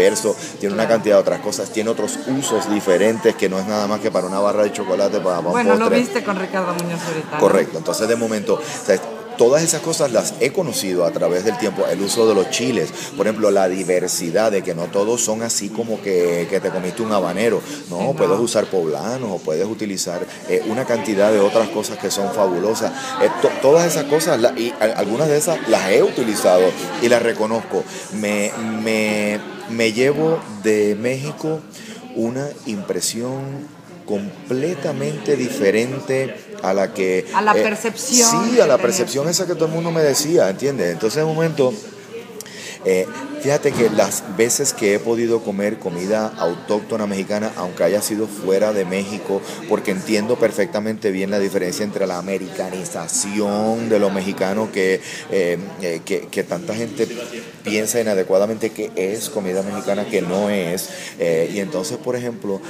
tiene 0.58 0.74
una 0.74 0.88
cantidad 0.88 1.16
de 1.16 1.20
otras 1.20 1.40
cosas, 1.40 1.70
tiene 1.70 1.90
otros 1.90 2.18
usos 2.38 2.70
diferentes, 2.70 3.34
que 3.36 3.48
no 3.48 3.58
es 3.58 3.66
nada 3.66 3.86
más 3.86 4.00
que 4.00 4.10
para 4.10 4.26
una 4.26 4.40
barra 4.40 4.62
de 4.64 4.72
chocolate, 4.72 5.18
para, 5.20 5.36
para 5.36 5.46
un 5.48 5.52
Bueno, 5.52 5.74
lo 5.76 5.90
viste 5.90 6.22
con 6.24 6.38
Ricardo 6.38 6.72
Muñoz 6.74 7.00
ahorita. 7.06 7.38
Correcto, 7.38 7.78
entonces 7.78 8.08
de 8.08 8.16
momento, 8.16 8.54
o 8.54 8.86
sea, 8.86 9.00
todas 9.38 9.62
esas 9.62 9.80
cosas 9.80 10.12
las 10.12 10.34
he 10.40 10.52
conocido 10.52 11.06
a 11.06 11.10
través 11.12 11.46
del 11.46 11.56
tiempo, 11.56 11.86
el 11.90 12.02
uso 12.02 12.28
de 12.28 12.34
los 12.34 12.50
chiles, 12.50 12.90
por 13.16 13.26
ejemplo, 13.26 13.50
la 13.50 13.68
diversidad 13.68 14.52
de 14.52 14.62
que 14.62 14.74
no 14.74 14.84
todos 14.88 15.22
son 15.24 15.42
así 15.42 15.70
como 15.70 16.02
que, 16.02 16.46
que 16.50 16.60
te 16.60 16.68
comiste 16.68 17.00
un 17.00 17.10
habanero, 17.12 17.62
no, 17.88 18.12
puedes 18.12 18.38
usar 18.38 18.66
poblanos 18.66 19.30
o 19.32 19.38
puedes 19.38 19.64
utilizar 19.66 20.20
eh, 20.50 20.62
una 20.68 20.84
cantidad 20.84 21.32
de 21.32 21.40
otras 21.40 21.70
cosas 21.70 21.96
que 21.96 22.10
son 22.10 22.30
fabulosas. 22.34 22.92
Eh, 23.22 23.30
to- 23.40 23.48
todas 23.62 23.86
esas 23.86 24.04
cosas, 24.04 24.38
la- 24.40 24.52
y 24.58 24.74
a- 24.78 24.98
algunas 24.98 25.26
de 25.28 25.38
esas 25.38 25.56
las 25.68 25.88
he 25.90 26.02
utilizado 26.02 26.64
y 27.00 27.08
las 27.08 27.22
reconozco. 27.22 27.82
Me, 28.12 28.52
me, 28.82 29.40
me 29.70 29.92
llevo 29.92 30.38
de 30.62 30.96
México 31.00 31.61
una 32.16 32.48
impresión 32.66 33.68
completamente 34.04 35.37
diferente 35.37 36.35
a 36.62 36.74
la 36.74 36.92
que... 36.92 37.26
A 37.33 37.42
la 37.42 37.52
eh, 37.56 37.62
percepción 37.62 38.50
Sí, 38.50 38.61
a 38.61 38.66
la 38.66 38.78
percepción 38.78 39.28
esa 39.28 39.46
que 39.46 39.54
todo 39.54 39.66
el 39.66 39.72
mundo 39.72 39.92
me 39.92 40.02
decía, 40.02 40.50
¿entiendes? 40.50 40.92
Entonces, 40.92 41.22
en 41.22 41.28
un 41.28 41.37
momento... 41.37 41.72
eh, 42.84 43.06
fíjate 43.40 43.72
que 43.72 43.90
las 43.90 44.36
veces 44.36 44.72
que 44.72 44.94
he 44.94 44.98
podido 44.98 45.40
comer 45.42 45.78
comida 45.78 46.32
autóctona 46.38 47.06
mexicana, 47.06 47.52
aunque 47.56 47.84
haya 47.84 48.00
sido 48.00 48.26
fuera 48.26 48.72
de 48.72 48.84
México, 48.84 49.42
porque 49.68 49.90
entiendo 49.90 50.36
perfectamente 50.36 51.10
bien 51.10 51.30
la 51.30 51.38
diferencia 51.38 51.84
entre 51.84 52.06
la 52.06 52.18
americanización 52.18 53.88
de 53.88 53.98
lo 53.98 54.10
mexicano 54.10 54.70
que, 54.72 55.00
eh, 55.30 55.58
eh, 55.82 56.00
que, 56.04 56.22
que 56.28 56.44
tanta 56.44 56.74
gente 56.74 57.06
piensa 57.62 58.00
inadecuadamente 58.00 58.70
que 58.70 58.90
es 58.96 59.28
comida 59.28 59.62
mexicana, 59.62 60.06
que 60.06 60.22
no 60.22 60.50
es. 60.50 60.88
Y 61.18 61.60
entonces, 61.60 61.98
por 61.98 62.16
ejemplo, 62.16 62.60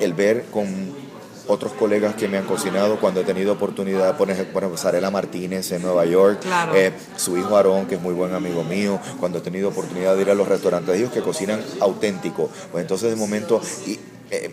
el 0.00 0.12
ver 0.14 0.44
con 0.52 1.05
otros 1.48 1.72
colegas 1.72 2.14
que 2.14 2.28
me 2.28 2.38
han 2.38 2.44
cocinado 2.44 2.98
cuando 2.98 3.20
he 3.20 3.24
tenido 3.24 3.52
oportunidad, 3.52 4.16
por 4.16 4.30
ejemplo, 4.30 4.76
Sarela 4.76 5.10
Martínez 5.10 5.70
en 5.72 5.82
Nueva 5.82 6.04
York, 6.04 6.40
Claro. 6.42 6.74
eh, 6.74 6.92
su 7.16 7.36
hijo 7.38 7.56
Aarón, 7.56 7.86
que 7.86 7.94
es 7.96 8.00
muy 8.00 8.14
buen 8.14 8.34
amigo 8.34 8.64
mío, 8.64 8.98
cuando 9.20 9.38
he 9.38 9.40
tenido 9.40 9.68
oportunidad 9.68 10.16
de 10.16 10.22
ir 10.22 10.30
a 10.30 10.34
los 10.34 10.48
restaurantes 10.48 10.92
de 10.92 10.98
ellos 10.98 11.12
que 11.12 11.20
cocinan 11.22 11.60
auténtico, 11.80 12.50
pues 12.72 12.82
entonces 12.82 13.10
de 13.10 13.16
momento... 13.16 13.60
Y, 13.86 13.98
eh, 14.30 14.50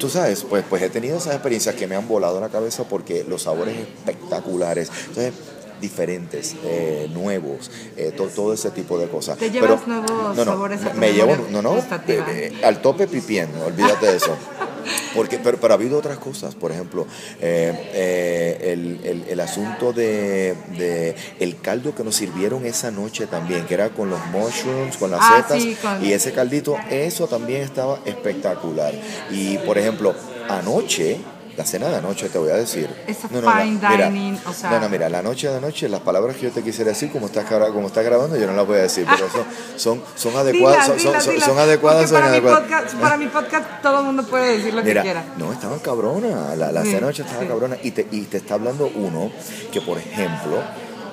tú 0.00 0.08
sabes, 0.08 0.44
pues, 0.48 0.64
pues 0.68 0.82
he 0.82 0.90
tenido 0.90 1.16
esas 1.16 1.34
experiencias 1.34 1.76
que 1.76 1.86
me 1.86 1.94
han 1.94 2.08
volado 2.08 2.40
la 2.40 2.48
cabeza 2.48 2.82
porque 2.88 3.24
los 3.28 3.42
sabores 3.42 3.76
espectaculares. 3.78 4.90
Entonces, 5.08 5.32
diferentes, 5.80 6.54
eh, 6.64 7.08
nuevos, 7.12 7.70
eh, 7.96 8.12
to- 8.16 8.26
todo 8.28 8.52
ese 8.52 8.70
tipo 8.70 8.98
de 8.98 9.06
cosas. 9.08 9.38
¿Te 9.38 9.50
llevas 9.50 9.86
nuevos 9.86 10.36
sabores 10.36 10.84
a 10.84 10.92
tu 10.92 10.98
me 10.98 11.12
llevo, 11.12 11.36
no, 11.50 11.60
no, 11.62 11.76
eh, 11.76 11.84
eh, 12.08 12.52
al 12.64 12.80
tope 12.82 13.06
pipién, 13.08 13.48
olvídate 13.64 14.06
de 14.06 14.16
eso. 14.16 14.36
Porque, 15.14 15.38
pero, 15.38 15.58
pero 15.60 15.74
ha 15.74 15.76
habido 15.76 15.98
otras 15.98 16.18
cosas, 16.18 16.54
por 16.54 16.72
ejemplo, 16.72 17.06
eh, 17.40 17.72
eh, 17.92 18.72
el, 18.72 19.00
el- 19.04 19.24
el 19.28 19.40
asunto 19.40 19.92
de, 19.92 20.54
de 20.76 21.14
el 21.38 21.60
caldo 21.60 21.94
que 21.94 22.02
nos 22.04 22.14
sirvieron 22.16 22.64
esa 22.64 22.90
noche 22.90 23.26
también, 23.26 23.66
que 23.66 23.74
era 23.74 23.90
con 23.90 24.08
los 24.10 24.24
mushrooms, 24.26 24.96
con 24.96 25.10
las 25.10 25.20
Ah, 25.22 25.36
setas, 25.36 25.62
sí, 25.62 25.76
con- 25.80 26.04
y 26.04 26.12
ese 26.12 26.32
caldito, 26.32 26.78
eso 26.90 27.26
también 27.28 27.62
estaba 27.62 28.00
espectacular. 28.06 28.94
Y 29.30 29.58
por 29.58 29.76
ejemplo, 29.78 30.14
anoche 30.48 31.18
la 31.56 31.64
cena 31.66 31.88
de 31.88 31.96
anoche, 31.96 32.28
te 32.28 32.38
voy 32.38 32.50
a 32.50 32.54
decir. 32.54 32.88
Esa 33.06 33.28
No, 33.30 33.40
no, 33.40 33.46
la- 33.50 33.60
fine 33.62 33.78
mira, 33.90 34.08
dining, 34.10 34.38
o 34.46 34.52
sea. 34.52 34.70
No, 34.70 34.80
no, 34.80 34.88
mira, 34.88 35.08
la 35.08 35.22
noche 35.22 35.48
de 35.48 35.56
anoche, 35.56 35.88
las 35.88 36.00
palabras 36.00 36.36
que 36.36 36.42
yo 36.44 36.50
te 36.50 36.62
quisiera 36.62 36.90
decir, 36.90 37.10
como 37.12 37.26
estás, 37.26 37.44
como 37.44 37.86
estás 37.88 38.04
grabando, 38.04 38.36
yo 38.36 38.46
no 38.46 38.54
las 38.54 38.66
voy 38.66 38.78
a 38.78 38.82
decir, 38.82 39.06
pero 39.08 39.28
son, 39.30 39.44
son, 39.76 40.02
son 40.14 40.36
adecuadas, 40.36 40.86
son, 40.86 40.98
son, 40.98 41.20
son- 41.20 41.40
son 41.40 41.58
adecuadas 41.58 42.10
para 42.10 42.22
mi, 42.30 42.36
inadecuadas. 42.38 42.60
podcast, 42.62 42.94
para 42.96 43.16
mi 43.16 43.26
podcast 43.26 43.82
todo 43.82 43.98
el 44.00 44.04
mundo 44.06 44.22
puede 44.24 44.56
decir 44.56 44.72
lo 44.74 44.82
que 44.82 44.88
Mira, 44.88 45.02
quiera. 45.02 45.24
no, 45.36 45.52
estaba 45.52 45.76
cabrona, 45.78 46.56
la, 46.56 46.72
la 46.72 46.82
Sí, 46.82 46.88
cena 46.88 46.98
de 47.00 47.04
anoche 47.06 47.22
estaba 47.22 47.42
sí. 47.42 47.48
cabrona 47.48 47.76
y 47.82 47.90
te, 47.90 48.06
y 48.10 48.22
te 48.22 48.38
está 48.38 48.54
hablando 48.54 48.90
uno 48.94 49.30
que, 49.72 49.80
por 49.80 49.98
ejemplo, 49.98 50.62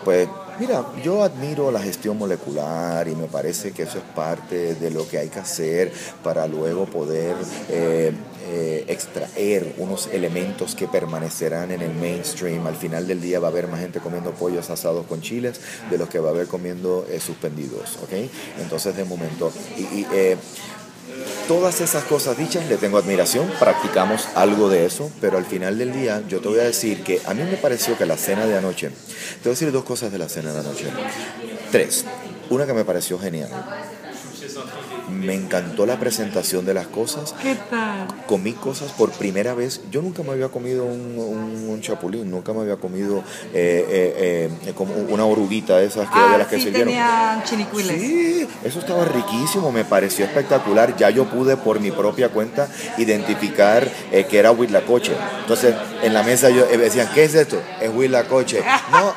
pues, 0.06 0.28
mira, 0.60 0.84
yo 1.04 1.24
admiro 1.24 1.72
la 1.72 1.82
gestión 1.82 2.18
molecular 2.18 3.08
y 3.08 3.16
me 3.16 3.28
parece 3.28 3.72
que 3.72 3.84
eso 3.84 3.98
es 3.98 4.04
parte 4.16 4.76
de 4.76 4.92
lo 4.92 5.08
que 5.08 5.18
hay 5.18 5.28
que 5.30 5.40
hacer 5.40 5.92
para 6.24 6.48
luego 6.48 6.86
poder 6.86 7.36
eh, 7.70 8.14
eh, 8.50 8.86
extraer 8.88 9.76
unos 9.78 10.08
elementos 10.08 10.74
que 10.76 10.88
permanecerán 10.88 11.72
en 11.72 11.82
el 11.82 11.94
mainstream. 11.94 12.66
Al 12.66 12.76
final 12.76 13.08
del 13.08 13.22
día 13.22 13.40
va 13.40 13.48
a 13.48 13.52
haber 13.52 13.68
más 13.68 13.80
gente 13.80 14.00
comiendo 14.00 14.32
pollos 14.32 14.70
asados 14.70 15.06
con 15.06 15.22
chiles 15.22 15.62
de 15.90 15.98
los 15.98 16.10
que 16.10 16.20
va 16.20 16.30
a 16.30 16.32
haber 16.32 16.48
comiendo 16.48 17.06
eh, 17.10 17.20
suspendidos, 17.20 17.98
¿ok? 18.04 18.14
Entonces, 18.60 18.96
de 18.96 19.06
momento, 19.06 19.52
y, 19.78 19.82
y, 19.82 20.08
eh, 20.12 20.38
Todas 21.48 21.82
esas 21.82 22.04
cosas 22.04 22.38
dichas 22.38 22.68
le 22.70 22.78
tengo 22.78 23.00
admiración, 23.00 23.52
practicamos 23.60 24.28
algo 24.36 24.70
de 24.70 24.86
eso, 24.86 25.12
pero 25.20 25.38
al 25.38 25.46
final 25.46 25.80
del 25.80 25.92
día 25.92 26.24
yo 26.30 26.42
te 26.42 26.48
voy 26.48 26.60
a 26.60 26.64
decir 26.64 27.04
que 27.04 27.22
a 27.26 27.34
mí 27.34 27.42
me 27.42 27.58
pareció 27.58 27.98
que 27.98 28.06
la 28.06 28.18
cena 28.18 28.46
de 28.46 28.56
anoche, 28.56 28.90
te 28.90 28.94
voy 29.46 29.50
a 29.50 29.50
decir 29.50 29.72
dos 29.72 29.84
cosas 29.84 30.12
de 30.12 30.20
la 30.20 30.30
cena 30.30 30.54
de 30.54 30.60
anoche. 30.60 30.86
Tres. 31.72 32.06
Una 32.52 32.68
que 32.68 32.74
me 32.74 32.86
pareció 32.86 33.18
genial. 33.18 33.50
Me 35.10 35.34
encantó 35.34 35.86
la 35.86 36.00
presentación 36.00 36.66
de 36.66 36.74
las 36.74 36.88
cosas. 36.88 37.34
¿Qué 37.42 37.56
tal? 37.70 38.08
Comí 38.28 38.54
cosas 38.54 38.92
por 38.92 39.12
primera 39.12 39.54
vez. 39.54 39.82
Yo 39.92 40.02
nunca 40.02 40.24
me 40.24 40.32
había 40.32 40.50
comido 40.50 40.86
un, 40.86 41.18
un- 41.18 41.70
un 41.70 41.82
chapulín, 41.82 42.30
nunca 42.30 42.54
me 42.54 42.62
había 42.62 42.76
comido 42.78 43.20
eh, 43.54 43.86
eh, 43.90 44.50
eh, 44.68 44.74
como 44.76 44.94
una 44.94 45.26
oruguita 45.26 45.78
de 45.78 45.86
esas 45.88 46.10
que, 46.10 46.20
de 46.20 46.26
Ah, 46.26 46.38
las 46.38 46.48
que 46.48 46.56
sí, 46.58 46.64
sirvieron. 46.64 46.88
tenían 46.90 47.44
chinicuiles. 47.44 48.00
Sí, 48.02 48.48
eso 48.64 48.80
estaba 48.80 49.06
riquísimo, 49.06 49.72
me 49.72 49.84
pareció 49.86 50.26
espectacular. 50.26 50.96
Ya 50.98 51.10
yo 51.10 51.26
pude 51.26 51.58
por 51.58 51.80
mi 51.80 51.92
propia 51.92 52.30
cuenta 52.30 52.68
identificar 52.98 53.90
eh, 54.12 54.26
que 54.30 54.38
era 54.40 54.52
huitlacoche. 54.52 55.14
Entonces, 55.42 55.76
en 56.04 56.14
la 56.14 56.24
mesa 56.24 56.50
yo 56.50 56.66
decían, 56.66 57.10
¿qué 57.14 57.24
es 57.24 57.36
esto? 57.36 57.62
Es 57.82 57.90
huitlacoche. 57.94 58.64
No, 58.92 59.14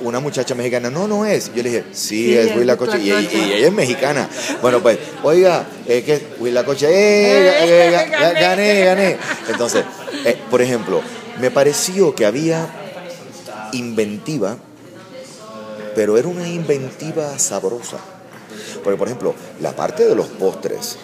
una 0.00 0.20
muchacha 0.20 0.54
mexicana, 0.54 0.90
no, 0.90 1.06
no 1.08 1.24
es. 1.24 1.52
Yo 1.54 1.62
le 1.62 1.70
dije, 1.70 1.84
sí, 1.92 2.26
Sí, 2.26 2.36
es 2.36 2.56
huitlacoche. 2.56 2.98
Y, 2.98 3.12
huitlacoche. 3.12 3.38
y 3.38 3.52
ella 3.52 3.66
es 3.68 3.72
mexicana. 3.72 4.28
Bueno, 4.62 4.80
pues, 4.80 4.98
oiga, 5.22 5.66
eh, 5.86 6.02
¿qué 6.04 6.14
es 6.14 6.22
huitlacoche? 6.38 6.86
Eh, 6.88 7.88
eh, 7.90 8.08
ga- 8.10 8.32
gané, 8.40 8.84
gané. 8.84 9.16
Entonces, 9.48 9.84
eh, 10.24 10.36
por 10.50 10.60
ejemplo, 10.62 11.00
me 11.40 11.50
pareció 11.50 12.14
que 12.14 12.26
había 12.26 12.68
inventiva 13.72 14.56
pero 15.94 16.16
era 16.16 16.28
una 16.28 16.46
inventiva 16.48 17.36
sabrosa. 17.38 17.98
Porque, 18.84 18.96
por 18.96 19.08
ejemplo, 19.08 19.34
la 19.60 19.72
parte 19.74 20.06
de 20.06 20.14
los 20.14 20.26
postres 20.28 20.96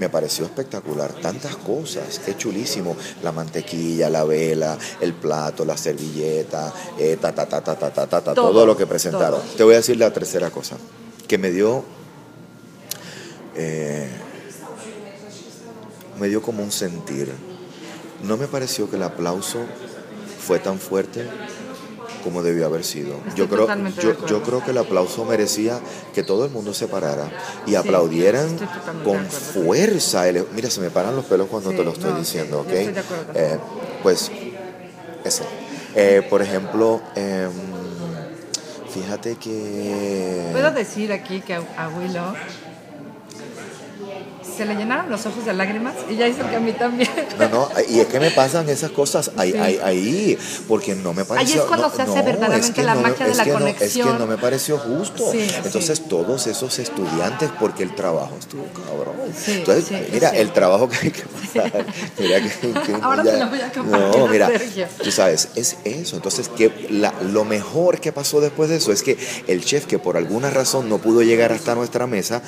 me 0.00 0.08
pareció 0.08 0.44
espectacular. 0.44 1.12
Tantas 1.14 1.56
cosas, 1.56 2.20
qué 2.24 2.36
chulísimo. 2.36 2.96
La 3.22 3.32
mantequilla, 3.32 4.10
la 4.10 4.24
vela, 4.24 4.76
el 5.00 5.14
plato, 5.14 5.64
la 5.64 5.76
servilleta, 5.76 6.72
eh, 6.98 7.16
ta, 7.20 7.32
ta, 7.34 7.46
ta, 7.48 7.62
ta, 7.62 7.76
ta, 7.78 7.90
ta, 7.90 8.06
ta, 8.06 8.20
ta, 8.20 8.34
todo, 8.34 8.50
Todo, 8.52 8.66
lo 8.66 8.76
que 8.76 8.86
presentaron. 8.86 9.40
todo. 9.40 9.56
Te 9.56 9.62
voy 9.64 9.74
a 9.74 9.78
decir 9.78 9.96
la 9.96 10.12
tercera 10.12 10.50
cosa, 10.50 10.76
que 11.28 11.38
me 11.38 11.50
dio... 11.50 11.84
eh, 13.56 14.08
me 16.20 16.28
dio 16.28 16.40
como 16.42 16.62
un 16.62 16.70
sentir. 16.72 17.32
No 18.22 18.36
me 18.36 18.46
pareció 18.46 18.88
que 18.88 18.96
el 18.96 19.02
aplauso 19.02 19.58
fue 20.46 20.58
tan 20.58 20.78
fuerte 20.78 21.26
como 22.24 22.42
debió 22.42 22.64
haber 22.66 22.82
sido. 22.84 23.16
Estoy 23.28 23.34
Yo 23.36 23.48
creo, 23.48 23.68
yo, 24.00 24.26
yo 24.26 24.42
creo 24.42 24.64
que 24.64 24.70
el 24.70 24.78
aplauso 24.78 25.24
merecía 25.26 25.78
que 26.14 26.22
todo 26.22 26.46
el 26.46 26.50
mundo 26.50 26.72
se 26.72 26.88
parara 26.88 27.30
y 27.66 27.74
aplaudieran 27.74 28.56
con 29.04 29.26
fuerza. 29.26 30.26
El- 30.28 30.46
Mira, 30.54 30.70
se 30.70 30.80
me 30.80 30.90
paran 30.90 31.14
los 31.14 31.26
pelos 31.26 31.48
cuando 31.48 31.70
Sí, 31.70 31.76
te 31.76 31.84
lo 31.84 31.92
estoy 31.92 32.12
no, 32.12 32.18
diciendo, 32.18 32.60
¿ok? 32.62 32.70
estoy 32.70 32.92
de. 32.94 33.02
Eh, 33.34 33.58
pues, 34.02 34.30
eso. 35.24 35.44
Eh, 35.94 36.26
por 36.28 36.40
ejemplo, 36.42 37.02
em, 37.14 37.50
fíjate 38.92 39.36
que... 39.36 40.48
Puedo 40.52 40.70
decir 40.72 41.12
aquí 41.12 41.40
que 41.40 41.54
a 41.54 41.88
Willow 41.88 42.34
se 44.56 44.64
le 44.64 44.74
llenaron 44.74 45.10
los 45.10 45.24
ojos 45.26 45.44
de 45.44 45.52
lágrimas 45.52 45.94
y 46.10 46.16
ya 46.16 46.26
hizo 46.28 46.48
que 46.48 46.56
a 46.56 46.60
mí 46.60 46.72
también. 46.72 47.10
No, 47.38 47.48
no, 47.48 47.68
y 47.88 48.00
es 48.00 48.06
que 48.06 48.20
me 48.20 48.30
pasan 48.30 48.68
esas 48.68 48.90
cosas 48.90 49.30
ahí, 49.36 49.52
Sí. 49.52 49.58
ahí, 49.58 49.80
ahí, 49.82 50.38
porque 50.68 50.94
no 50.94 51.12
me 51.12 51.24
pareció... 51.24 51.62
es 51.62 51.66
cuando 51.68 51.88
no, 51.88 51.94
se 51.94 52.02
hace 52.02 52.10
no, 52.16 52.24
verdaderamente 52.24 52.66
es 52.68 52.74
que 52.74 52.82
la 52.82 52.94
no 52.94 53.00
magia 53.02 53.26
de 53.26 53.34
la 53.34 53.44
conexión. 53.44 54.08
es 54.08 54.12
que 54.14 54.18
no 54.18 54.26
me 54.26 54.36
pareció 54.38 54.78
justo. 54.78 55.30
Sí, 55.30 55.46
Entonces 55.64 55.98
sí. 55.98 56.04
todos 56.08 56.46
esos 56.46 56.78
estudiantes, 56.78 57.50
porque 57.60 57.82
el 57.82 57.94
trabajo 57.94 58.36
estuvo 58.38 58.64
cabrón. 58.72 59.14
Entonces, 59.46 60.10
mira, 60.12 60.30
el 60.30 60.52
trabajo 60.52 60.88
que 60.88 60.96
hay 61.02 61.10
que 61.10 61.22
pasar. 61.22 61.86
Mira 62.18 62.40
que, 62.40 62.48
que 62.48 62.94
Ahora 63.02 63.22
ya- 63.24 63.32
te 63.32 63.38
lo 63.38 63.48
voy 63.48 63.60
a 63.60 63.72
compartir 63.72 64.18
No, 64.20 64.26
mira, 64.28 64.46
Sergio. 64.48 64.86
tú 65.02 65.10
sabes, 65.10 65.48
es 65.54 65.76
eso. 65.84 66.16
Entonces, 66.16 66.48
que 66.48 66.86
la- 66.90 67.14
lo 67.22 67.44
mejor 67.44 68.00
que 68.00 68.12
pasó 68.12 68.40
después 68.40 68.68
de 68.70 68.76
eso 68.76 68.92
es 68.92 69.02
que 69.02 69.16
el 69.46 69.64
chef, 69.64 69.86
que 69.86 69.98
por 69.98 70.16
alguna 70.16 70.50
razón 70.50 70.88
no 70.88 70.98
pudo 70.98 71.22
llegar 71.22 71.52
hasta 71.52 71.74
nuestra 71.74 72.06
mesa, 72.06 72.42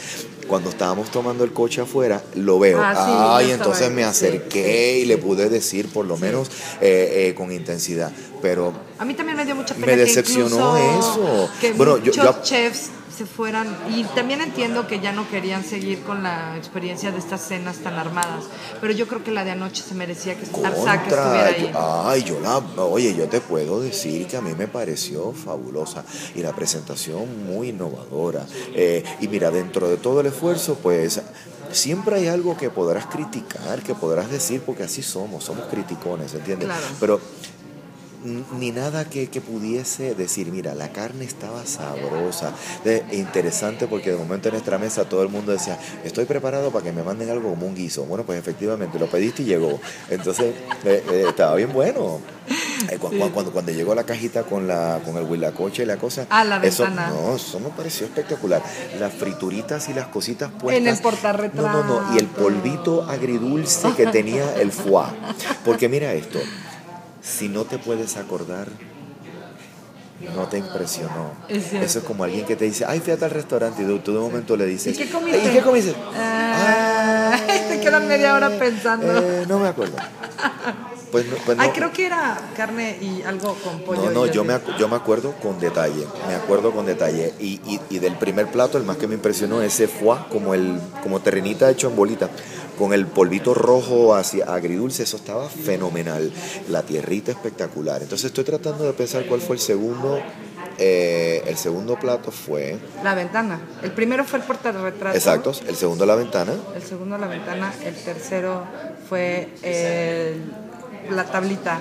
cuando 0.47 0.70
estábamos 0.70 1.11
tomando 1.11 1.44
el 1.44 1.53
coche 1.53 1.80
afuera, 1.80 2.22
lo 2.34 2.59
veo. 2.59 2.78
Ah, 2.80 3.38
sí, 3.42 3.51
entonces 3.51 3.90
me 3.90 4.05
acerqué 4.05 4.94
sí, 4.97 5.03
y 5.03 5.05
le 5.07 5.18
pude 5.18 5.49
decir, 5.49 5.88
por 5.88 6.07
lo 6.07 6.16
menos, 6.16 6.49
eh, 6.80 7.28
eh, 7.28 7.34
con 7.34 7.53
intensidad. 7.53 8.11
Pero 8.42 8.72
A 8.99 9.05
mí 9.05 9.14
también 9.14 9.36
me 9.36 9.44
dio 9.44 9.55
mucha 9.57 9.74
pena 9.74 9.86
Me 9.86 9.97
decepcionó 9.97 10.76
eso. 10.76 11.51
Que 11.61 11.72
Bueno, 11.72 11.99
yo- 11.99 12.12
yo- 12.12 12.42
chefs 12.42 12.90
se 13.17 13.27
fueran 13.27 13.67
y 13.95 14.05
también 14.05 14.41
entiendo 14.41 14.87
que 14.87 15.01
ya 15.01 15.12
no 15.12 15.29
querían 15.29 15.64
seguir 15.64 16.03
con 16.03 16.23
la 16.23 16.57
experiencia 16.57 17.11
de 17.11 17.19
estas 17.19 17.41
cenas 17.41 17.79
tan 17.79 17.95
armadas, 17.95 18.45
pero 18.81 18.93
yo 18.93 19.07
creo 19.07 19.25
que 19.25 19.31
la 19.31 19.45
de 19.45 19.53
anoche 19.53 19.83
se 19.83 19.95
merecía 19.95 20.35
que 20.37 20.45
Arzac 20.64 21.07
estuviera 21.07 21.47
ahí. 21.47 21.73
ay, 21.75 22.23
yo 22.25 22.41
la, 22.41 22.59
oye, 22.59 23.14
yo 23.14 23.29
te 23.29 23.41
puedo 23.41 23.81
decir 23.81 24.27
que 24.27 24.37
a 24.37 24.41
mí 24.41 24.55
me 24.57 24.69
pareció 24.69 25.33
fabulosa 25.33 26.05
y 26.35 26.43
la 26.43 26.53
presentación 26.53 27.47
muy 27.47 27.71
innovadora. 27.71 28.47
Eh, 28.75 29.03
y 29.21 29.29
mira, 29.29 29.51
dentro 29.51 29.89
de 29.89 29.97
todo 29.97 30.21
el 30.21 30.27
esfuerzo, 30.27 30.79
pues 30.83 31.21
siempre 31.73 32.17
hay 32.17 32.29
algo 32.29 32.57
que 32.57 32.71
podrás 32.71 33.07
criticar, 33.07 33.83
que 33.83 33.95
podrás 33.95 34.31
decir, 34.31 34.62
porque 34.64 34.83
así 34.83 35.03
somos, 35.03 35.45
somos 35.45 35.67
criticones, 35.67 36.35
¿entiendes? 36.35 36.69
Claro. 36.69 36.87
Pero 37.01 37.21
ni 38.59 38.70
nada 38.72 39.05
que, 39.05 39.29
que 39.29 39.41
pudiese 39.41 40.14
decir, 40.14 40.51
mira, 40.51 40.74
la 40.74 40.89
carne 40.93 41.24
estaba 41.24 41.64
sabrosa, 41.66 42.53
de- 42.85 43.05
interesante 43.12 43.87
porque 43.87 44.11
de 44.12 44.16
momento 44.16 44.49
en 44.49 44.55
nuestra 44.55 44.79
mesa 44.79 45.05
todo 45.09 45.22
el 45.22 45.29
mundo 45.29 45.53
decía, 45.53 45.79
estoy 46.05 46.24
preparado 46.24 46.70
para 46.70 46.85
que 46.85 46.93
me 46.93 47.03
manden 47.03 47.31
algo 47.31 47.51
como 47.51 47.66
un 47.66 47.74
guiso. 47.74 48.05
Bueno, 48.05 48.24
pues 48.24 48.39
efectivamente 48.39 48.99
lo 48.99 49.07
pediste 49.07 49.43
y 49.43 49.47
llegó. 49.47 49.79
Entonces, 50.11 50.55
eh, 50.85 51.05
eh, 51.11 51.24
estaba 51.29 51.55
bien 51.55 51.72
bueno. 51.72 52.20
Eh, 52.91 52.99
cu- 52.99 53.09
cu- 53.11 53.31
cuando, 53.33 53.51
cuando 53.53 53.72
llegó 53.72 53.95
la 53.95 54.05
cajita 54.05 54.43
con 54.45 54.68
la 54.68 55.01
con 55.05 55.16
el 55.16 55.24
huilacoche 55.24 55.83
y 55.83 55.87
la 55.87 55.97
cosa, 55.97 56.27
Ah, 56.31 56.45
la 56.45 56.59
eso, 56.59 56.85
ventana. 56.85 57.09
no, 57.11 57.35
eso 57.37 57.59
me 57.59 57.70
pareció 57.70 58.07
espectacular. 58.07 58.62
Las 59.01 59.12
frituritas 59.14 59.89
y 59.89 59.95
las 59.95 60.07
cositas 60.09 60.51
puestas. 60.51 60.77
En 60.83 60.87
el 60.89 60.99
portarretrato. 60.99 61.66
No, 61.68 61.83
no, 61.85 62.03
no, 62.03 62.14
y 62.14 62.18
el 62.18 62.27
polvito 62.27 63.03
agridulce 63.09 63.93
que 63.97 64.07
tenía 64.07 64.55
el 64.61 64.70
foie. 64.72 65.07
Porque 65.64 65.89
mira 65.89 66.12
esto, 66.12 66.39
si 67.27 67.49
no 67.49 67.64
te 67.64 67.79
puedes 67.79 68.16
acordar, 68.16 68.68
no 70.35 70.47
te 70.49 70.59
impresionó. 70.59 71.33
Es. 71.49 71.72
Eso 71.72 71.99
es 72.01 72.05
como 72.05 72.24
alguien 72.24 72.47
que 72.47 72.57
te 72.57 72.64
dice, 72.64 72.85
ay, 72.87 73.01
fui 73.01 73.12
a 73.12 73.16
tal 73.18 73.31
restaurante 73.31 73.83
y 73.83 73.99
tú, 73.99 74.12
de 74.12 74.18
momento 74.18 74.57
le 74.57 74.66
dices, 74.66 74.95
¿Y 74.99 75.05
qué 75.05 75.11
comiste? 75.11 75.41
"Ay, 75.41 75.49
¿Y 75.49 75.53
qué 75.53 75.62
comiste? 75.62 75.95
Ah, 76.14 77.39
te 77.68 77.81
quedan 77.81 78.07
media 78.09 78.35
hora 78.35 78.51
pensando. 78.59 79.07
Eh, 79.07 79.45
no 79.49 79.59
me 79.59 79.68
acuerdo. 79.68 79.97
Pues, 81.12 81.24
no- 81.27 81.37
pues 81.47 81.59
Ay, 81.59 81.70
creo 81.72 81.93
que 81.93 82.07
era 82.07 82.37
carne 82.57 82.99
y 83.01 83.22
algo 83.22 83.55
con 83.62 83.81
pollo. 83.81 84.03
No, 84.03 84.11
no, 84.11 84.27
yo 84.27 84.45
me, 84.45 84.59
yo 84.79 84.89
me 84.89 84.97
acuerdo 84.97 85.33
con 85.41 85.59
detalle, 85.61 86.05
me 86.29 86.35
acuerdo 86.35 86.72
con 86.72 86.85
detalle. 86.85 87.33
Y, 87.39 87.61
y- 87.64 87.81
y 87.91 87.99
del 88.01 88.14
primer 88.16 88.49
plato, 88.51 88.77
el 88.77 88.85
más 88.85 88.97
que 88.97 89.07
me 89.07 89.14
impresionó, 89.14 89.62
ese 89.62 89.87
foie, 89.89 90.18
como, 90.31 90.53
el, 90.55 90.79
como 91.03 91.20
terrenita 91.20 91.70
hecho 91.70 91.89
en 91.89 91.97
bolita, 91.97 92.29
con 92.79 92.93
el 92.93 93.07
polvito 93.07 93.55
rojo 93.55 94.14
hacia 94.14 94.45
agridulce, 94.47 95.03
eso 95.05 95.16
estaba 95.16 95.49
fenomenal. 95.49 96.33
La 96.68 96.83
tierrita 96.83 97.31
espectacular. 97.33 98.03
Entonces 98.03 98.27
estoy 98.27 98.45
tratando 98.45 98.85
de 98.85 98.93
pensar 98.93 99.24
cuál 99.27 99.41
fue 99.41 99.57
el 99.57 99.61
segundo. 99.62 100.20
eh, 100.79 101.43
el 101.47 101.57
segundo 101.57 101.99
plato 101.99 102.31
fue, 102.31 102.77
La 103.03 103.14
ventana. 103.14 103.59
El 103.83 103.93
primero 103.93 104.24
fue 104.27 104.41
el 104.41 104.45
portarretrato. 104.45 105.16
exacto, 105.16 105.53
el 105.66 105.74
segundo 105.74 106.05
la 106.05 106.14
ventana. 106.16 106.53
El 106.74 106.83
segundo 106.83 107.16
la 107.16 107.27
ventana. 107.29 107.72
El 107.83 107.95
tercero 107.95 108.62
fue 109.09 109.49
la 111.11 111.24
tablita. 111.24 111.81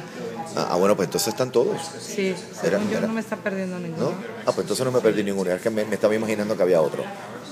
Ah, 0.55 0.69
ah, 0.71 0.75
bueno, 0.77 0.95
pues 0.95 1.07
entonces 1.07 1.27
están 1.29 1.51
todos, 1.51 1.75
Sí, 1.99 2.27
Era- 2.63 2.77
según 2.77 2.89
yo 2.89 2.97
era- 2.99 3.07
no 3.07 3.13
me 3.13 3.19
está 3.19 3.35
perdiendo 3.35 3.77
ninguno. 3.79 4.11
¿no? 4.11 4.15
Ah, 4.45 4.51
pues 4.53 4.59
entonces 4.59 4.85
no 4.85 4.91
me 4.93 5.01
perdí 5.01 5.23
ninguno, 5.23 5.51
es 5.51 5.61
que 5.61 5.69
me, 5.69 5.83
me 5.83 5.95
estaba 5.95 6.15
imaginando 6.15 6.55
que 6.55 6.63
había 6.63 6.79
otro. 6.81 7.03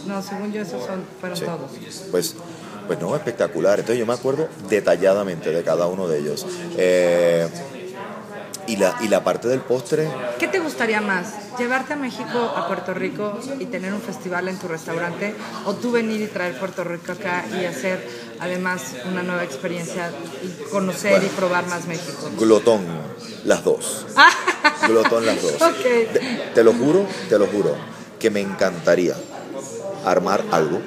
No, 0.06 0.22
según 0.22 0.54
yo 0.54 0.62
esos 0.62 0.86
son, 0.86 1.04
fueron 1.20 1.38
Sí. 1.38 1.44
todos. 1.44 1.72
Pues 2.12 2.36
Pues 2.88 3.00
no, 3.00 3.16
espectacular. 3.16 3.80
Entonces 3.80 4.00
yo 4.00 4.06
me 4.06 4.14
acuerdo 4.14 4.48
detalladamente 4.70 5.52
de 5.52 5.64
cada 5.64 5.88
uno 5.88 6.08
de 6.08 6.20
ellos. 6.20 6.46
Eh, 6.78 7.48
y, 8.66 8.78
la, 8.78 8.96
y 9.02 9.10
la 9.10 9.24
parte 9.24 9.48
del 9.50 9.60
postre, 9.60 10.08
¿Qué 10.40 10.48
te 10.48 10.60
gustaría 10.60 11.02
más? 11.02 11.28
¿Llevarte 11.58 11.94
a 11.94 11.96
México, 11.98 12.54
a 12.56 12.66
Puerto 12.66 12.94
Rico 12.94 13.38
y 13.60 13.66
tener 13.66 13.94
un 13.94 14.02
festival 14.02 14.48
en 14.48 14.58
tu 14.58 14.68
restaurante? 14.68 15.36
¿O 15.66 15.74
tú 15.74 15.92
venir 15.92 16.22
y 16.22 16.28
traer 16.28 16.58
Puerto 16.58 16.84
Rico 16.84 17.12
acá 17.12 17.44
y 17.54 17.66
hacer 17.66 18.06
además 18.40 18.82
una 19.06 19.22
nueva 19.22 19.44
experiencia 19.44 20.12
y 20.42 20.70
conocer 20.72 21.12
Bueno. 21.12 21.26
y 21.26 21.30
probar 21.30 21.68
más 21.68 21.86
México? 21.88 22.30
glotón, 22.40 22.86
las 23.44 23.64
dos. 23.66 24.06
glotón, 24.88 25.26
las 25.26 25.42
dos. 25.42 25.54
Te 26.56 26.64
lo 26.64 26.74
juro, 26.74 27.06
te 27.30 27.38
lo 27.38 27.48
juro, 27.48 27.76
que 28.20 28.30
me 28.30 28.40
encantaría 28.42 29.16
armar 30.06 30.44
algo. 30.52 30.80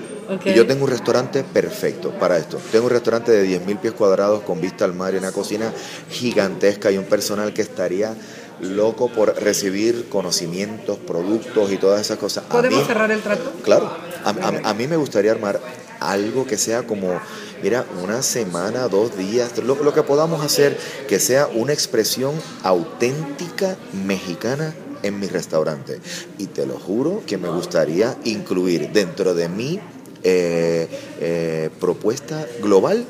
Y 0.44 0.54
yo 0.54 0.66
tengo 0.66 0.84
un 0.84 0.90
restaurante 0.90 1.44
perfecto 1.44 2.10
para 2.10 2.36
esto. 2.38 2.58
Tengo 2.72 2.86
un 2.86 2.90
restaurante 2.90 3.32
de 3.32 3.44
10.000 3.46 3.78
pies 3.78 3.92
cuadrados 3.94 4.42
con 4.42 4.60
vista 4.60 4.84
al 4.84 4.92
mar 4.94 5.14
y 5.14 5.18
una 5.18 5.32
cocina 5.32 5.72
gigantesca 6.10 6.90
y 6.90 6.98
un 6.98 7.04
personal 7.04 7.52
que 7.52 7.62
estaría 7.62 8.14
loco 8.60 9.08
por 9.08 9.34
recibir 9.42 10.08
conocimientos, 10.08 10.98
productos 10.98 11.70
y 11.72 11.76
todas 11.76 12.00
esas 12.00 12.18
cosas. 12.18 12.44
¿Podemos 12.44 12.80
mí- 12.80 12.86
cerrar 12.86 13.10
el 13.10 13.20
trato? 13.20 13.52
Claro, 13.62 13.90
a, 14.24 14.30
a- 14.30 14.70
a 14.70 14.74
mí 14.74 14.86
me 14.86 14.96
gustaría 14.96 15.30
armar 15.32 15.60
algo 16.00 16.46
que 16.46 16.56
sea 16.56 16.82
como, 16.86 17.20
mira, 17.62 17.84
una 18.02 18.22
semana, 18.22 18.88
dos 18.88 19.16
días, 19.16 19.56
lo, 19.58 19.74
lo 19.82 19.92
que 19.94 20.02
podamos 20.02 20.44
hacer, 20.44 20.76
que 21.08 21.18
sea 21.20 21.46
una 21.54 21.72
expresión 21.72 22.34
auténtica 22.62 23.76
mexicana 24.06 24.74
en 25.02 25.20
mi 25.20 25.26
restaurante. 25.28 26.00
Y 26.38 26.46
te 26.46 26.66
lo 26.66 26.78
juro 26.78 27.22
que 27.26 27.36
me 27.38 27.48
gustaría 27.48 28.16
incluir 28.24 28.90
dentro 28.92 29.34
de 29.34 29.48
mi 29.48 29.80
eh, 30.26 30.88
eh, 31.20 31.70
propuesta 31.78 32.44
global 32.60 33.06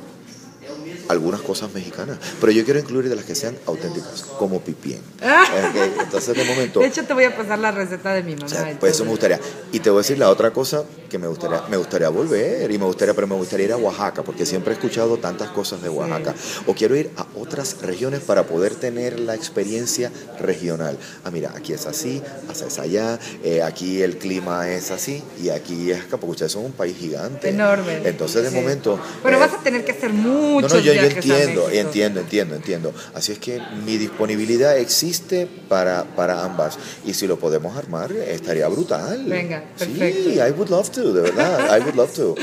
algunas 1.08 1.40
cosas 1.40 1.72
mexicanas, 1.72 2.18
pero 2.40 2.52
yo 2.52 2.64
quiero 2.64 2.80
incluir 2.80 3.08
de 3.08 3.16
las 3.16 3.24
que 3.24 3.34
sean 3.34 3.56
auténticas, 3.66 4.22
como 4.38 4.60
pipien. 4.60 5.00
Ok, 5.20 6.02
Entonces, 6.02 6.36
de 6.36 6.44
momento, 6.44 6.80
De 6.86 6.86
hecho, 6.86 7.04
te 7.04 7.14
voy 7.14 7.24
a 7.24 7.36
pasar 7.36 7.58
la 7.58 7.70
receta 7.70 8.12
de 8.14 8.22
mi 8.22 8.34
mamá. 8.34 8.46
o 8.46 8.48
sea, 8.48 8.76
pues 8.78 8.92
eso 8.94 9.04
me 9.04 9.10
gustaría. 9.10 9.40
Y 9.72 9.80
te 9.80 9.90
voy 9.90 9.98
a 9.98 10.02
decir 10.02 10.18
la 10.18 10.30
otra 10.30 10.52
cosa 10.52 10.84
que 11.08 11.18
me 11.18 11.26
gustaría, 11.28 11.62
me 11.70 11.76
gustaría 11.76 12.08
volver 12.08 12.70
y 12.70 12.78
me 12.78 12.84
gustaría, 12.84 13.14
pero 13.14 13.26
me 13.26 13.34
gustaría 13.36 13.66
ir 13.66 13.72
a 13.72 13.76
Oaxaca 13.76 14.22
porque 14.22 14.44
siempre 14.44 14.72
he 14.72 14.74
escuchado 14.74 15.16
tantas 15.18 15.48
cosas 15.50 15.82
de 15.82 15.88
Oaxaca. 15.88 16.34
O 16.66 16.74
quiero 16.74 16.96
ir 16.96 17.10
a 17.16 17.26
otras 17.38 17.80
regiones 17.82 18.20
para 18.20 18.44
poder 18.44 18.74
tener 18.74 19.20
la 19.20 19.34
experiencia 19.34 20.10
regional. 20.40 20.98
Ah, 21.24 21.30
mira, 21.30 21.52
aquí 21.54 21.72
es 21.72 21.86
así, 21.86 22.22
es 22.50 22.78
allá, 22.78 23.18
eh, 23.44 23.62
aquí 23.62 24.02
el 24.02 24.18
clima 24.18 24.68
es 24.68 24.90
así 24.90 25.22
y 25.42 25.50
aquí 25.50 25.90
es 25.90 26.00
acá 26.00 26.16
porque 26.18 26.32
ustedes 26.32 26.52
son 26.52 26.64
un 26.64 26.72
país 26.72 26.96
gigante. 26.96 27.48
Enorme. 27.48 28.00
Entonces 28.04 28.42
de 28.44 28.50
Sí. 28.50 28.56
momento. 28.56 28.98
Pero 29.22 29.36
eh, 29.36 29.40
vas 29.40 29.52
a 29.54 29.58
tener 29.58 29.84
que 29.84 29.92
hacer 29.92 30.12
no, 30.14 30.28
muchos 30.28 30.72
no, 30.72 30.78
yo, 30.80 30.92
yo 31.02 31.06
entiendo, 31.08 31.70
entiendo, 31.70 32.20
entiendo, 32.20 32.54
entiendo. 32.56 32.94
Así 33.14 33.32
es 33.32 33.38
que 33.38 33.60
mi 33.84 33.96
disponibilidad 33.96 34.76
existe 34.78 35.46
para, 35.68 36.04
para 36.04 36.44
ambas. 36.44 36.78
Y 37.04 37.14
si 37.14 37.26
lo 37.26 37.38
podemos 37.38 37.76
armar, 37.76 38.12
estaría 38.12 38.66
brutal. 38.68 39.24
Venga, 39.24 39.62
perfecto. 39.78 40.30
Sí, 40.30 40.36
I 40.38 40.50
would 40.52 40.68
love 40.70 40.90
to, 40.90 41.12
de 41.12 41.20
verdad, 41.22 41.76
I 41.78 41.80
would 41.82 41.94
love 41.94 42.12
to. 42.14 42.34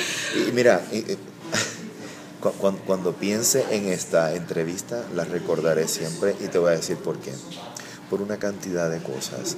Y 0.47 0.51
mira, 0.51 0.81
cuan- 2.59 2.77
cuando 2.85 3.13
piense 3.13 3.65
en 3.71 3.87
esta 3.87 4.33
entrevista, 4.35 5.03
la 5.15 5.23
recordaré 5.25 5.87
siempre 5.87 6.35
y 6.43 6.47
te 6.47 6.57
voy 6.57 6.69
a 6.73 6.75
decir 6.75 6.97
por 6.97 7.17
qué. 7.19 7.31
Por 8.09 8.21
una 8.21 8.37
cantidad 8.37 8.89
de 8.89 8.99
cosas. 8.99 9.57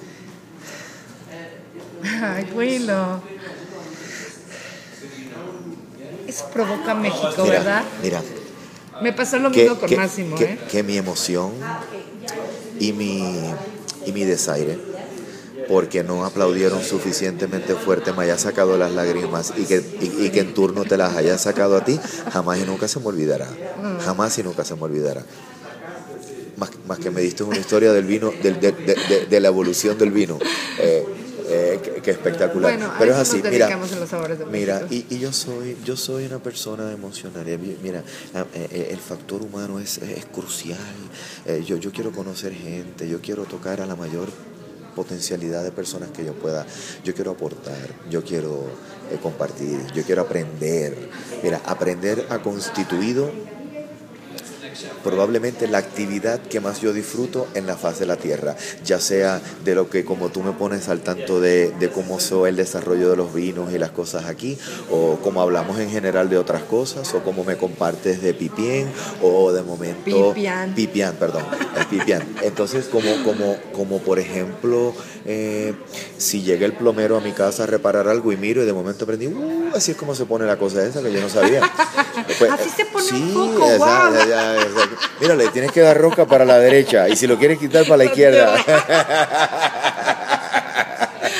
Ay, 2.21 2.47
Willow. 2.53 3.21
Eso 6.27 6.45
provoca 6.51 6.93
México, 6.95 7.43
Mira, 7.43 7.49
¿verdad? 7.59 7.83
mira, 8.01 8.21
Me 9.01 9.13
pasó 9.13 9.37
lo 9.39 9.51
que, 9.51 9.63
mismo 9.63 9.79
con 9.79 9.89
que- 9.89 9.97
Máximo, 9.97 10.35
que- 10.37 10.43
¿eh? 10.45 10.59
que 10.71 10.83
mi 10.83 10.97
emoción 10.97 11.51
y 12.79 12.93
mi, 12.93 13.41
y 14.05 14.11
mi 14.11 14.23
desaire, 14.23 14.77
porque 15.67 16.03
no 16.03 16.25
aplaudieron 16.25 16.81
suficientemente 16.83 17.73
fuerte, 17.75 18.13
me 18.13 18.23
haya 18.23 18.37
sacado 18.37 18.77
las 18.77 18.91
lágrimas 18.91 19.53
y 19.57 19.65
que, 19.65 19.83
y, 20.01 20.25
y 20.25 20.29
que 20.29 20.41
en 20.41 20.53
turno 20.53 20.85
te 20.85 20.97
las 20.97 21.15
haya 21.15 21.37
sacado 21.37 21.77
a 21.77 21.83
ti, 21.83 21.99
jamás 22.31 22.59
y 22.59 22.63
nunca 22.63 22.87
se 22.87 22.99
me 22.99 23.07
olvidará. 23.07 23.47
Jamás 24.03 24.37
y 24.37 24.43
nunca 24.43 24.63
se 24.63 24.75
me 24.75 24.83
olvidará. 24.83 25.23
Más, 26.57 26.69
más 26.87 26.99
que 26.99 27.11
me 27.11 27.19
diste 27.21 27.43
una 27.43 27.57
historia 27.57 27.91
del 27.91 28.05
vino, 28.05 28.31
del- 28.41 28.59
de, 28.61 28.71
de- 28.71 28.95
de- 28.95 29.25
de 29.25 29.39
la 29.41 29.49
evolución 29.49 29.97
del 29.97 30.11
vino. 30.11 30.39
eh, 30.79 31.05
eh, 31.55 32.01
que 32.03 32.11
espectacular. 32.11 32.71
Bueno, 32.71 32.93
Pero 32.97 33.11
es 33.13 33.17
así, 33.17 33.37
mira, 33.37 33.49
dedicamos 33.49 33.91
en 33.91 33.99
los 33.99 34.09
sabores 34.09 34.39
de 34.39 34.45
mira, 34.45 34.81
y, 34.89 35.05
y 35.09 35.19
yo 35.19 35.31
soy 35.31 35.77
yo 35.85 35.95
soy 35.95 36.25
una 36.25 36.39
persona 36.39 36.91
emocional. 36.91 37.45
Mira, 37.83 37.99
eh, 37.99 38.67
eh, 38.71 38.87
el 38.91 38.99
factor 38.99 39.41
humano 39.41 39.79
es, 39.79 39.97
es 39.99 40.25
crucial. 40.25 40.79
Eh, 41.45 41.63
yo, 41.65 41.77
yo 41.77 41.91
quiero 41.91 42.11
conocer 42.11 42.53
gente, 42.53 43.07
yo 43.07 43.21
quiero 43.21 43.43
tocar 43.43 43.81
a 43.81 43.85
la 43.85 43.95
mayor 43.95 44.29
potencialidad 44.95 45.63
de 45.63 45.71
personas 45.71 46.09
que 46.09 46.25
yo 46.25 46.33
pueda. 46.33 46.65
Yo 47.03 47.13
quiero 47.13 47.31
aportar, 47.31 47.87
yo 48.09 48.23
quiero 48.23 48.63
eh, 49.11 49.19
compartir, 49.21 49.79
yo 49.93 50.03
quiero 50.03 50.23
aprender. 50.23 51.09
Mira, 51.43 51.61
aprender 51.65 52.25
ha 52.29 52.39
constituido 52.39 53.31
probablemente 55.03 55.67
la 55.67 55.77
actividad 55.79 56.39
que 56.39 56.59
más 56.59 56.81
yo 56.81 56.93
disfruto 56.93 57.47
en 57.53 57.67
la 57.67 57.75
faz 57.77 57.99
de 57.99 58.05
la 58.05 58.17
tierra, 58.17 58.55
ya 58.83 58.99
sea 58.99 59.41
de 59.63 59.75
lo 59.75 59.89
que 59.89 60.05
como 60.05 60.29
tú 60.29 60.41
me 60.43 60.51
pones 60.51 60.89
al 60.89 61.01
tanto 61.01 61.39
de, 61.39 61.71
de 61.79 61.89
cómo 61.89 62.19
soy 62.19 62.49
el 62.49 62.55
desarrollo 62.55 63.09
de 63.09 63.15
los 63.15 63.33
vinos 63.33 63.73
y 63.73 63.77
las 63.77 63.91
cosas 63.91 64.25
aquí, 64.25 64.57
o 64.91 65.17
como 65.17 65.41
hablamos 65.41 65.79
en 65.79 65.89
general 65.89 66.29
de 66.29 66.37
otras 66.37 66.63
cosas, 66.63 67.13
o 67.13 67.23
como 67.23 67.43
me 67.43 67.57
compartes 67.57 68.21
de 68.21 68.33
Pipien, 68.33 68.87
o 69.21 69.51
de 69.51 69.61
momento... 69.63 70.33
Pipián. 70.33 70.73
Pipián, 70.75 71.15
perdón, 71.15 71.43
el 71.77 71.85
Pipián. 71.87 72.23
Entonces, 72.41 72.85
como, 72.85 73.23
como, 73.23 73.57
como 73.73 73.99
por 73.99 74.19
ejemplo, 74.19 74.93
eh, 75.25 75.73
si 76.17 76.41
llega 76.41 76.65
el 76.65 76.73
plomero 76.73 77.17
a 77.17 77.21
mi 77.21 77.31
casa 77.31 77.63
a 77.63 77.65
reparar 77.67 78.07
algo 78.07 78.31
y 78.31 78.37
miro 78.37 78.63
y 78.63 78.65
de 78.65 78.73
momento 78.73 79.05
aprendí, 79.05 79.27
"Uh, 79.27 79.71
así 79.75 79.91
es 79.91 79.97
como 79.97 80.15
se 80.15 80.25
pone 80.25 80.45
la 80.45 80.57
cosa 80.57 80.85
esa 80.85 81.01
que 81.01 81.11
yo 81.11 81.21
no 81.21 81.29
sabía. 81.29 81.61
Después, 82.27 82.51
Así 82.51 82.69
se 82.69 82.85
pone 82.85 83.11
un 83.11 83.33
foco, 83.33 83.65
esa- 83.67 83.77
guau. 83.77 84.13
ya, 84.13 84.25
ya, 84.25 84.55
exacto. 84.61 84.95
Mira, 85.19 85.35
le 85.35 85.47
tienes 85.49 85.71
que 85.71 85.81
dar 85.81 85.97
rosca 85.97 86.25
para 86.25 86.45
la 86.45 86.57
derecha 86.59 87.07
y 87.09 87.15
si 87.15 87.27
lo 87.27 87.37
quieres 87.37 87.59
quitar 87.59 87.83
para 87.83 87.97
la 87.97 88.05
izquierda. 88.05 88.55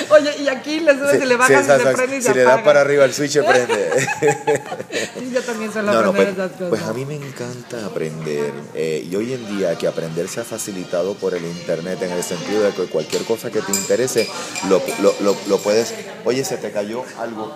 Oye, 0.10 0.38
y 0.44 0.48
aquí 0.48 0.80
le 0.80 0.94
subes 0.94 1.18
Sí, 1.18 1.24
y 1.24 1.26
le 1.26 1.36
bajas 1.36 1.52
y 1.52 1.54
exacto. 1.72 1.88
se 1.90 1.94
prende 1.96 2.18
y 2.18 2.22
se 2.22 2.30
si 2.30 2.36
le 2.36 2.44
das 2.44 2.62
para 2.62 2.82
arriba 2.82 3.06
el 3.06 3.14
switch 3.14 3.32
se 3.32 3.44
prende. 3.44 4.08
Yo 5.34 5.42
también 5.42 5.72
suelo 5.74 5.92
No, 5.92 6.02
no, 6.02 6.10
aprender 6.12 6.36
pues, 6.36 6.46
esas 6.46 6.52
cosas. 6.58 6.70
pues 6.70 6.82
a 6.84 6.94
mí 6.94 7.06
me 7.06 7.16
encanta 7.16 7.86
aprender. 7.86 8.54
eh, 8.74 9.06
y 9.10 9.16
hoy 9.16 9.34
en 9.34 9.58
día 9.58 9.78
que 9.78 9.88
aprender 9.88 10.28
se 10.30 10.40
ha 10.42 10.44
facilitado 10.46 11.16
por 11.16 11.34
el 11.34 11.44
internet 11.46 12.02
en 12.04 12.12
el 12.12 12.24
sentido 12.24 12.64
de 12.64 12.72
que 12.72 12.84
cualquier 12.86 13.24
cosa 13.26 13.52
que 13.52 13.62
te 13.62 13.72
interese 13.74 14.30
lo, 14.70 14.82
lo, 15.02 15.14
lo, 15.22 15.36
lo 15.48 15.58
puedes. 15.60 15.94
Oye, 16.24 16.46
se 16.46 16.58
te 16.58 16.72
cayó 16.72 17.04
algo. 17.20 17.52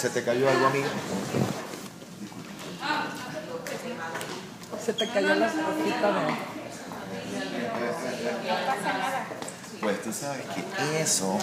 Se 0.00 0.10
te 0.10 0.22
cayó 0.22 0.48
algo, 0.48 0.66
amigo. 0.66 0.86
Se 4.84 4.92
te 4.94 5.08
cayó 5.08 5.34
la 5.34 5.48
sopita 5.48 6.08
de... 6.12 6.50
Pues 9.80 10.02
tú 10.02 10.12
sabes 10.12 10.42
que 10.54 11.00
eso. 11.02 11.38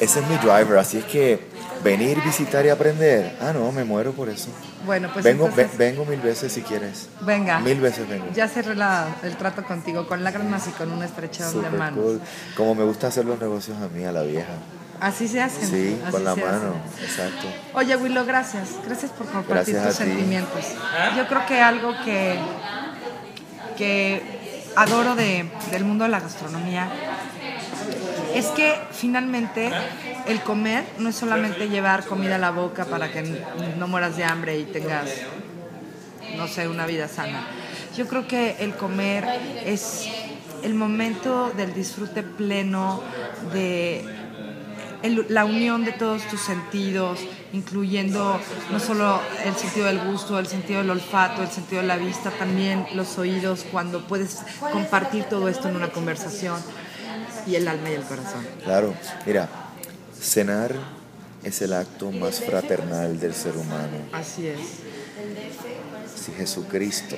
Ese 0.00 0.20
es 0.20 0.26
mi 0.28 0.36
driver, 0.36 0.78
así 0.78 0.98
es 0.98 1.04
que 1.04 1.46
venir, 1.84 2.20
visitar 2.22 2.64
y 2.64 2.68
aprender. 2.70 3.36
Ah, 3.40 3.52
no, 3.52 3.70
me 3.72 3.84
muero 3.84 4.12
por 4.12 4.28
eso. 4.28 4.48
Bueno, 4.84 5.10
pues 5.12 5.24
vengo, 5.24 5.46
entonces, 5.46 5.76
ve- 5.78 5.90
vengo 5.90 6.04
mil 6.06 6.20
veces 6.20 6.52
si 6.52 6.62
quieres. 6.62 7.08
venga. 7.20 7.60
Mil 7.60 7.80
veces 7.80 8.08
vengo. 8.08 8.26
Ya 8.34 8.48
cerré 8.48 8.74
la- 8.74 9.08
el 9.22 9.36
trato 9.36 9.62
contigo 9.64 10.06
con 10.08 10.24
lágrimas 10.24 10.66
y 10.68 10.70
con 10.72 10.90
una 10.90 11.04
estrechada 11.06 11.52
de 11.52 11.70
manos. 11.70 12.02
cool. 12.02 12.20
Como 12.56 12.74
me 12.74 12.84
gusta 12.84 13.08
hacer 13.08 13.24
los 13.26 13.38
negocios 13.40 13.76
a 13.80 13.88
mí, 13.88 14.04
a 14.04 14.12
la 14.12 14.22
vieja. 14.22 14.52
Así 15.00 15.28
se 15.28 15.40
hacen. 15.40 15.68
Sí, 15.68 15.98
así 16.02 16.12
con 16.12 16.24
la 16.24 16.36
mano. 16.36 16.74
hacen. 16.94 17.04
Exacto. 17.04 17.46
Oye, 17.74 17.96
Willow, 17.96 18.26
gracias. 18.26 18.68
Gracias 18.84 19.10
por 19.12 19.26
compartir 19.26 19.74
Gracias 19.74 19.96
tus 19.96 20.06
sentimientos. 20.06 20.64
Yo 21.16 21.26
creo 21.26 21.46
que 21.46 21.60
algo 21.60 21.94
que, 22.04 22.38
que 23.78 24.22
adoro 24.76 25.14
de, 25.14 25.50
del 25.70 25.84
mundo 25.84 26.04
de 26.04 26.10
la 26.10 26.20
gastronomía 26.20 26.88
es 28.34 28.46
que 28.48 28.78
finalmente 28.92 29.70
el 30.26 30.40
comer 30.42 30.84
no 30.98 31.08
es 31.08 31.16
solamente 31.16 31.68
llevar 31.68 32.04
comida 32.04 32.36
a 32.36 32.38
la 32.38 32.50
boca 32.50 32.84
para 32.84 33.10
que 33.10 33.42
no 33.78 33.88
mueras 33.88 34.16
de 34.16 34.24
hambre 34.24 34.58
y 34.58 34.64
tengas, 34.64 35.10
no 36.36 36.46
sé, 36.46 36.68
una 36.68 36.86
vida 36.86 37.08
sana. 37.08 37.46
Yo 37.96 38.06
creo 38.06 38.28
que 38.28 38.56
el 38.60 38.74
comer 38.76 39.26
es 39.64 40.08
el 40.62 40.74
momento 40.74 41.50
del 41.56 41.74
disfrute 41.74 42.22
pleno, 42.22 43.02
de 43.52 44.19
el- 45.02 45.26
la 45.28 45.44
unión 45.44 45.84
de 45.84 45.92
todos 45.92 46.22
tus 46.28 46.40
sentidos, 46.40 47.18
incluyendo 47.52 48.40
no 48.70 48.80
solo 48.80 49.20
el 49.44 49.54
sentido 49.56 49.86
del 49.86 50.00
gusto, 50.00 50.38
el 50.38 50.46
sentido 50.46 50.80
del 50.80 50.90
olfato, 50.90 51.42
el 51.42 51.50
sentido 51.50 51.82
de 51.82 51.88
la 51.88 51.96
vista, 51.96 52.30
también 52.30 52.86
los 52.94 53.18
oídos, 53.18 53.64
cuando 53.70 54.06
puedes 54.06 54.38
compartir 54.72 55.24
todo 55.24 55.48
esto 55.48 55.68
en 55.68 55.76
una 55.76 55.90
conversación, 55.90 56.60
y 57.46 57.54
el 57.54 57.66
alma 57.68 57.90
y 57.90 57.94
el 57.94 58.02
corazón. 58.02 58.46
Claro. 58.64 58.94
Mira, 59.26 59.48
cenar 60.20 60.74
es 61.42 61.62
el 61.62 61.72
acto 61.72 62.10
más 62.12 62.40
fraternal 62.40 63.18
del 63.18 63.34
ser 63.34 63.56
humano. 63.56 63.96
Así 64.12 64.46
es. 64.46 64.58
Si 66.22 66.32
Jesucristo 66.32 67.16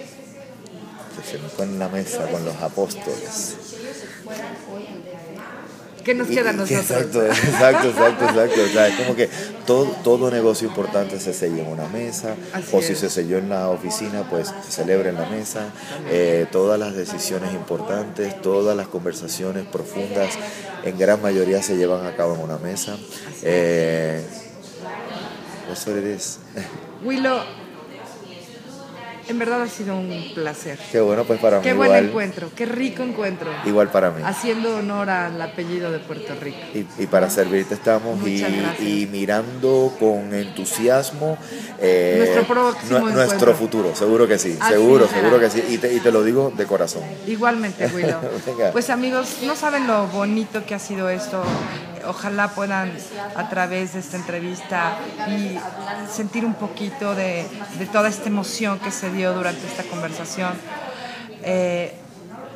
se 1.17 1.39
sentó 1.39 1.63
en 1.65 1.79
la 1.79 1.89
mesa 1.89 2.29
con 2.31 2.45
los 2.45 2.57
apóstoles. 2.57 3.57
¿Qué 6.05 6.15
nos 6.15 6.29
queda 6.29 6.51
a 6.51 6.53
nosotros? 6.53 6.91
Exacto, 6.91 7.25
exacto, 7.27 7.89
exacto, 7.89 8.25
exacto. 8.25 8.63
O 8.63 8.69
sea, 8.69 8.89
es 8.89 8.97
como 8.97 9.17
que 9.17 9.29
todo, 9.67 9.85
todo 10.03 10.31
negocio 10.31 10.69
importante 10.69 11.21
se 11.21 11.33
sella 11.33 11.63
en 11.63 11.69
una 11.69 11.89
mesa, 11.89 12.35
Así 12.53 12.69
o 12.73 12.83
si 12.83 12.95
se 12.95 13.09
selló 13.09 13.39
en 13.39 13.49
la 13.49 13.69
oficina, 13.69 14.29
pues 14.29 14.53
se 14.65 14.73
celebra 14.73 15.11
en 15.11 15.17
la 15.17 15.27
mesa. 15.27 15.73
Eh, 16.11 16.47
todas 16.51 16.79
las 16.79 16.95
decisiones 16.95 17.53
importantes, 17.53 18.41
todas 18.43 18.77
las 18.77 18.89
conversaciones 18.89 19.65
profundas, 19.67 20.39
en 20.85 20.99
gran 20.99 21.23
mayoría 21.23 21.63
se 21.63 21.77
llevan 21.77 22.07
a 22.07 22.17
cabo 22.17 22.35
en 22.35 22.41
una 22.41 22.59
mesa. 22.59 22.97
Eh, 23.43 24.23
it 25.71 26.05
is. 26.05 26.39
Willow, 27.03 27.41
en 29.29 29.39
verdad 29.39 29.63
ha 29.63 29.69
sido 29.69 29.97
un 29.97 30.33
placer. 30.35 30.79
Qué 30.91 31.01
bueno, 31.01 31.25
pues 31.25 31.41
para 31.41 31.59
mí 31.59 31.63
Qué 31.63 31.73
buen 31.75 31.89
igual, 31.91 32.05
encuentro, 32.07 32.51
qué 32.57 32.67
rico 32.67 33.03
encuentro. 33.03 33.51
igual 33.65 33.89
para 33.91 34.11
mí. 34.11 34.23
Haciendo 34.25 34.77
honor 34.77 35.11
al 35.11 35.41
apellido 35.41 35.91
de 35.93 35.99
Puerto 35.99 36.35
Rico. 36.41 36.59
Y, 36.75 36.87
y 37.03 37.07
para 37.07 37.31
servirte 37.31 37.75
estamos 37.75 38.19
y, 38.27 39.09
mirando 39.11 39.95
con 39.99 40.33
entusiasmo 40.35 41.39
eh, 41.81 42.17
Nuestro 42.19 42.45
próximo 42.45 42.99
nue- 43.01 43.13
nuestro 43.13 43.55
futuro, 43.55 43.95
seguro 43.95 44.27
que 44.29 44.39
sí, 44.39 44.57
Así 44.61 44.75
seguro, 44.75 45.07
será. 45.07 45.21
seguro 45.21 45.41
que 45.41 45.51
sí, 45.51 45.63
y 45.69 45.79
te, 45.79 45.93
y 45.93 46.01
te 46.01 46.11
lo 46.13 46.23
digo 46.25 46.53
de 46.57 46.67
corazón. 46.67 47.03
Igualmente, 47.27 47.87
Willow. 47.87 48.21
Venga. 48.47 48.73
Pues 48.73 48.91
amigos, 48.91 49.39
no 49.45 49.55
saben 49.57 49.87
lo 49.87 50.07
bonito 50.09 50.65
que 50.67 50.75
ha 50.75 50.79
sido 50.79 51.09
esto. 51.09 51.43
Ojalá 52.07 52.49
puedan 52.49 52.93
a 53.37 53.49
través 53.49 53.95
de 53.95 54.01
esta 54.01 54.17
entrevista 54.17 54.97
y 55.29 55.59
sentir 56.11 56.45
un 56.45 56.55
poquito 56.55 57.15
de, 57.15 57.47
de 57.79 57.87
toda 57.87 58.09
esta 58.09 58.29
emoción 58.29 58.79
que 58.81 58.91
se 58.91 59.11
dio 59.13 59.33
durante 59.35 59.67
esta 59.67 59.83
conversación. 59.85 60.53
Eh, 61.43 61.95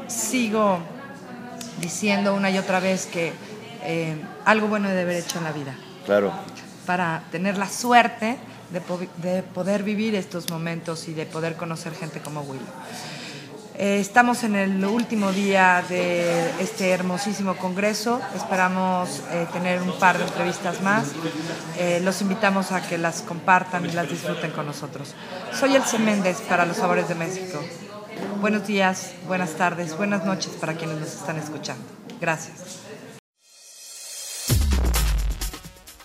sigo 0.08 0.78
diciendo 1.80 2.34
una 2.34 2.50
y 2.50 2.58
otra 2.58 2.80
vez 2.80 3.06
que 3.06 3.32
eh, 3.82 4.16
algo 4.44 4.68
bueno 4.68 4.88
de 4.88 5.00
haber 5.02 5.16
hecho 5.16 5.38
en 5.38 5.44
la 5.44 5.52
vida 5.52 5.74
Claro, 6.04 6.32
para 6.86 7.22
tener 7.32 7.58
la 7.58 7.68
suerte 7.68 8.38
de, 8.70 8.80
po- 8.80 9.00
de 9.18 9.42
poder 9.42 9.82
vivir 9.82 10.14
estos 10.14 10.48
momentos 10.50 11.08
y 11.08 11.14
de 11.14 11.26
poder 11.26 11.56
conocer 11.56 11.94
gente 11.94 12.20
como 12.20 12.40
Willow. 12.42 12.64
Eh, 13.78 13.98
estamos 14.00 14.42
en 14.42 14.56
el 14.56 14.82
último 14.86 15.32
día 15.32 15.84
de 15.86 16.50
este 16.62 16.90
hermosísimo 16.90 17.58
congreso. 17.58 18.22
Esperamos 18.34 19.22
eh, 19.30 19.46
tener 19.52 19.82
un 19.82 19.98
par 19.98 20.16
de 20.16 20.24
entrevistas 20.24 20.80
más. 20.80 21.08
Eh, 21.76 22.00
los 22.02 22.22
invitamos 22.22 22.72
a 22.72 22.86
que 22.88 22.96
las 22.96 23.20
compartan 23.20 23.84
y 23.84 23.92
las 23.92 24.08
disfruten 24.08 24.50
con 24.52 24.64
nosotros. 24.64 25.14
Soy 25.52 25.76
Elce 25.76 25.98
Méndez 25.98 26.40
para 26.40 26.64
Los 26.64 26.78
Sabores 26.78 27.06
de 27.08 27.16
México. 27.16 27.62
Buenos 28.40 28.66
días, 28.66 29.12
buenas 29.26 29.56
tardes, 29.56 29.94
buenas 29.94 30.24
noches 30.24 30.54
para 30.58 30.74
quienes 30.74 30.96
nos 30.98 31.12
están 31.12 31.36
escuchando. 31.36 31.84
Gracias. 32.18 32.80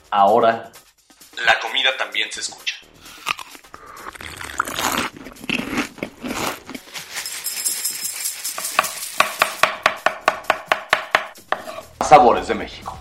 Ahora, 0.09 0.73
la 1.45 1.59
comida 1.61 1.91
también 1.97 2.29
se 2.33 2.41
escucha. 2.41 2.70
Sabores 12.11 12.45
de 12.45 12.53
México. 12.55 12.99